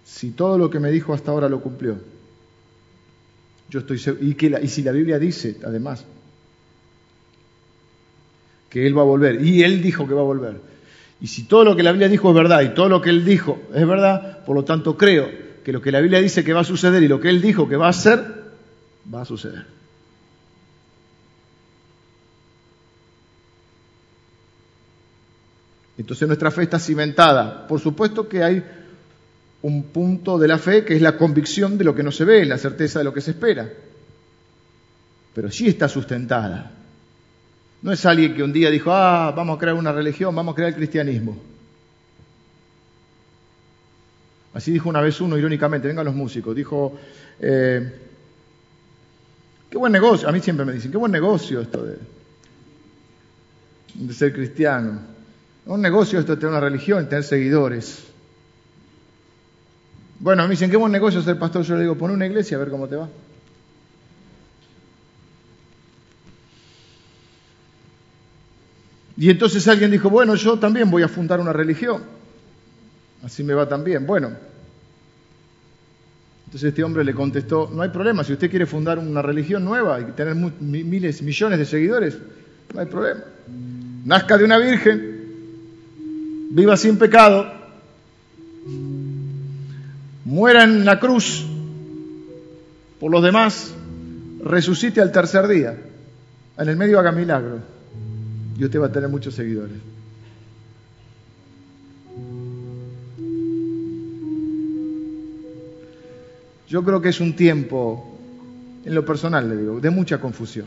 Si 0.04 0.30
todo 0.30 0.58
lo 0.58 0.70
que 0.70 0.78
me 0.78 0.90
dijo 0.90 1.14
hasta 1.14 1.30
ahora 1.30 1.48
lo 1.48 1.60
cumplió, 1.60 1.96
yo 3.74 3.80
estoy 3.80 4.00
y, 4.20 4.34
que 4.34 4.56
y 4.62 4.68
si 4.68 4.84
la 4.84 4.92
Biblia 4.92 5.18
dice, 5.18 5.56
además, 5.64 6.04
que 8.70 8.86
Él 8.86 8.96
va 8.96 9.02
a 9.02 9.04
volver, 9.04 9.44
y 9.44 9.64
Él 9.64 9.82
dijo 9.82 10.06
que 10.06 10.14
va 10.14 10.20
a 10.20 10.24
volver, 10.24 10.60
y 11.20 11.26
si 11.26 11.42
todo 11.42 11.64
lo 11.64 11.74
que 11.74 11.82
la 11.82 11.90
Biblia 11.90 12.08
dijo 12.08 12.28
es 12.28 12.36
verdad, 12.36 12.62
y 12.62 12.68
todo 12.68 12.88
lo 12.88 13.02
que 13.02 13.10
Él 13.10 13.24
dijo 13.24 13.60
es 13.74 13.84
verdad, 13.84 14.44
por 14.44 14.54
lo 14.54 14.64
tanto 14.64 14.96
creo 14.96 15.28
que 15.64 15.72
lo 15.72 15.82
que 15.82 15.90
la 15.90 16.00
Biblia 16.00 16.20
dice 16.20 16.44
que 16.44 16.52
va 16.52 16.60
a 16.60 16.64
suceder 16.64 17.02
y 17.02 17.08
lo 17.08 17.18
que 17.18 17.30
Él 17.30 17.42
dijo 17.42 17.68
que 17.68 17.74
va 17.74 17.86
a 17.86 17.90
hacer, 17.90 18.44
va 19.12 19.22
a 19.22 19.24
suceder. 19.24 19.66
Entonces 25.98 26.28
nuestra 26.28 26.52
fe 26.52 26.62
está 26.62 26.78
cimentada. 26.78 27.66
Por 27.66 27.80
supuesto 27.80 28.28
que 28.28 28.42
hay 28.42 28.64
un 29.64 29.82
punto 29.84 30.38
de 30.38 30.48
la 30.48 30.58
fe 30.58 30.84
que 30.84 30.94
es 30.94 31.02
la 31.02 31.16
convicción 31.16 31.76
de 31.78 31.84
lo 31.84 31.94
que 31.94 32.02
no 32.02 32.12
se 32.12 32.24
ve, 32.24 32.44
la 32.44 32.58
certeza 32.58 33.00
de 33.00 33.04
lo 33.04 33.12
que 33.12 33.20
se 33.20 33.32
espera. 33.32 33.68
Pero 35.34 35.50
sí 35.50 35.66
está 35.66 35.88
sustentada. 35.88 36.70
No 37.82 37.92
es 37.92 38.06
alguien 38.06 38.34
que 38.34 38.42
un 38.42 38.52
día 38.52 38.70
dijo, 38.70 38.92
ah, 38.92 39.32
vamos 39.36 39.56
a 39.56 39.60
crear 39.60 39.74
una 39.74 39.92
religión, 39.92 40.34
vamos 40.34 40.52
a 40.52 40.56
crear 40.56 40.68
el 40.68 40.76
cristianismo. 40.76 41.36
Así 44.54 44.70
dijo 44.70 44.88
una 44.88 45.00
vez 45.00 45.20
uno 45.20 45.36
irónicamente, 45.36 45.88
vengan 45.88 46.04
los 46.04 46.14
músicos, 46.14 46.54
dijo, 46.54 46.96
eh, 47.40 47.92
qué 49.68 49.78
buen 49.78 49.92
negocio, 49.92 50.28
a 50.28 50.32
mí 50.32 50.40
siempre 50.40 50.64
me 50.64 50.72
dicen, 50.72 50.92
qué 50.92 50.96
buen 50.96 51.10
negocio 51.10 51.60
esto 51.60 51.84
de 51.84 51.96
de 53.94 54.12
ser 54.12 54.32
cristiano. 54.32 55.00
Un 55.66 55.80
negocio 55.80 56.18
esto 56.18 56.34
es 56.34 56.38
tener 56.38 56.52
una 56.52 56.60
religión, 56.60 57.08
tener 57.08 57.24
seguidores. 57.24 58.04
Bueno, 60.20 60.44
me 60.44 60.50
dicen, 60.50 60.70
qué 60.70 60.76
buen 60.76 60.92
negocio 60.92 61.20
ser 61.22 61.38
pastor. 61.38 61.62
Yo 61.62 61.74
le 61.74 61.82
digo, 61.82 61.96
pon 61.96 62.10
una 62.10 62.26
iglesia 62.26 62.56
a 62.56 62.60
ver 62.60 62.70
cómo 62.70 62.88
te 62.88 62.96
va. 62.96 63.08
Y 69.16 69.30
entonces 69.30 69.66
alguien 69.68 69.90
dijo, 69.90 70.10
bueno, 70.10 70.34
yo 70.34 70.58
también 70.58 70.90
voy 70.90 71.02
a 71.02 71.08
fundar 71.08 71.40
una 71.40 71.52
religión. 71.52 72.02
Así 73.22 73.44
me 73.44 73.54
va 73.54 73.68
también. 73.68 74.06
Bueno. 74.06 74.30
Entonces 76.54 76.68
este 76.68 76.84
hombre 76.84 77.02
le 77.02 77.14
contestó, 77.14 77.68
no 77.72 77.82
hay 77.82 77.88
problema, 77.88 78.22
si 78.22 78.32
usted 78.32 78.48
quiere 78.48 78.64
fundar 78.64 79.00
una 79.00 79.20
religión 79.22 79.64
nueva 79.64 80.00
y 80.00 80.04
tener 80.12 80.36
miles, 80.36 81.20
millones 81.20 81.58
de 81.58 81.64
seguidores, 81.64 82.16
no 82.72 82.78
hay 82.78 82.86
problema. 82.86 83.22
Nazca 84.04 84.38
de 84.38 84.44
una 84.44 84.58
virgen, 84.58 85.24
viva 86.52 86.76
sin 86.76 86.96
pecado, 86.96 87.52
muera 90.24 90.64
en 90.64 90.84
la 90.84 90.98
cruz 90.98 91.44
por 92.98 93.10
los 93.10 93.22
demás, 93.22 93.74
resucite 94.42 95.00
al 95.00 95.12
tercer 95.12 95.46
día, 95.46 95.76
en 96.56 96.68
el 96.68 96.76
medio 96.76 96.98
haga 96.98 97.12
milagros 97.12 97.60
y 98.56 98.64
usted 98.64 98.80
va 98.80 98.86
a 98.86 98.92
tener 98.92 99.08
muchos 99.08 99.34
seguidores. 99.34 99.76
Yo 106.68 106.82
creo 106.82 107.00
que 107.00 107.10
es 107.10 107.20
un 107.20 107.36
tiempo, 107.36 108.18
en 108.84 108.94
lo 108.94 109.04
personal 109.04 109.48
le 109.48 109.56
digo, 109.56 109.80
de 109.80 109.90
mucha 109.90 110.18
confusión. 110.20 110.66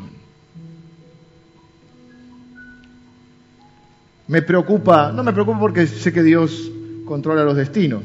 Me 4.28 4.42
preocupa, 4.42 5.12
no 5.12 5.24
me 5.24 5.34
preocupa 5.34 5.60
porque 5.60 5.88
sé 5.88 6.14
que 6.14 6.22
Dios 6.22 6.72
controla 7.06 7.44
los 7.44 7.56
destinos, 7.56 8.04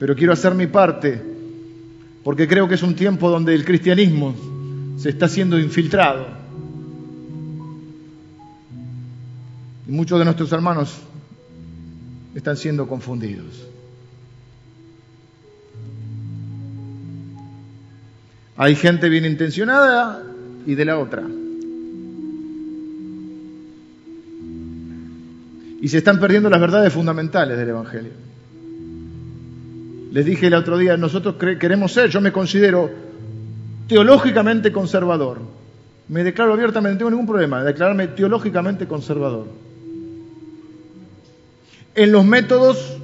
pero 0.00 0.16
quiero 0.16 0.32
hacer 0.32 0.56
mi 0.56 0.66
parte 0.66 1.22
porque 2.24 2.48
creo 2.48 2.66
que 2.66 2.74
es 2.74 2.82
un 2.82 2.96
tiempo 2.96 3.30
donde 3.30 3.54
el 3.54 3.64
cristianismo 3.64 4.34
se 4.96 5.10
está 5.10 5.28
siendo 5.28 5.60
infiltrado 5.60 6.40
Y 9.90 9.92
muchos 9.92 10.20
de 10.20 10.24
nuestros 10.24 10.52
hermanos 10.52 10.96
están 12.32 12.56
siendo 12.56 12.86
confundidos. 12.86 13.66
Hay 18.56 18.76
gente 18.76 19.08
bien 19.08 19.24
intencionada 19.24 20.22
y 20.64 20.76
de 20.76 20.84
la 20.84 20.96
otra. 20.96 21.24
Y 25.82 25.88
se 25.88 25.98
están 25.98 26.20
perdiendo 26.20 26.48
las 26.48 26.60
verdades 26.60 26.92
fundamentales 26.92 27.58
del 27.58 27.70
Evangelio. 27.70 28.29
Les 30.12 30.24
dije 30.24 30.48
el 30.48 30.54
otro 30.54 30.76
día, 30.76 30.96
nosotros 30.96 31.36
queremos 31.36 31.92
ser, 31.92 32.10
yo 32.10 32.20
me 32.20 32.32
considero 32.32 32.90
teológicamente 33.86 34.72
conservador. 34.72 35.38
Me 36.08 36.24
declaro 36.24 36.52
abiertamente, 36.52 36.94
no 36.94 36.98
tengo 36.98 37.10
ningún 37.10 37.26
problema 37.26 37.60
de 37.60 37.66
declararme 37.66 38.08
teológicamente 38.08 38.88
conservador. 38.88 39.46
En 41.94 42.10
los 42.10 42.24
métodos 42.24 42.96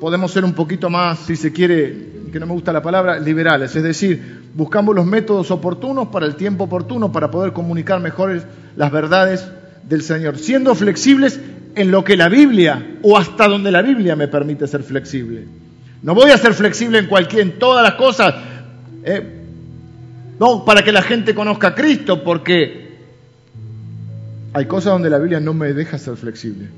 podemos 0.00 0.30
ser 0.30 0.44
un 0.44 0.52
poquito 0.52 0.90
más, 0.90 1.18
si 1.20 1.34
se 1.34 1.52
quiere, 1.52 2.06
que 2.32 2.38
no 2.38 2.46
me 2.46 2.52
gusta 2.52 2.72
la 2.72 2.82
palabra, 2.82 3.18
liberales, 3.18 3.74
es 3.74 3.82
decir, 3.82 4.42
buscamos 4.54 4.94
los 4.94 5.06
métodos 5.06 5.50
oportunos 5.50 6.08
para 6.08 6.26
el 6.26 6.36
tiempo 6.36 6.64
oportuno 6.64 7.10
para 7.10 7.30
poder 7.30 7.52
comunicar 7.52 8.00
mejor 8.00 8.42
las 8.76 8.92
verdades 8.92 9.44
del 9.82 10.02
Señor, 10.02 10.38
siendo 10.38 10.74
flexibles 10.74 11.40
en 11.74 11.90
lo 11.90 12.04
que 12.04 12.16
la 12.16 12.28
Biblia 12.28 12.98
o 13.02 13.16
hasta 13.16 13.46
donde 13.48 13.70
la 13.70 13.82
Biblia 13.82 14.16
me 14.16 14.28
permite 14.28 14.66
ser 14.66 14.82
flexible. 14.82 15.46
No 16.02 16.14
voy 16.14 16.30
a 16.30 16.38
ser 16.38 16.54
flexible 16.54 16.98
en 16.98 17.06
cualquier, 17.06 17.42
en 17.42 17.58
todas 17.58 17.82
las 17.82 17.94
cosas, 17.94 18.34
eh, 19.04 19.22
no 20.38 20.64
para 20.64 20.82
que 20.82 20.92
la 20.92 21.02
gente 21.02 21.34
conozca 21.34 21.68
a 21.68 21.74
Cristo, 21.74 22.22
porque 22.22 22.88
hay 24.52 24.66
cosas 24.66 24.92
donde 24.92 25.10
la 25.10 25.18
Biblia 25.18 25.40
no 25.40 25.54
me 25.54 25.72
deja 25.72 25.98
ser 25.98 26.16
flexible. 26.16 26.68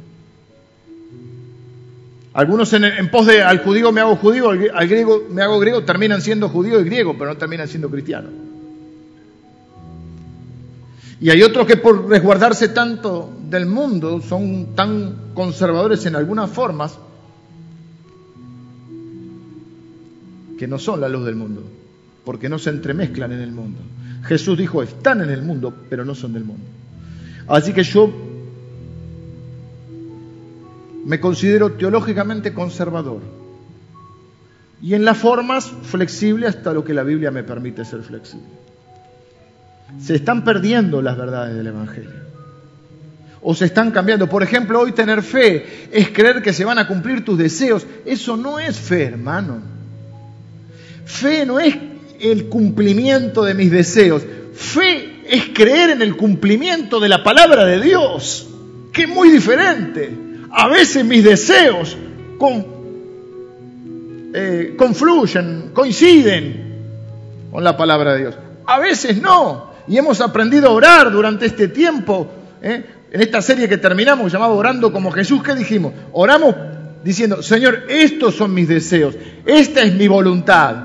Algunos 2.32 2.72
en, 2.72 3.10
pos 3.10 3.26
de 3.26 3.42
al 3.42 3.58
judío 3.58 3.90
me 3.90 4.00
hago 4.00 4.16
judío, 4.16 4.50
al, 4.50 4.88
griego 4.88 5.26
me 5.30 5.42
hago 5.42 5.58
griego, 5.58 5.82
terminan 5.84 6.22
siendo 6.22 6.48
judío 6.48 6.80
y 6.80 6.84
griego, 6.84 7.16
pero 7.18 7.30
no 7.30 7.36
terminan 7.36 7.66
siendo 7.66 7.90
cristianos. 7.90 8.30
Y 11.20 11.28
hay 11.28 11.42
otros 11.42 11.66
que 11.66 11.76
por 11.76 12.08
resguardarse 12.08 12.68
tanto 12.68 13.30
del 13.48 13.66
mundo 13.66 14.22
son 14.22 14.74
tan 14.74 15.32
conservadores 15.34 16.06
en 16.06 16.16
algunas 16.16 16.50
formas 16.50 16.98
que 20.58 20.66
no 20.66 20.78
son 20.78 21.00
la 21.00 21.08
luz 21.08 21.26
del 21.26 21.36
mundo, 21.36 21.62
porque 22.24 22.48
no 22.48 22.58
se 22.58 22.70
entremezclan 22.70 23.32
en 23.32 23.40
el 23.40 23.52
mundo. 23.52 23.80
Jesús 24.24 24.56
dijo, 24.56 24.82
están 24.82 25.20
en 25.20 25.30
el 25.30 25.42
mundo, 25.42 25.74
pero 25.90 26.04
no 26.04 26.14
son 26.14 26.32
del 26.32 26.44
mundo. 26.44 26.64
Así 27.48 27.72
que 27.72 27.82
yo 27.82 28.10
me 31.04 31.20
considero 31.20 31.72
teológicamente 31.72 32.54
conservador 32.54 33.20
y 34.82 34.94
en 34.94 35.04
las 35.04 35.18
formas 35.18 35.70
flexible 35.82 36.46
hasta 36.46 36.72
lo 36.72 36.84
que 36.84 36.94
la 36.94 37.02
Biblia 37.02 37.30
me 37.30 37.42
permite 37.42 37.84
ser 37.84 38.02
flexible. 38.02 38.48
Se 39.98 40.14
están 40.14 40.44
perdiendo 40.44 41.02
las 41.02 41.16
verdades 41.16 41.56
del 41.56 41.66
Evangelio. 41.66 42.20
O 43.42 43.54
se 43.54 43.64
están 43.64 43.90
cambiando. 43.90 44.28
Por 44.28 44.42
ejemplo, 44.42 44.80
hoy 44.80 44.92
tener 44.92 45.22
fe 45.22 45.88
es 45.90 46.10
creer 46.10 46.42
que 46.42 46.52
se 46.52 46.64
van 46.64 46.78
a 46.78 46.86
cumplir 46.86 47.24
tus 47.24 47.38
deseos. 47.38 47.86
Eso 48.04 48.36
no 48.36 48.58
es 48.58 48.78
fe, 48.78 49.04
hermano. 49.04 49.62
Fe 51.04 51.46
no 51.46 51.58
es 51.58 51.76
el 52.20 52.46
cumplimiento 52.46 53.42
de 53.42 53.54
mis 53.54 53.70
deseos. 53.70 54.22
Fe 54.54 55.22
es 55.26 55.48
creer 55.54 55.90
en 55.90 56.02
el 56.02 56.16
cumplimiento 56.16 57.00
de 57.00 57.08
la 57.08 57.22
palabra 57.24 57.64
de 57.64 57.80
Dios, 57.80 58.48
que 58.92 59.02
es 59.02 59.08
muy 59.08 59.30
diferente. 59.30 60.10
A 60.50 60.68
veces 60.68 61.04
mis 61.04 61.24
deseos 61.24 61.96
eh, 64.34 64.74
confluyen, 64.76 65.70
coinciden 65.72 66.70
con 67.50 67.64
la 67.64 67.76
palabra 67.76 68.14
de 68.14 68.18
Dios. 68.20 68.34
A 68.66 68.78
veces 68.78 69.20
no. 69.20 69.69
Y 69.90 69.98
hemos 69.98 70.20
aprendido 70.20 70.68
a 70.68 70.70
orar 70.70 71.10
durante 71.10 71.46
este 71.46 71.66
tiempo. 71.66 72.30
¿eh? 72.62 72.84
En 73.10 73.20
esta 73.20 73.42
serie 73.42 73.68
que 73.68 73.76
terminamos, 73.76 74.30
llamado 74.30 74.54
Orando 74.54 74.92
como 74.92 75.10
Jesús, 75.10 75.42
¿qué 75.42 75.52
dijimos? 75.56 75.92
Oramos 76.12 76.54
diciendo, 77.02 77.42
Señor, 77.42 77.86
estos 77.88 78.36
son 78.36 78.54
mis 78.54 78.68
deseos, 78.68 79.16
esta 79.44 79.82
es 79.82 79.92
mi 79.96 80.06
voluntad. 80.06 80.76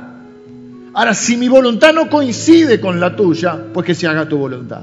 Ahora, 0.96 1.14
si 1.14 1.38
mi 1.38 1.48
voluntad 1.48 1.94
no 1.94 2.10
coincide 2.10 2.82
con 2.82 3.00
la 3.00 3.16
tuya, 3.16 3.56
pues 3.72 3.86
que 3.86 3.94
se 3.94 4.08
haga 4.08 4.28
tu 4.28 4.40
voluntad. 4.40 4.82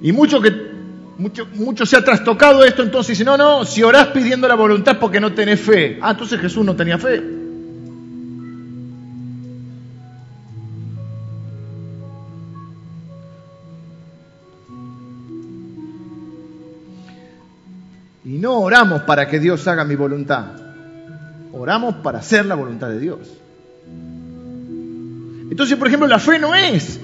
Y 0.00 0.10
mucho 0.12 0.40
que 0.40 0.52
mucho, 1.18 1.84
se 1.84 1.96
ha 1.98 2.04
trastocado 2.04 2.64
esto, 2.64 2.82
entonces 2.82 3.18
dice, 3.18 3.24
no, 3.24 3.36
no, 3.36 3.66
si 3.66 3.82
orás 3.82 4.06
pidiendo 4.06 4.48
la 4.48 4.54
voluntad 4.54 4.98
porque 4.98 5.20
no 5.20 5.34
tenés 5.34 5.60
fe. 5.60 5.98
Ah, 6.00 6.12
entonces 6.12 6.40
Jesús 6.40 6.64
no 6.64 6.74
tenía 6.74 6.96
fe. 6.96 7.35
Y 18.36 18.38
no 18.38 18.58
oramos 18.60 19.00
para 19.04 19.26
que 19.26 19.40
Dios 19.40 19.66
haga 19.66 19.82
mi 19.86 19.94
voluntad. 19.94 20.44
Oramos 21.54 21.94
para 22.02 22.18
hacer 22.18 22.44
la 22.44 22.54
voluntad 22.54 22.90
de 22.90 23.00
Dios. 23.00 23.20
Entonces, 25.50 25.78
por 25.78 25.86
ejemplo, 25.86 26.06
la 26.06 26.18
fe 26.18 26.38
no 26.38 26.54
es 26.54 27.00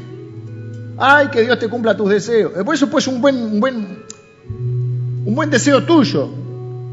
Ay, 0.99 1.29
que 1.29 1.41
Dios 1.41 1.59
te 1.59 1.71
cumpla 1.71 1.97
tus 1.97 2.11
deseos. 2.11 2.53
Por 2.53 2.75
eso 2.75 2.91
pues 2.91 3.07
un 3.07 3.23
buen, 3.23 3.35
un 3.37 3.61
buen, 3.61 4.05
un 5.25 5.35
buen 5.35 5.49
deseo 5.49 5.85
tuyo. 5.85 6.29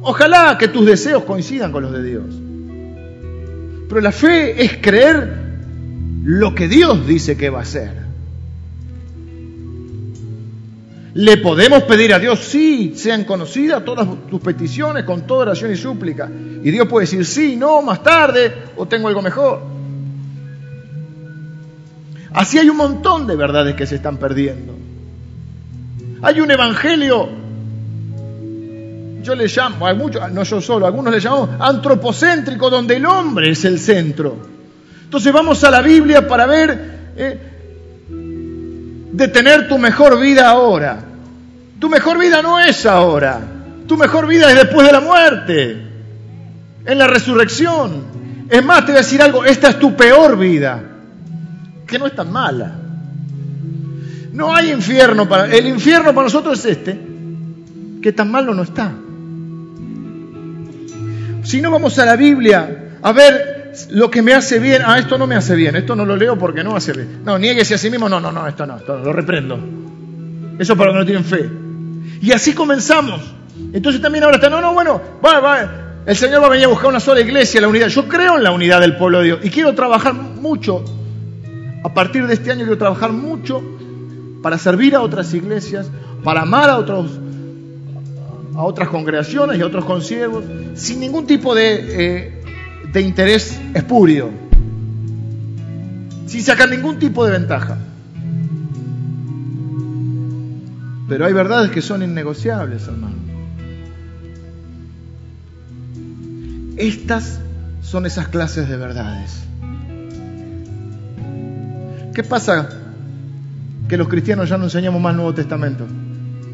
Ojalá 0.04 0.58
que 0.58 0.70
tus 0.70 0.86
deseos 0.86 1.24
coincidan 1.26 1.74
con 1.74 1.84
los 1.84 1.92
de 1.92 2.02
Dios. 2.02 2.24
Pero 3.90 4.00
la 4.00 4.14
fe 4.14 4.64
es 4.64 4.78
creer 4.78 5.58
lo 6.24 6.56
que 6.56 6.70
Dios 6.70 7.06
dice 7.06 7.36
que 7.36 7.50
va 7.50 7.60
a 7.60 7.64
hacer. 7.64 8.09
Le 11.20 11.36
podemos 11.36 11.84
pedir 11.84 12.14
a 12.14 12.20
Dios, 12.20 12.40
sí, 12.40 12.94
sean 12.96 13.26
conocidas 13.26 13.84
todas 13.84 14.08
tus 14.30 14.40
peticiones 14.40 15.04
con 15.04 15.28
toda 15.28 15.42
oración 15.42 15.70
y 15.70 15.76
súplica. 15.76 16.32
Y 16.64 16.72
Dios 16.72 16.88
puede 16.88 17.08
decir, 17.08 17.26
sí, 17.26 17.58
no, 17.58 17.82
más 17.82 18.02
tarde, 18.02 18.54
o 18.78 18.86
tengo 18.86 19.10
algo 19.10 19.22
mejor. 19.22 19.60
Así 22.32 22.58
hay 22.58 22.70
un 22.70 22.78
montón 22.78 23.28
de 23.28 23.36
verdades 23.36 23.76
que 23.76 23.86
se 23.86 23.96
están 23.96 24.16
perdiendo. 24.16 24.74
Hay 26.22 26.40
un 26.40 26.50
evangelio, 26.52 27.28
yo 29.22 29.36
le 29.36 29.48
llamo, 29.48 29.88
hay 29.88 29.98
muchos, 29.98 30.32
no 30.32 30.44
yo 30.44 30.62
solo, 30.62 30.86
algunos 30.86 31.14
le 31.14 31.20
llamamos 31.20 31.50
antropocéntrico, 31.60 32.70
donde 32.70 32.96
el 32.96 33.06
hombre 33.06 33.50
es 33.50 33.66
el 33.66 33.78
centro. 33.78 34.38
Entonces 35.04 35.34
vamos 35.34 35.66
a 35.66 35.70
la 35.70 35.82
Biblia 35.82 36.26
para 36.26 36.46
ver 36.46 37.12
eh, 37.18 37.40
de 39.12 39.28
tener 39.28 39.68
tu 39.68 39.78
mejor 39.78 40.18
vida 40.18 40.50
ahora. 40.50 41.08
Tu 41.80 41.90
mejor 41.90 42.20
vida 42.20 42.42
no 42.42 42.60
es 42.60 42.86
ahora. 42.86 43.42
Tu 43.88 43.98
mejor 43.98 44.28
vida 44.28 44.50
es 44.52 44.56
después 44.56 44.86
de 44.86 44.94
la 44.94 45.00
muerte, 45.00 45.82
en 46.86 46.98
la 46.98 47.08
resurrección. 47.08 48.04
Es 48.50 48.64
más, 48.64 48.86
te 48.86 48.92
voy 48.92 49.00
a 49.00 49.02
decir 49.02 49.22
algo, 49.22 49.46
esta 49.46 49.70
es 49.70 49.80
tu 49.80 49.96
peor 49.96 50.38
vida, 50.38 50.80
que 51.88 51.98
no 51.98 52.06
es 52.06 52.16
tan 52.16 52.32
mala. 52.32 52.76
No 54.32 54.54
hay 54.54 54.72
infierno 54.72 55.28
para... 55.28 55.46
El 55.52 55.66
infierno 55.68 56.14
para 56.14 56.26
nosotros 56.26 56.60
es 56.60 56.78
este, 56.78 57.00
que 58.02 58.14
tan 58.14 58.30
malo 58.30 58.54
no 58.54 58.64
está. 58.64 58.92
Si 61.44 61.62
no 61.62 61.72
vamos 61.72 61.98
a 61.98 62.06
la 62.06 62.16
Biblia 62.16 62.98
a 63.02 63.12
ver 63.12 63.74
lo 63.92 64.12
que 64.12 64.22
me 64.22 64.34
hace 64.34 64.60
bien, 64.60 64.84
ah, 64.86 65.00
esto 65.00 65.18
no 65.18 65.26
me 65.26 65.36
hace 65.36 65.56
bien, 65.56 65.76
esto 65.76 65.96
no 65.96 66.06
lo 66.06 66.16
leo 66.16 66.38
porque 66.38 66.64
no 66.64 66.76
hace 66.76 66.94
bien. 66.94 67.22
No, 67.26 67.40
nieguese 67.40 67.74
a 67.74 67.78
sí 67.78 67.90
mismo, 67.90 68.08
no, 68.08 68.20
no, 68.20 68.32
no, 68.32 68.48
esto 68.48 68.68
no, 68.68 68.78
esto 68.78 69.00
lo 69.00 69.14
reprendo. 69.14 69.60
Eso 70.60 70.76
para 70.76 70.92
los 70.92 70.94
que 70.94 71.00
no 71.00 71.06
tienen 71.06 71.26
fe. 71.26 71.69
Y 72.22 72.32
así 72.32 72.54
comenzamos. 72.54 73.22
Entonces 73.74 74.02
también 74.02 74.24
ahora 74.24 74.38
está, 74.38 74.50
no, 74.50 74.62
no, 74.62 74.74
bueno, 74.74 75.02
va, 75.24 75.40
va, 75.40 75.90
el 76.06 76.16
Señor 76.16 76.42
va 76.42 76.48
a 76.48 76.50
venir 76.50 76.66
a 76.66 76.70
buscar 76.70 76.90
una 76.90 77.00
sola 77.00 77.22
iglesia, 77.22 77.62
la 77.62 77.68
unidad. 77.68 77.88
Yo 77.88 78.08
creo 78.08 78.38
en 78.38 78.44
la 78.44 78.52
unidad 78.52 78.82
del 78.82 78.96
pueblo 78.96 79.20
de 79.20 79.26
Dios 79.26 79.40
y 79.44 79.50
quiero 79.50 79.74
trabajar 79.76 80.14
mucho. 80.14 80.84
A 81.84 81.94
partir 81.94 82.28
de 82.28 82.34
este 82.34 82.52
año 82.52 82.62
quiero 82.62 82.78
trabajar 82.78 83.12
mucho 83.12 83.62
para 84.42 84.58
servir 84.58 84.96
a 84.96 85.02
otras 85.02 85.34
iglesias, 85.34 85.90
para 86.24 86.42
amar 86.42 86.70
a 86.70 86.78
otros 86.78 87.20
a 88.56 88.64
otras 88.64 88.90
congregaciones 88.90 89.58
y 89.58 89.62
a 89.62 89.66
otros 89.66 89.86
conciervos, 89.86 90.44
sin 90.74 91.00
ningún 91.00 91.26
tipo 91.26 91.56
de, 91.56 91.76
eh, 91.80 92.44
de 92.92 93.02
interés 93.02 93.58
espurio, 93.74 94.30
sin 96.26 96.44
sacar 96.44 96.70
ningún 96.70 97.00
tipo 97.00 97.26
de 97.26 97.32
ventaja. 97.32 97.78
Pero 101.10 101.26
hay 101.26 101.34
verdades 101.34 101.72
que 101.72 101.82
son 101.82 102.04
innegociables, 102.04 102.88
hermano. 102.88 103.16
Estas 106.78 107.40
son 107.82 108.06
esas 108.06 108.28
clases 108.28 108.70
de 108.70 108.78
verdades. 108.78 109.42
¿Qué 112.14 112.24
pasa 112.24 112.70
que 113.88 113.98
los 113.98 114.08
cristianos 114.08 114.50
ya 114.50 114.58
no 114.58 114.66
enseñamos 114.66 115.02
más 115.02 115.16
Nuevo 115.16 115.34
Testamento? 115.34 115.86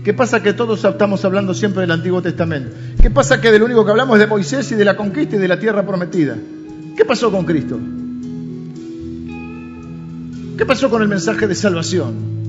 ¿Qué 0.06 0.14
pasa 0.14 0.41
que 0.41 0.53
todos 0.53 0.86
estamos 0.86 1.26
hablando 1.26 1.53
siempre 1.53 1.82
del 1.82 1.91
Antiguo 1.91 2.22
Testamento? 2.22 2.72
¿Qué 3.01 3.12
pasa 3.12 3.41
que 3.41 3.51
del 3.51 3.64
único 3.64 3.84
que 3.84 3.91
hablamos 3.91 4.16
es 4.16 4.22
de 4.22 4.28
Moisés 4.28 4.72
y 4.72 4.76
de 4.76 4.86
la 4.86 4.95
conquista 4.95 5.36
y 5.36 5.39
de 5.39 5.47
la 5.49 5.60
tierra 5.60 5.86
prometida? 5.86 6.38
¿Qué 6.95 7.03
pasó 7.03 7.30
con 7.30 7.43
Cristo? 7.43 7.78
¿Qué 10.58 10.66
pasó 10.66 10.89
con 10.89 11.01
el 11.01 11.10
mensaje 11.10 11.45
de 11.45 11.56
salvación? 11.56 12.45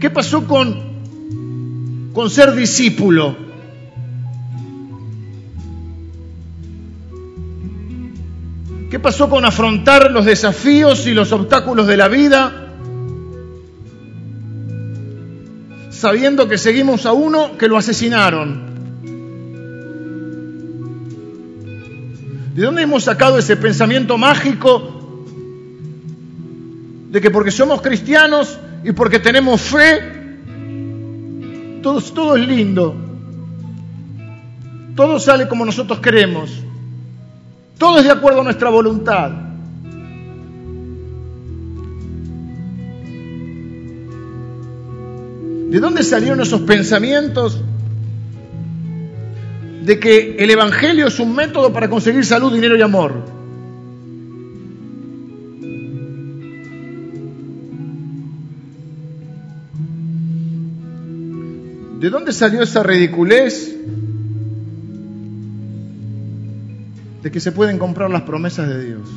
¿Qué 0.00 0.10
pasó 0.10 0.46
con, 0.46 2.12
con 2.12 2.30
ser 2.30 2.54
discípulo? 2.54 3.36
¿Qué 8.90 8.98
pasó 9.00 9.28
con 9.28 9.44
afrontar 9.44 10.10
los 10.10 10.24
desafíos 10.24 11.06
y 11.06 11.14
los 11.14 11.32
obstáculos 11.32 11.86
de 11.86 11.96
la 11.96 12.08
vida? 12.08 12.66
sabiendo 15.96 16.46
que 16.46 16.58
seguimos 16.58 17.06
a 17.06 17.12
uno 17.12 17.56
que 17.56 17.68
lo 17.68 17.76
asesinaron. 17.76 18.66
¿De 22.54 22.62
dónde 22.62 22.82
hemos 22.82 23.04
sacado 23.04 23.38
ese 23.38 23.56
pensamiento 23.56 24.18
mágico 24.18 25.24
de 27.10 27.20
que 27.20 27.30
porque 27.30 27.50
somos 27.50 27.80
cristianos 27.80 28.58
y 28.84 28.92
porque 28.92 29.18
tenemos 29.18 29.60
fe, 29.60 30.00
todo, 31.82 32.00
todo 32.00 32.36
es 32.36 32.46
lindo? 32.46 32.94
Todo 34.94 35.20
sale 35.20 35.46
como 35.46 35.64
nosotros 35.64 36.00
queremos. 36.00 36.50
Todo 37.78 37.98
es 37.98 38.04
de 38.04 38.10
acuerdo 38.10 38.40
a 38.40 38.44
nuestra 38.44 38.70
voluntad. 38.70 39.30
¿De 45.68 45.80
dónde 45.80 46.02
salieron 46.02 46.40
esos 46.40 46.62
pensamientos 46.62 47.60
de 49.82 49.98
que 50.00 50.36
el 50.38 50.50
Evangelio 50.50 51.08
es 51.08 51.20
un 51.20 51.34
método 51.34 51.72
para 51.72 51.90
conseguir 51.90 52.24
salud, 52.24 52.54
dinero 52.54 52.76
y 52.76 52.82
amor? 52.82 53.35
¿De 62.00 62.10
dónde 62.10 62.32
salió 62.32 62.62
esa 62.62 62.82
ridiculez 62.82 63.74
de 67.22 67.30
que 67.30 67.40
se 67.40 67.52
pueden 67.52 67.78
comprar 67.78 68.10
las 68.10 68.22
promesas 68.22 68.68
de 68.68 68.84
Dios? 68.84 69.08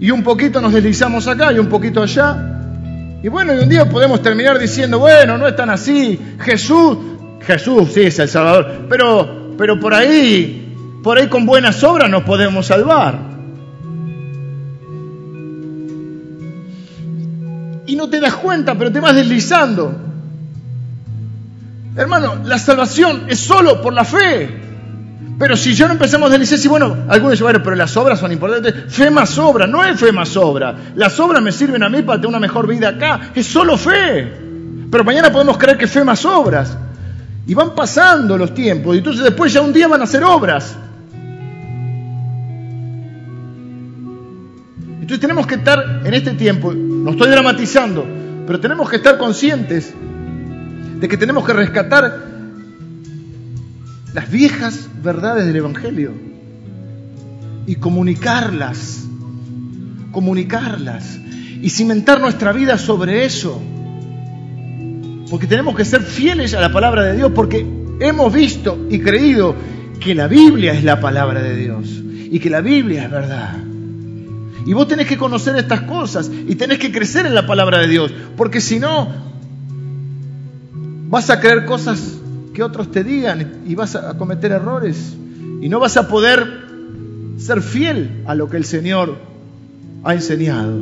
y 0.00 0.10
un 0.10 0.22
poquito 0.22 0.60
nos 0.60 0.72
deslizamos 0.72 1.28
acá 1.28 1.52
y 1.52 1.58
un 1.58 1.66
poquito 1.66 2.02
allá. 2.02 2.36
Y 3.22 3.28
bueno, 3.28 3.54
y 3.54 3.58
un 3.58 3.68
día 3.68 3.86
podemos 3.86 4.22
terminar 4.22 4.58
diciendo, 4.58 4.98
bueno, 4.98 5.36
no 5.36 5.46
es 5.46 5.54
tan 5.54 5.68
así. 5.68 6.18
Jesús, 6.40 6.96
Jesús 7.42 7.90
sí 7.92 8.00
es 8.04 8.18
el 8.18 8.28
Salvador, 8.28 8.86
pero, 8.88 9.54
pero 9.58 9.78
por 9.78 9.92
ahí, 9.92 10.74
por 11.02 11.18
ahí 11.18 11.28
con 11.28 11.44
buenas 11.44 11.84
obras 11.84 12.08
nos 12.10 12.22
podemos 12.22 12.66
salvar. 12.66 13.29
Y 17.90 17.96
no 17.96 18.08
te 18.08 18.20
das 18.20 18.36
cuenta, 18.36 18.76
pero 18.76 18.92
te 18.92 19.00
vas 19.00 19.16
deslizando. 19.16 19.92
Hermano, 21.96 22.36
la 22.44 22.56
salvación 22.56 23.24
es 23.26 23.40
solo 23.40 23.82
por 23.82 23.92
la 23.92 24.04
fe. 24.04 24.48
Pero 25.36 25.56
si 25.56 25.74
yo 25.74 25.88
no 25.88 25.94
empezamos 25.94 26.30
a 26.30 26.38
decir, 26.38 26.56
sí, 26.56 26.68
bueno, 26.68 26.98
algunos 27.08 27.36
dicen, 27.36 27.60
pero 27.64 27.74
las 27.74 27.96
obras 27.96 28.20
son 28.20 28.30
importantes. 28.30 28.94
Fe 28.94 29.10
más 29.10 29.36
obra, 29.38 29.66
no 29.66 29.84
es 29.84 29.98
fe 29.98 30.12
más 30.12 30.36
obra. 30.36 30.72
Las 30.94 31.18
obras 31.18 31.42
me 31.42 31.50
sirven 31.50 31.82
a 31.82 31.88
mí 31.88 32.02
para 32.02 32.18
tener 32.20 32.28
una 32.28 32.38
mejor 32.38 32.68
vida 32.68 32.90
acá. 32.90 33.32
Es 33.34 33.48
solo 33.48 33.76
fe. 33.76 34.36
Pero 34.88 35.02
mañana 35.02 35.32
podemos 35.32 35.58
creer 35.58 35.76
que 35.76 35.88
fe 35.88 36.04
más 36.04 36.24
obras. 36.24 36.78
Y 37.44 37.54
van 37.54 37.74
pasando 37.74 38.38
los 38.38 38.54
tiempos. 38.54 38.94
Y 38.94 38.98
entonces 38.98 39.24
después 39.24 39.52
ya 39.52 39.62
un 39.62 39.72
día 39.72 39.88
van 39.88 40.00
a 40.00 40.04
hacer 40.04 40.22
obras. 40.22 40.76
Entonces 45.10 45.26
tenemos 45.26 45.48
que 45.48 45.56
estar 45.56 46.02
en 46.04 46.14
este 46.14 46.34
tiempo, 46.34 46.72
no 46.72 47.10
estoy 47.10 47.30
dramatizando, 47.30 48.06
pero 48.46 48.60
tenemos 48.60 48.88
que 48.88 48.94
estar 48.94 49.18
conscientes 49.18 49.92
de 51.00 51.08
que 51.08 51.16
tenemos 51.16 51.44
que 51.44 51.52
rescatar 51.52 52.28
las 54.14 54.30
viejas 54.30 54.88
verdades 55.02 55.46
del 55.46 55.56
Evangelio 55.56 56.12
y 57.66 57.74
comunicarlas, 57.74 59.04
comunicarlas 60.12 61.18
y 61.60 61.68
cimentar 61.70 62.20
nuestra 62.20 62.52
vida 62.52 62.78
sobre 62.78 63.24
eso. 63.24 63.60
Porque 65.28 65.48
tenemos 65.48 65.74
que 65.74 65.84
ser 65.84 66.02
fieles 66.02 66.54
a 66.54 66.60
la 66.60 66.70
palabra 66.72 67.02
de 67.02 67.16
Dios, 67.16 67.32
porque 67.34 67.66
hemos 67.98 68.32
visto 68.32 68.86
y 68.88 69.00
creído 69.00 69.56
que 69.98 70.14
la 70.14 70.28
Biblia 70.28 70.72
es 70.72 70.84
la 70.84 71.00
palabra 71.00 71.42
de 71.42 71.56
Dios 71.56 72.00
y 72.30 72.38
que 72.38 72.48
la 72.48 72.60
Biblia 72.60 73.06
es 73.06 73.10
verdad. 73.10 73.69
Y 74.66 74.72
vos 74.72 74.86
tenés 74.88 75.06
que 75.06 75.16
conocer 75.16 75.56
estas 75.56 75.82
cosas 75.82 76.30
y 76.30 76.54
tenés 76.54 76.78
que 76.78 76.92
crecer 76.92 77.26
en 77.26 77.34
la 77.34 77.46
palabra 77.46 77.78
de 77.78 77.88
Dios, 77.88 78.12
porque 78.36 78.60
si 78.60 78.78
no, 78.78 79.08
vas 81.08 81.30
a 81.30 81.40
creer 81.40 81.64
cosas 81.64 82.18
que 82.52 82.62
otros 82.62 82.90
te 82.90 83.04
digan 83.04 83.62
y 83.66 83.74
vas 83.74 83.96
a 83.96 84.16
cometer 84.16 84.52
errores 84.52 85.14
y 85.60 85.68
no 85.68 85.80
vas 85.80 85.96
a 85.96 86.08
poder 86.08 86.46
ser 87.38 87.62
fiel 87.62 88.22
a 88.26 88.34
lo 88.34 88.48
que 88.48 88.56
el 88.56 88.64
Señor 88.64 89.16
ha 90.04 90.14
enseñado. 90.14 90.78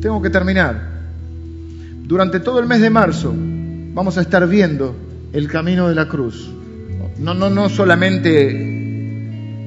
Tengo 0.00 0.20
que 0.20 0.30
terminar. 0.30 0.90
Durante 2.04 2.40
todo 2.40 2.58
el 2.58 2.66
mes 2.66 2.80
de 2.80 2.90
marzo 2.90 3.32
vamos 3.94 4.18
a 4.18 4.22
estar 4.22 4.46
viendo 4.48 4.94
el 5.32 5.48
camino 5.48 5.88
de 5.88 5.94
la 5.94 6.08
cruz. 6.08 6.50
No, 7.18 7.34
no, 7.34 7.50
no 7.50 7.68
solamente 7.68 8.50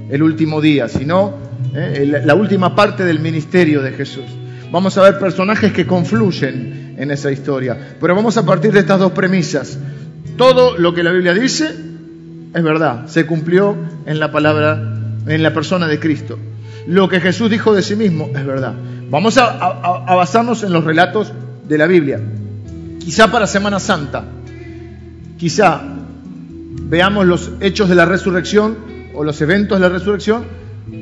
el 0.10 0.24
último 0.24 0.62
día, 0.62 0.88
sino 0.88 1.34
eh, 1.74 2.22
la 2.24 2.36
última 2.36 2.76
parte 2.76 3.04
del 3.04 3.20
ministerio 3.20 3.82
de 3.82 3.92
Jesús. 3.92 4.26
Vamos 4.72 4.98
a 4.98 5.04
ver 5.04 5.20
personajes 5.20 5.72
que 5.72 5.86
confluyen 5.86 6.96
en 6.98 7.12
esa 7.12 7.32
historia. 7.32 7.96
Pero 8.00 8.16
vamos 8.16 8.38
a 8.38 8.46
partir 8.46 8.72
de 8.74 8.80
estas 8.80 9.00
dos 9.00 9.12
premisas. 9.12 9.78
Todo 10.38 10.78
lo 10.78 10.94
que 10.94 11.04
la 11.04 11.12
Biblia 11.12 11.34
dice 11.34 11.74
es 12.54 12.64
verdad, 12.64 13.08
se 13.08 13.26
cumplió 13.26 13.76
en 14.06 14.20
la 14.20 14.32
palabra, 14.32 14.98
en 15.28 15.44
la 15.44 15.54
persona 15.54 15.88
de 15.88 16.00
Cristo. 16.00 16.40
Lo 16.88 17.10
que 17.10 17.20
Jesús 17.20 17.50
dijo 17.50 17.74
de 17.74 17.82
sí 17.82 17.96
mismo 17.96 18.30
es 18.36 18.46
verdad. 18.46 18.74
Vamos 19.10 19.38
a, 19.38 19.46
a 19.48 20.16
basarnos 20.16 20.64
en 20.64 20.72
los 20.72 20.84
relatos 20.84 21.32
de 21.68 21.78
la 21.78 21.86
Biblia. 21.86 22.20
Quizá 23.00 23.30
para 23.30 23.46
Semana 23.46 23.80
Santa, 23.80 24.24
quizá 25.38 25.95
veamos 26.84 27.26
los 27.26 27.52
hechos 27.62 27.90
de 27.90 27.96
la 27.96 28.06
resurrección 28.06 28.78
o 29.14 29.24
los 29.24 29.42
eventos 29.42 29.80
de 29.80 29.88
la 29.88 29.90
resurrección 29.90 30.46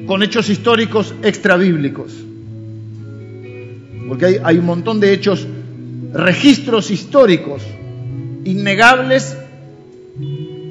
con 0.07 0.23
hechos 0.23 0.49
históricos 0.49 1.13
extrabíblicos. 1.23 2.13
Porque 4.07 4.25
hay, 4.25 4.37
hay 4.43 4.57
un 4.57 4.65
montón 4.65 4.99
de 4.99 5.13
hechos, 5.13 5.47
registros 6.13 6.91
históricos 6.91 7.63
innegables 8.45 9.37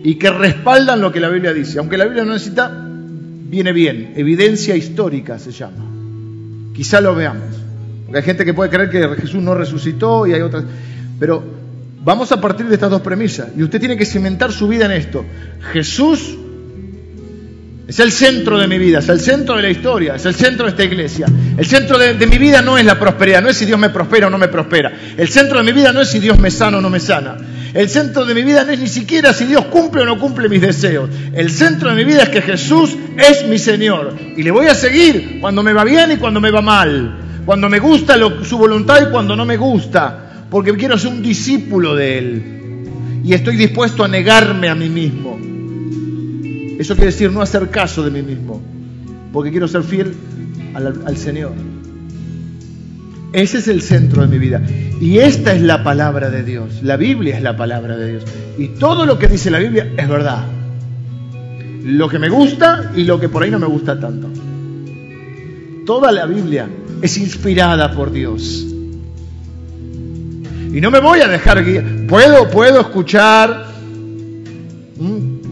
y 0.05 0.17
que 0.17 0.31
respaldan 0.31 1.01
lo 1.01 1.13
que 1.13 1.21
la 1.21 1.29
Biblia 1.29 1.53
dice. 1.53 1.79
Aunque 1.79 1.97
la 1.97 2.05
Biblia 2.05 2.25
no 2.25 2.33
necesita, 2.33 2.71
viene 3.53 3.73
bien. 3.73 4.15
Evidencia 4.17 4.77
histórica 4.77 5.39
se 5.39 5.53
llama. 5.53 5.85
Quizá 6.75 7.01
lo 7.01 7.15
veamos. 7.15 7.63
Porque 8.05 8.19
hay 8.19 8.25
gente 8.25 8.45
que 8.45 8.55
puede 8.55 8.71
creer 8.71 8.91
que 8.91 9.21
Jesús 9.21 9.43
no 9.43 9.55
resucitó 9.55 10.27
y 10.27 10.33
hay 10.33 10.41
otras. 10.41 10.65
Pero 11.19 11.62
vamos 12.05 12.33
a 12.33 12.41
partir 12.41 12.67
de 12.67 12.75
estas 12.75 12.91
dos 12.91 13.01
premisas. 13.01 13.49
Y 13.57 13.63
usted 13.63 13.79
tiene 13.79 13.97
que 13.97 14.05
cimentar 14.05 14.53
su 14.53 14.69
vida 14.69 14.87
en 14.87 14.93
esto. 14.93 15.25
Jesús 15.73 16.37
es 17.87 17.99
el 17.99 18.13
centro 18.13 18.59
de 18.59 18.69
mi 18.69 18.79
vida, 18.79 19.01
es 19.01 19.09
el 19.09 19.21
centro 19.21 19.57
de 19.57 19.63
la 19.63 19.71
historia, 19.71 20.15
es 20.15 20.25
el 20.25 20.35
centro 20.35 20.65
de 20.65 20.71
esta 20.71 20.85
iglesia. 20.85 21.27
El 21.57 21.67
centro 21.67 21.99
de, 21.99 22.27
mi 22.27 22.39
vida 22.39 22.63
no 22.63 22.79
es 22.79 22.85
la 22.85 22.99
prosperidad, 22.99 23.43
no 23.43 23.49
es 23.49 23.57
si 23.57 23.67
Dios 23.67 23.79
me 23.79 23.91
prospera 23.91 24.29
o 24.29 24.31
no 24.31 24.39
me 24.39 24.49
prospera. 24.49 24.93
El 25.17 25.29
centro 25.29 25.59
de 25.59 25.65
mi 25.65 25.73
vida 25.73 25.93
no 25.93 26.01
es 26.01 26.09
si 26.09 26.19
Dios 26.19 26.39
me 26.39 26.51
sana 26.51 26.79
o 26.79 26.81
no 26.81 26.91
me 26.91 27.01
sana. 27.01 27.37
El 27.75 27.89
centro 27.89 28.25
de 28.25 28.35
mi 28.35 28.43
vida 28.43 28.65
no 28.65 28.73
es 28.73 28.79
ni 28.79 28.89
siquiera 28.89 29.33
si 29.33 29.47
Dios 29.47 29.67
cumple 29.67 30.03
o 30.03 30.05
no 30.07 30.19
cumple 30.19 30.49
mis 30.49 30.61
deseos. 30.61 31.11
El 31.33 31.51
centro 31.51 31.91
de 31.91 31.97
mi 31.97 32.05
vida 32.05 32.23
es 32.23 32.29
que 32.29 32.43
Jesús 32.43 32.97
es 33.17 33.47
mi 33.47 33.59
Señor. 33.59 34.15
Y 34.37 34.43
le 34.43 34.51
voy 34.51 34.67
a 34.67 34.75
seguir 34.75 35.39
cuando 35.41 35.63
me 35.63 35.73
va 35.73 35.85
bien 35.85 36.13
y 36.13 36.17
cuando 36.17 36.41
me 36.41 36.51
va 36.51 36.63
mal. 36.63 37.19
Cuando 37.45 37.69
me 37.69 37.79
gusta 37.79 38.17
su 38.45 38.59
voluntad 38.59 39.09
y 39.09 39.11
cuando 39.11 39.35
no 39.35 39.45
me 39.45 39.57
gusta. 39.57 40.32
Porque 40.53 40.75
quiero 40.75 40.99
ser 40.99 41.11
un 41.11 41.23
discípulo 41.23 41.95
de 41.95 42.19
Él. 42.19 42.43
Y 43.25 43.33
estoy 43.33 43.57
dispuesto 43.57 44.05
a 44.05 44.09
negarme 44.09 44.69
a 44.69 44.75
mí 44.75 44.91
mismo. 44.91 45.41
Eso 46.79 46.95
quiere 46.95 47.11
decir 47.11 47.33
no 47.33 47.41
hacer 47.41 47.71
caso 47.71 48.03
de 48.03 48.11
mí 48.11 48.21
mismo, 48.21 48.61
porque 49.33 49.51
quiero 49.51 49.67
ser 49.67 49.83
fiel 49.83 50.13
al, 50.75 51.17
Señor. 51.17 51.53
Ese 53.33 53.59
es 53.59 53.69
el 53.69 53.81
centro 53.81 54.21
de 54.21 54.29
mi 54.29 54.39
vida. 54.39 54.61
Y 55.01 55.19
esta 55.19 55.55
es 55.55 55.63
la 55.63 55.83
palabra 55.83 56.29
de 56.29 56.43
Dios. 56.43 56.83
La 56.83 56.99
Biblia 56.99 57.35
es 57.35 57.43
la 57.43 57.57
palabra 57.57 57.97
de 57.97 58.11
Dios. 58.11 58.25
Y 58.59 58.69
todo 58.79 59.07
lo 59.07 59.19
que 59.19 59.29
dice 59.29 59.51
la 59.51 59.59
Biblia 59.59 59.91
es 59.97 60.07
verdad. 60.07 60.45
Lo 61.83 62.11
que 62.11 62.19
me 62.19 62.29
gusta 62.29 62.93
y 62.95 63.05
lo 63.05 63.19
que 63.19 63.31
por 63.31 63.43
ahí 63.43 63.51
no 63.51 63.59
me 63.59 63.67
gusta 63.67 63.99
tanto. 63.99 64.29
Toda 65.87 66.13
la 66.13 66.27
Biblia 66.27 66.69
es 67.01 67.17
inspirada 67.17 67.93
por 67.93 68.13
Dios. 68.13 68.72
Y 70.73 70.81
no 70.81 70.91
me 70.91 71.01
voy 71.01 71.21
a 71.21 71.29
dejar 71.29 71.63
guiar. 71.63 71.85
Puedo, 72.09 72.49
puedo 72.51 72.81
escuchar 72.81 73.67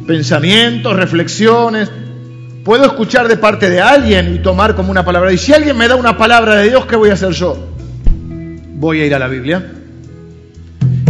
pensamientos, 0.07 0.97
reflexiones. 0.97 1.91
Puedo 2.65 2.85
escuchar 2.85 3.29
de 3.29 3.37
parte 3.37 3.69
de 3.69 3.81
alguien 3.81 4.35
y 4.35 4.39
tomar 4.39 4.75
como 4.75 4.91
una 4.91 5.05
palabra. 5.05 5.33
Y 5.33 5.39
si 5.39 5.53
alguien 5.53 5.77
me 5.77 5.89
da 5.89 5.97
una 5.97 6.17
palabra 6.17 6.57
de 6.57 6.71
Dios, 6.71 6.87
¿qué 6.87 6.97
voy 6.97 7.11
a 7.11 7.15
hacer 7.15 7.33
yo? 7.33 7.57
Voy 8.75 9.01
a 9.01 9.07
ir 9.07 9.15
a 9.15 9.19
la 9.19 9.29
Biblia 9.29 9.73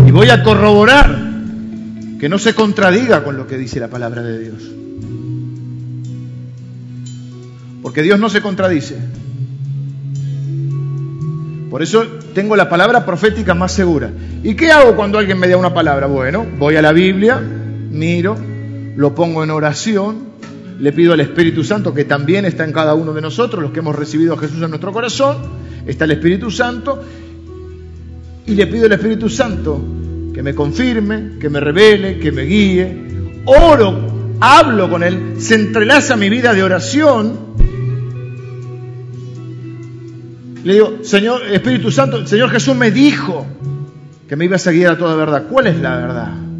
y 0.06 0.10
voy 0.10 0.28
a 0.30 0.42
corroborar 0.42 1.16
que 2.18 2.28
no 2.28 2.38
se 2.38 2.54
contradiga 2.54 3.22
con 3.22 3.36
lo 3.36 3.46
que 3.46 3.56
dice 3.56 3.78
la 3.78 3.88
palabra 3.88 4.22
de 4.22 4.38
Dios. 4.38 4.70
Porque 7.82 8.02
Dios 8.02 8.18
no 8.18 8.28
se 8.28 8.42
contradice. 8.42 8.96
Por 11.70 11.82
eso 11.82 12.04
tengo 12.34 12.56
la 12.56 12.68
palabra 12.68 13.06
profética 13.06 13.54
más 13.54 13.72
segura. 13.72 14.10
¿Y 14.42 14.54
qué 14.54 14.72
hago 14.72 14.96
cuando 14.96 15.18
alguien 15.18 15.38
me 15.38 15.46
da 15.46 15.56
una 15.56 15.72
palabra? 15.72 16.08
Bueno, 16.08 16.44
voy 16.58 16.74
a 16.74 16.82
la 16.82 16.92
Biblia, 16.92 17.38
miro, 17.38 18.36
lo 18.96 19.14
pongo 19.14 19.44
en 19.44 19.50
oración, 19.50 20.30
le 20.80 20.92
pido 20.92 21.12
al 21.12 21.20
Espíritu 21.20 21.62
Santo, 21.62 21.94
que 21.94 22.04
también 22.04 22.44
está 22.44 22.64
en 22.64 22.72
cada 22.72 22.94
uno 22.94 23.12
de 23.12 23.20
nosotros, 23.20 23.62
los 23.62 23.70
que 23.70 23.78
hemos 23.78 23.94
recibido 23.94 24.34
a 24.34 24.38
Jesús 24.38 24.60
en 24.62 24.70
nuestro 24.70 24.92
corazón, 24.92 25.36
está 25.86 26.06
el 26.06 26.10
Espíritu 26.10 26.50
Santo, 26.50 27.04
y 28.46 28.54
le 28.54 28.66
pido 28.66 28.86
al 28.86 28.92
Espíritu 28.92 29.28
Santo 29.28 29.80
que 30.34 30.42
me 30.42 30.56
confirme, 30.56 31.38
que 31.40 31.48
me 31.48 31.60
revele, 31.60 32.18
que 32.18 32.32
me 32.32 32.42
guíe, 32.42 33.42
oro, 33.44 34.36
hablo 34.40 34.90
con 34.90 35.04
Él, 35.04 35.34
se 35.38 35.54
entrelaza 35.54 36.16
mi 36.16 36.28
vida 36.28 36.52
de 36.52 36.64
oración. 36.64 37.49
Le 40.64 40.74
digo, 40.74 40.98
Señor, 41.02 41.42
Espíritu 41.50 41.90
Santo, 41.90 42.26
Señor 42.26 42.50
Jesús 42.50 42.76
me 42.76 42.90
dijo 42.90 43.46
que 44.28 44.36
me 44.36 44.44
ibas 44.44 44.66
a 44.66 44.72
guiar 44.72 44.92
a 44.92 44.98
toda 44.98 45.14
verdad. 45.16 45.44
¿Cuál 45.48 45.68
es 45.68 45.80
la 45.80 45.96
verdad? 45.96 46.50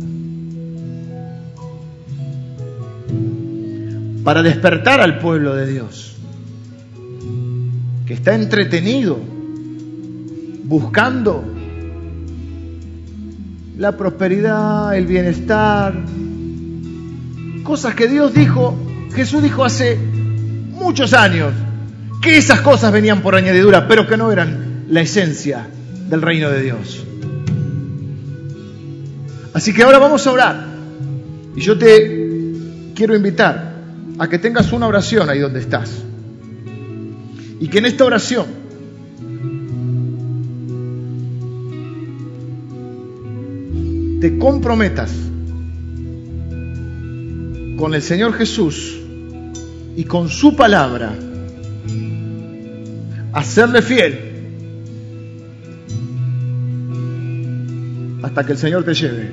para 4.24 4.42
despertar 4.42 5.00
al 5.00 5.18
pueblo 5.18 5.54
de 5.54 5.66
Dios, 5.66 6.16
que 8.06 8.14
está 8.14 8.34
entretenido, 8.34 9.18
buscando 10.64 11.44
la 13.78 13.96
prosperidad, 13.96 14.94
el 14.94 15.06
bienestar, 15.06 15.94
cosas 17.64 17.94
que 17.94 18.08
Dios 18.08 18.34
dijo, 18.34 18.76
Jesús 19.14 19.42
dijo 19.42 19.64
hace 19.64 19.96
muchos 19.96 21.14
años, 21.14 21.52
que 22.20 22.36
esas 22.36 22.60
cosas 22.60 22.92
venían 22.92 23.22
por 23.22 23.34
añadidura, 23.34 23.88
pero 23.88 24.06
que 24.06 24.16
no 24.16 24.30
eran 24.30 24.84
la 24.88 25.00
esencia 25.00 25.68
del 26.08 26.22
reino 26.22 26.50
de 26.50 26.62
Dios. 26.62 27.04
Así 29.54 29.72
que 29.72 29.82
ahora 29.82 29.98
vamos 29.98 30.26
a 30.26 30.32
orar. 30.32 30.66
Y 31.56 31.60
yo 31.60 31.78
te 31.78 32.92
quiero 32.94 33.16
invitar 33.16 33.74
a 34.18 34.28
que 34.28 34.38
tengas 34.38 34.72
una 34.72 34.86
oración 34.86 35.30
ahí 35.30 35.38
donde 35.38 35.60
estás. 35.60 35.90
Y 37.58 37.68
que 37.68 37.78
en 37.78 37.86
esta 37.86 38.04
oración 38.04 38.46
te 44.20 44.38
comprometas 44.38 45.10
con 47.78 47.94
el 47.94 48.02
Señor 48.02 48.34
Jesús 48.34 49.00
y 49.96 50.04
con 50.04 50.28
su 50.28 50.54
palabra 50.54 51.14
a 53.32 53.44
serle 53.44 53.82
fiel 53.82 54.30
hasta 58.22 58.44
que 58.44 58.52
el 58.52 58.58
Señor 58.58 58.84
te 58.84 58.94
lleve. 58.94 59.30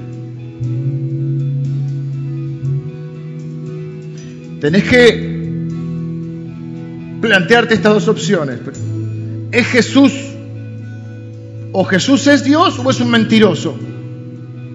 Tenés 4.62 4.84
que 4.86 5.38
plantearte 7.22 7.76
estas 7.76 7.93
dos 7.93 8.08
opciones. 8.08 8.60
¿Es 9.52 9.68
Jesús 9.68 10.14
o 11.72 11.84
Jesús 11.86 12.28
es 12.28 12.43
Dios 12.43 12.80
o 12.80 12.89
es 12.89 13.00
un 13.00 13.12
mentiroso? 13.12 13.78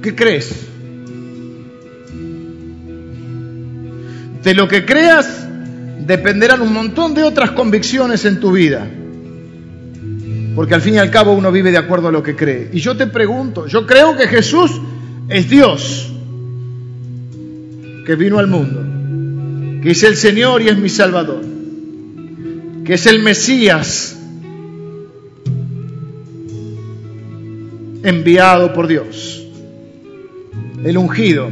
¿Qué 0.03 0.15
crees? 0.15 0.69
De 4.43 4.55
lo 4.55 4.69
que 4.69 4.85
creas 4.85 5.47
dependerán 6.07 6.63
un 6.63 6.73
montón 6.73 7.15
de 7.15 7.23
otras 7.23 7.53
convicciones 7.53 8.25
en 8.25 8.41
tu 8.41 8.53
vida. 8.53 8.89
Porque 10.55 10.75
al 10.75 10.83
fin 10.83 10.95
y 10.95 10.99
al 10.99 11.11
cabo 11.11 11.33
uno 11.33 11.51
vive 11.51 11.71
de 11.71 11.79
acuerdo 11.79 12.09
a 12.09 12.13
lo 12.13 12.23
que 12.23 12.37
cree. 12.37 12.71
Y 12.73 12.81
yo 12.81 12.97
te 12.97 13.07
pregunto, 13.07 13.67
yo 13.67 13.87
creo 13.87 14.17
que 14.17 14.29
Jesús 14.29 14.81
es 15.29 15.49
Dios 15.49 16.13
que 18.05 18.15
vino 18.17 18.39
al 18.39 18.49
mundo 18.49 18.93
que 19.83 19.91
es 19.91 20.03
el 20.05 20.17
Señor 20.17 20.63
y 20.63 20.69
es 20.69 20.79
mi 20.79 20.89
Salvador, 20.89 21.45
que 22.85 22.95
es 22.95 23.07
el 23.07 23.21
Mesías 23.21 24.17
enviado 28.05 28.73
por 28.73 28.87
Dios, 28.87 29.45
el 30.85 30.97
ungido. 30.97 31.51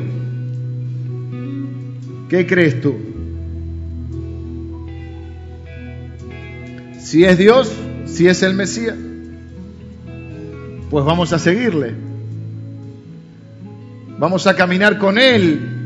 ¿Qué 2.29 2.47
crees 2.47 2.81
tú? 2.81 2.95
Si 7.01 7.25
es 7.25 7.37
Dios, 7.37 7.73
si 8.13 8.29
es 8.29 8.43
el 8.43 8.55
Mesías, 8.55 8.97
pues 10.91 11.05
vamos 11.05 11.33
a 11.33 11.39
seguirle. 11.39 11.95
Vamos 14.19 14.47
a 14.47 14.55
caminar 14.55 14.99
con 14.99 15.19
Él 15.19 15.81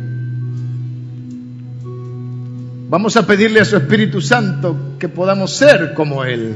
Vamos 2.95 3.17
a 3.17 3.27
pedirle 3.27 3.59
a 3.59 3.65
su 3.65 3.77
Espíritu 3.77 4.21
Santo 4.21 4.77
que 5.01 5.09
podamos 5.09 5.53
ser 5.53 5.95
como 5.95 6.23
Él. 6.25 6.55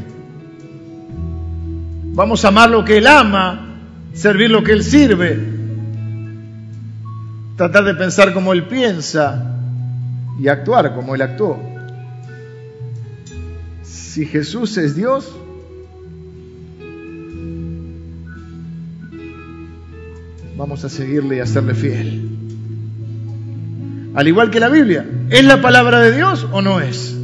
Vamos 2.14 2.44
a 2.44 2.48
amar 2.48 2.70
lo 2.70 2.84
que 2.84 2.98
Él 2.98 3.08
ama, 3.08 3.80
servir 4.12 4.48
lo 4.48 4.62
que 4.62 4.70
Él 4.70 4.84
sirve, 4.84 5.36
tratar 7.56 7.82
de 7.82 7.94
pensar 7.94 8.32
como 8.34 8.52
Él 8.52 8.68
piensa 8.68 9.56
y 10.38 10.46
actuar 10.46 10.94
como 10.94 11.16
Él 11.16 11.22
actuó. 11.22 11.58
Si 13.82 14.24
Jesús 14.24 14.76
es 14.76 14.94
Dios, 14.94 15.34
vamos 20.58 20.84
a 20.84 20.88
seguirle 20.88 21.36
y 21.36 21.38
a 21.38 21.46
serle 21.46 21.72
fiel. 21.72 22.28
Al 24.14 24.26
igual 24.26 24.50
que 24.50 24.58
la 24.58 24.68
Biblia, 24.68 25.06
¿es 25.30 25.44
la 25.44 25.62
palabra 25.62 26.00
de 26.00 26.10
Dios 26.10 26.48
o 26.50 26.60
no 26.60 26.80
es? 26.80 27.16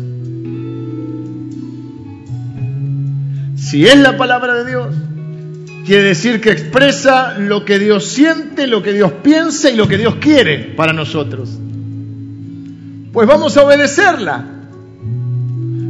Si 3.57 3.87
es 3.87 3.99
la 3.99 4.17
palabra 4.17 4.55
de 4.55 4.71
Dios, 4.71 4.95
quiere 5.85 6.05
decir 6.05 6.41
que 6.41 6.53
expresa 6.53 7.37
lo 7.37 7.65
que 7.65 7.81
Dios 7.81 8.07
siente, 8.07 8.69
lo 8.69 8.85
que 8.85 8.93
Dios 8.93 9.11
piensa 9.25 9.69
y 9.69 9.75
lo 9.75 9.89
que 9.89 9.99
Dios 9.99 10.15
quiere 10.21 10.73
para 10.77 10.93
nosotros. 10.93 11.59
Pues 13.13 13.27
vamos 13.27 13.57
a 13.57 13.65
obedecerla. 13.65 14.45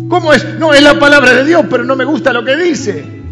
¿Cómo 0.09 0.33
es? 0.33 0.47
No, 0.59 0.73
es 0.73 0.83
la 0.83 0.99
palabra 0.99 1.35
de 1.35 1.45
Dios, 1.45 1.67
pero 1.69 1.85
no 1.85 1.95
me 1.95 2.07
gusta 2.07 2.33
lo 2.33 2.43
que 2.43 2.57
dice. 2.57 3.24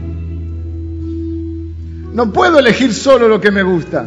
No 2.13 2.33
puedo 2.33 2.59
elegir 2.59 2.93
solo 2.93 3.29
lo 3.29 3.41
que 3.41 3.51
me 3.51 3.63
gusta. 3.63 4.07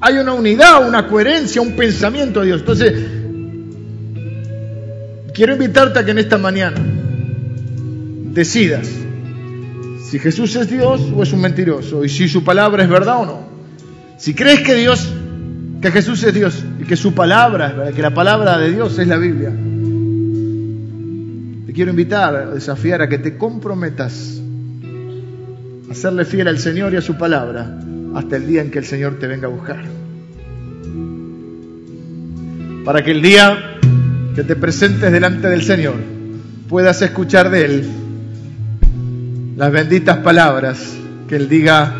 Hay 0.00 0.16
una 0.16 0.32
unidad, 0.32 0.86
una 0.86 1.06
coherencia, 1.08 1.60
un 1.60 1.76
pensamiento 1.76 2.40
de 2.40 2.46
Dios. 2.46 2.60
Entonces, 2.60 2.94
quiero 5.34 5.52
invitarte 5.52 5.98
a 5.98 6.04
que 6.04 6.12
en 6.12 6.18
esta 6.18 6.38
mañana 6.38 6.80
decidas 8.32 8.88
si 10.10 10.18
Jesús 10.18 10.56
es 10.56 10.68
Dios 10.68 11.02
o 11.14 11.22
es 11.22 11.32
un 11.32 11.40
mentiroso 11.40 12.04
y 12.04 12.08
si 12.08 12.28
su 12.28 12.42
palabra 12.42 12.82
es 12.82 12.88
verdad 12.88 13.20
o 13.20 13.26
no. 13.26 13.40
Si 14.18 14.34
crees 14.34 14.60
que 14.60 14.74
Dios, 14.74 15.08
que 15.80 15.92
Jesús 15.92 16.24
es 16.24 16.34
Dios 16.34 16.64
y 16.80 16.84
que 16.84 16.96
su 16.96 17.14
palabra 17.14 17.68
es 17.68 17.76
verdad, 17.76 17.94
que 17.94 18.02
la 18.02 18.12
palabra 18.12 18.58
de 18.58 18.72
Dios 18.72 18.98
es 18.98 19.06
la 19.06 19.16
Biblia, 19.16 19.52
te 21.64 21.72
quiero 21.72 21.90
invitar, 21.90 22.52
desafiar 22.52 23.02
a 23.02 23.08
que 23.08 23.18
te 23.18 23.38
comprometas 23.38 24.39
a 25.90 25.94
serle 25.94 26.24
fiel 26.24 26.46
al 26.46 26.58
Señor 26.58 26.94
y 26.94 26.96
a 26.96 27.00
su 27.00 27.16
palabra 27.16 27.78
hasta 28.14 28.36
el 28.36 28.46
día 28.46 28.62
en 28.62 28.70
que 28.70 28.78
el 28.78 28.84
Señor 28.84 29.18
te 29.18 29.26
venga 29.26 29.48
a 29.48 29.50
buscar. 29.50 29.82
Para 32.84 33.02
que 33.02 33.10
el 33.10 33.20
día 33.20 33.78
que 34.34 34.44
te 34.44 34.54
presentes 34.54 35.10
delante 35.10 35.48
del 35.48 35.62
Señor 35.62 35.96
puedas 36.68 37.02
escuchar 37.02 37.50
de 37.50 37.64
Él 37.64 37.90
las 39.56 39.72
benditas 39.72 40.18
palabras, 40.18 40.96
que 41.28 41.36
Él 41.36 41.48
diga, 41.48 41.92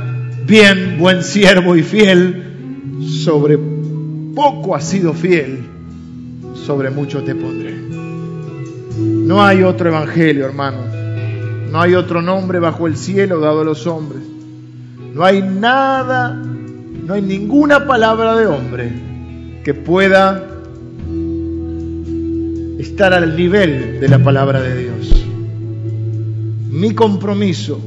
bien, 0.47 0.97
buen 0.99 1.23
siervo 1.23 1.77
y 1.77 1.83
fiel, 1.83 2.99
sobre 3.23 3.59
poco 4.35 4.75
has 4.75 4.89
sido 4.89 5.13
fiel, 5.13 5.59
sobre 6.55 6.91
mucho 6.91 7.23
te 7.23 7.35
pondré. 7.35 7.75
No 8.99 9.45
hay 9.45 9.63
otro 9.63 9.91
evangelio, 9.91 10.47
hermano. 10.47 11.00
No 11.71 11.81
hay 11.81 11.95
otro 11.95 12.21
nombre 12.21 12.59
bajo 12.59 12.87
el 12.87 12.97
cielo 12.97 13.41
dado 13.41 13.61
a 13.61 13.65
los 13.65 13.87
hombres 13.87 14.23
no 15.15 15.25
hay 15.25 15.43
nada, 15.43 16.35
no 16.35 17.15
hay 17.15 17.23
ninguna 17.23 17.87
palabra 17.87 18.37
de 18.37 18.47
hombre 18.47 18.93
que 19.65 19.75
pueda 19.75 20.47
estar 22.79 23.13
al 23.13 23.37
nivel 23.37 24.01
de 24.01 24.09
la 24.09 24.19
palabra 24.23 24.61
de 24.63 24.83
Dios. 24.83 25.27
Mi 26.71 26.95
compromiso 26.95 27.81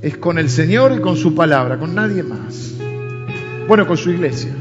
es 0.00 0.16
con 0.18 0.38
el 0.38 0.48
Señor 0.48 0.92
y 0.96 1.00
con 1.00 1.16
su 1.16 1.34
palabra, 1.34 1.78
con 1.78 1.94
nadie 1.94 2.22
más. 2.22 2.74
Bueno, 3.66 3.86
con 3.86 3.96
su 3.96 4.10
iglesia. 4.10 4.52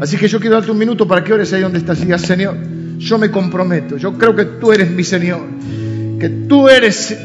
Así 0.00 0.16
que 0.16 0.28
yo 0.28 0.40
quiero 0.40 0.56
darte 0.56 0.72
un 0.72 0.78
minuto 0.78 1.06
para 1.06 1.22
que 1.22 1.32
ores 1.32 1.52
ahí 1.52 1.60
donde 1.60 1.78
estás 1.78 2.00
y 2.00 2.06
digas, 2.06 2.22
Señor, 2.22 2.56
yo 2.98 3.18
me 3.18 3.30
comprometo, 3.30 3.98
yo 3.98 4.14
creo 4.14 4.34
que 4.34 4.46
tú 4.46 4.72
eres 4.72 4.90
mi 4.90 5.04
Señor, 5.04 5.42
que 6.22 6.28
tú 6.28 6.68
eres 6.68 7.18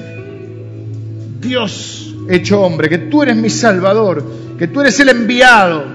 Dios 1.40 2.16
hecho 2.28 2.62
hombre, 2.62 2.90
que 2.90 2.98
tú 2.98 3.22
eres 3.22 3.36
mi 3.36 3.52
Salvador, 3.52 4.26
que 4.58 4.70
tú 4.70 4.82
eres 4.82 5.00
el 5.00 5.10
enviado, 5.10 5.86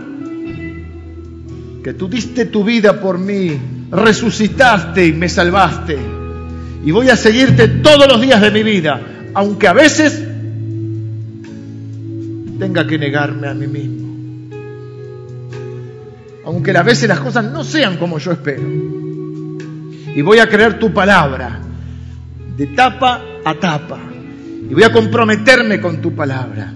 que 1.83 1.95
tú 1.95 2.07
diste 2.07 2.45
tu 2.45 2.63
vida 2.63 3.01
por 3.01 3.19
mí, 3.19 3.59
resucitaste 3.91 5.05
y 5.05 5.13
me 5.15 5.29
salvaste. 5.29 5.99
Y 6.85 6.93
voy 6.93 7.09
a 7.09 7.17
seguirte 7.17 7.67
todos 7.67 8.07
los 8.07 8.21
días 8.21 8.41
de 8.41 8.53
mi 8.53 8.63
vida, 8.63 9.01
aunque 9.35 9.67
a 9.67 9.73
veces 9.73 10.23
tenga 12.61 12.87
que 12.87 12.99
negarme 12.99 13.49
a 13.49 13.55
mí 13.55 13.67
mismo. 13.67 14.59
Aunque 16.45 16.71
a 16.71 16.85
veces 16.85 17.09
las 17.09 17.19
cosas 17.19 17.47
no 17.47 17.65
sean 17.65 17.97
como 17.97 18.21
yo 18.21 18.31
espero. 18.31 18.63
Y 20.15 20.23
voy 20.23 20.39
a 20.39 20.49
creer 20.49 20.79
tu 20.79 20.95
palabra, 20.95 21.63
de 22.57 22.67
tapa 22.69 23.23
a 23.45 23.55
tapa 23.55 23.99
y 24.69 24.75
voy 24.75 24.83
a 24.83 24.93
comprometerme 24.93 25.81
con 25.81 26.01
tu 26.01 26.15
palabra 26.15 26.73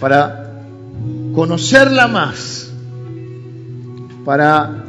para 0.00 0.62
conocerla 1.34 2.08
más, 2.08 2.72
para 4.24 4.84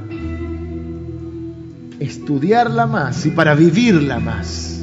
estudiarla 2.00 2.88
más 2.88 3.26
y 3.26 3.32
para 3.32 3.56
vivirla 3.56 4.20
más. 4.20 4.82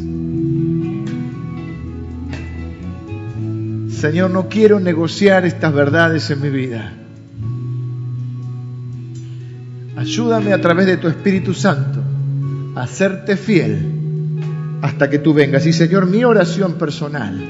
Señor, 3.91 4.31
no 4.31 4.49
quiero 4.49 4.81
negociar 4.81 5.47
estas 5.47 5.73
verdades 5.73 6.31
en 6.31 6.43
mi 6.43 6.51
vida. 6.51 6.93
Ayúdame 9.97 10.53
a 10.53 10.61
través 10.61 10.87
de 10.87 10.99
tu 10.99 11.09
Espíritu 11.09 11.55
Santo 11.55 12.01
a 12.77 12.83
hacerte 12.83 13.37
fiel 13.37 14.04
hasta 14.85 15.09
que 15.09 15.19
tú 15.19 15.33
vengas. 15.33 15.65
Y 15.65 15.73
Señor, 15.73 16.05
mi 16.07 16.25
oración 16.25 16.75
personal 16.75 17.41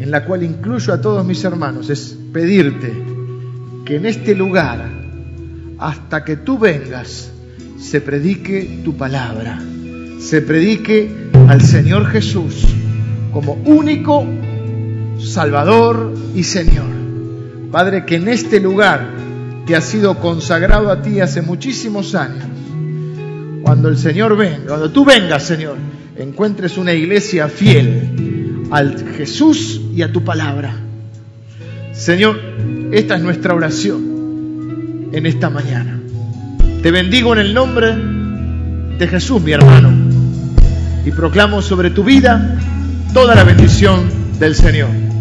en 0.00 0.10
la 0.10 0.24
cual 0.24 0.42
incluyo 0.42 0.92
a 0.92 1.00
todos 1.00 1.24
mis 1.24 1.44
hermanos, 1.44 1.88
es 1.90 2.18
pedirte 2.32 2.92
que 3.84 3.96
en 3.96 4.06
este 4.06 4.34
lugar, 4.34 4.90
hasta 5.78 6.24
que 6.24 6.38
tú 6.38 6.58
vengas, 6.58 7.30
se 7.78 8.00
predique 8.00 8.80
tu 8.82 8.96
palabra, 8.96 9.62
se 10.18 10.42
predique 10.42 11.30
al 11.46 11.62
Señor 11.62 12.06
Jesús 12.06 12.66
como 13.32 13.52
único 13.64 14.26
Salvador 15.20 16.12
y 16.34 16.42
Señor. 16.42 16.90
Padre, 17.70 18.04
que 18.04 18.16
en 18.16 18.26
este 18.26 18.58
lugar 18.58 19.08
que 19.66 19.76
ha 19.76 19.80
sido 19.80 20.18
consagrado 20.18 20.90
a 20.90 21.02
ti 21.02 21.20
hace 21.20 21.42
muchísimos 21.42 22.14
años. 22.14 22.44
Cuando 23.62 23.88
el 23.88 23.96
Señor 23.96 24.36
venga, 24.36 24.66
cuando 24.68 24.90
tú 24.90 25.04
vengas, 25.04 25.44
Señor, 25.44 25.76
encuentres 26.16 26.76
una 26.78 26.92
iglesia 26.92 27.48
fiel 27.48 28.66
al 28.70 29.14
Jesús 29.16 29.80
y 29.94 30.02
a 30.02 30.12
tu 30.12 30.24
palabra. 30.24 30.74
Señor, 31.92 32.40
esta 32.92 33.16
es 33.16 33.22
nuestra 33.22 33.54
oración 33.54 35.10
en 35.12 35.26
esta 35.26 35.50
mañana. 35.50 36.00
Te 36.82 36.90
bendigo 36.90 37.32
en 37.34 37.38
el 37.38 37.54
nombre 37.54 37.94
de 38.98 39.06
Jesús, 39.06 39.40
mi 39.40 39.52
hermano, 39.52 39.92
y 41.04 41.10
proclamo 41.12 41.62
sobre 41.62 41.90
tu 41.90 42.02
vida 42.02 42.58
toda 43.12 43.34
la 43.34 43.44
bendición 43.44 44.38
del 44.38 44.54
Señor. 44.54 45.11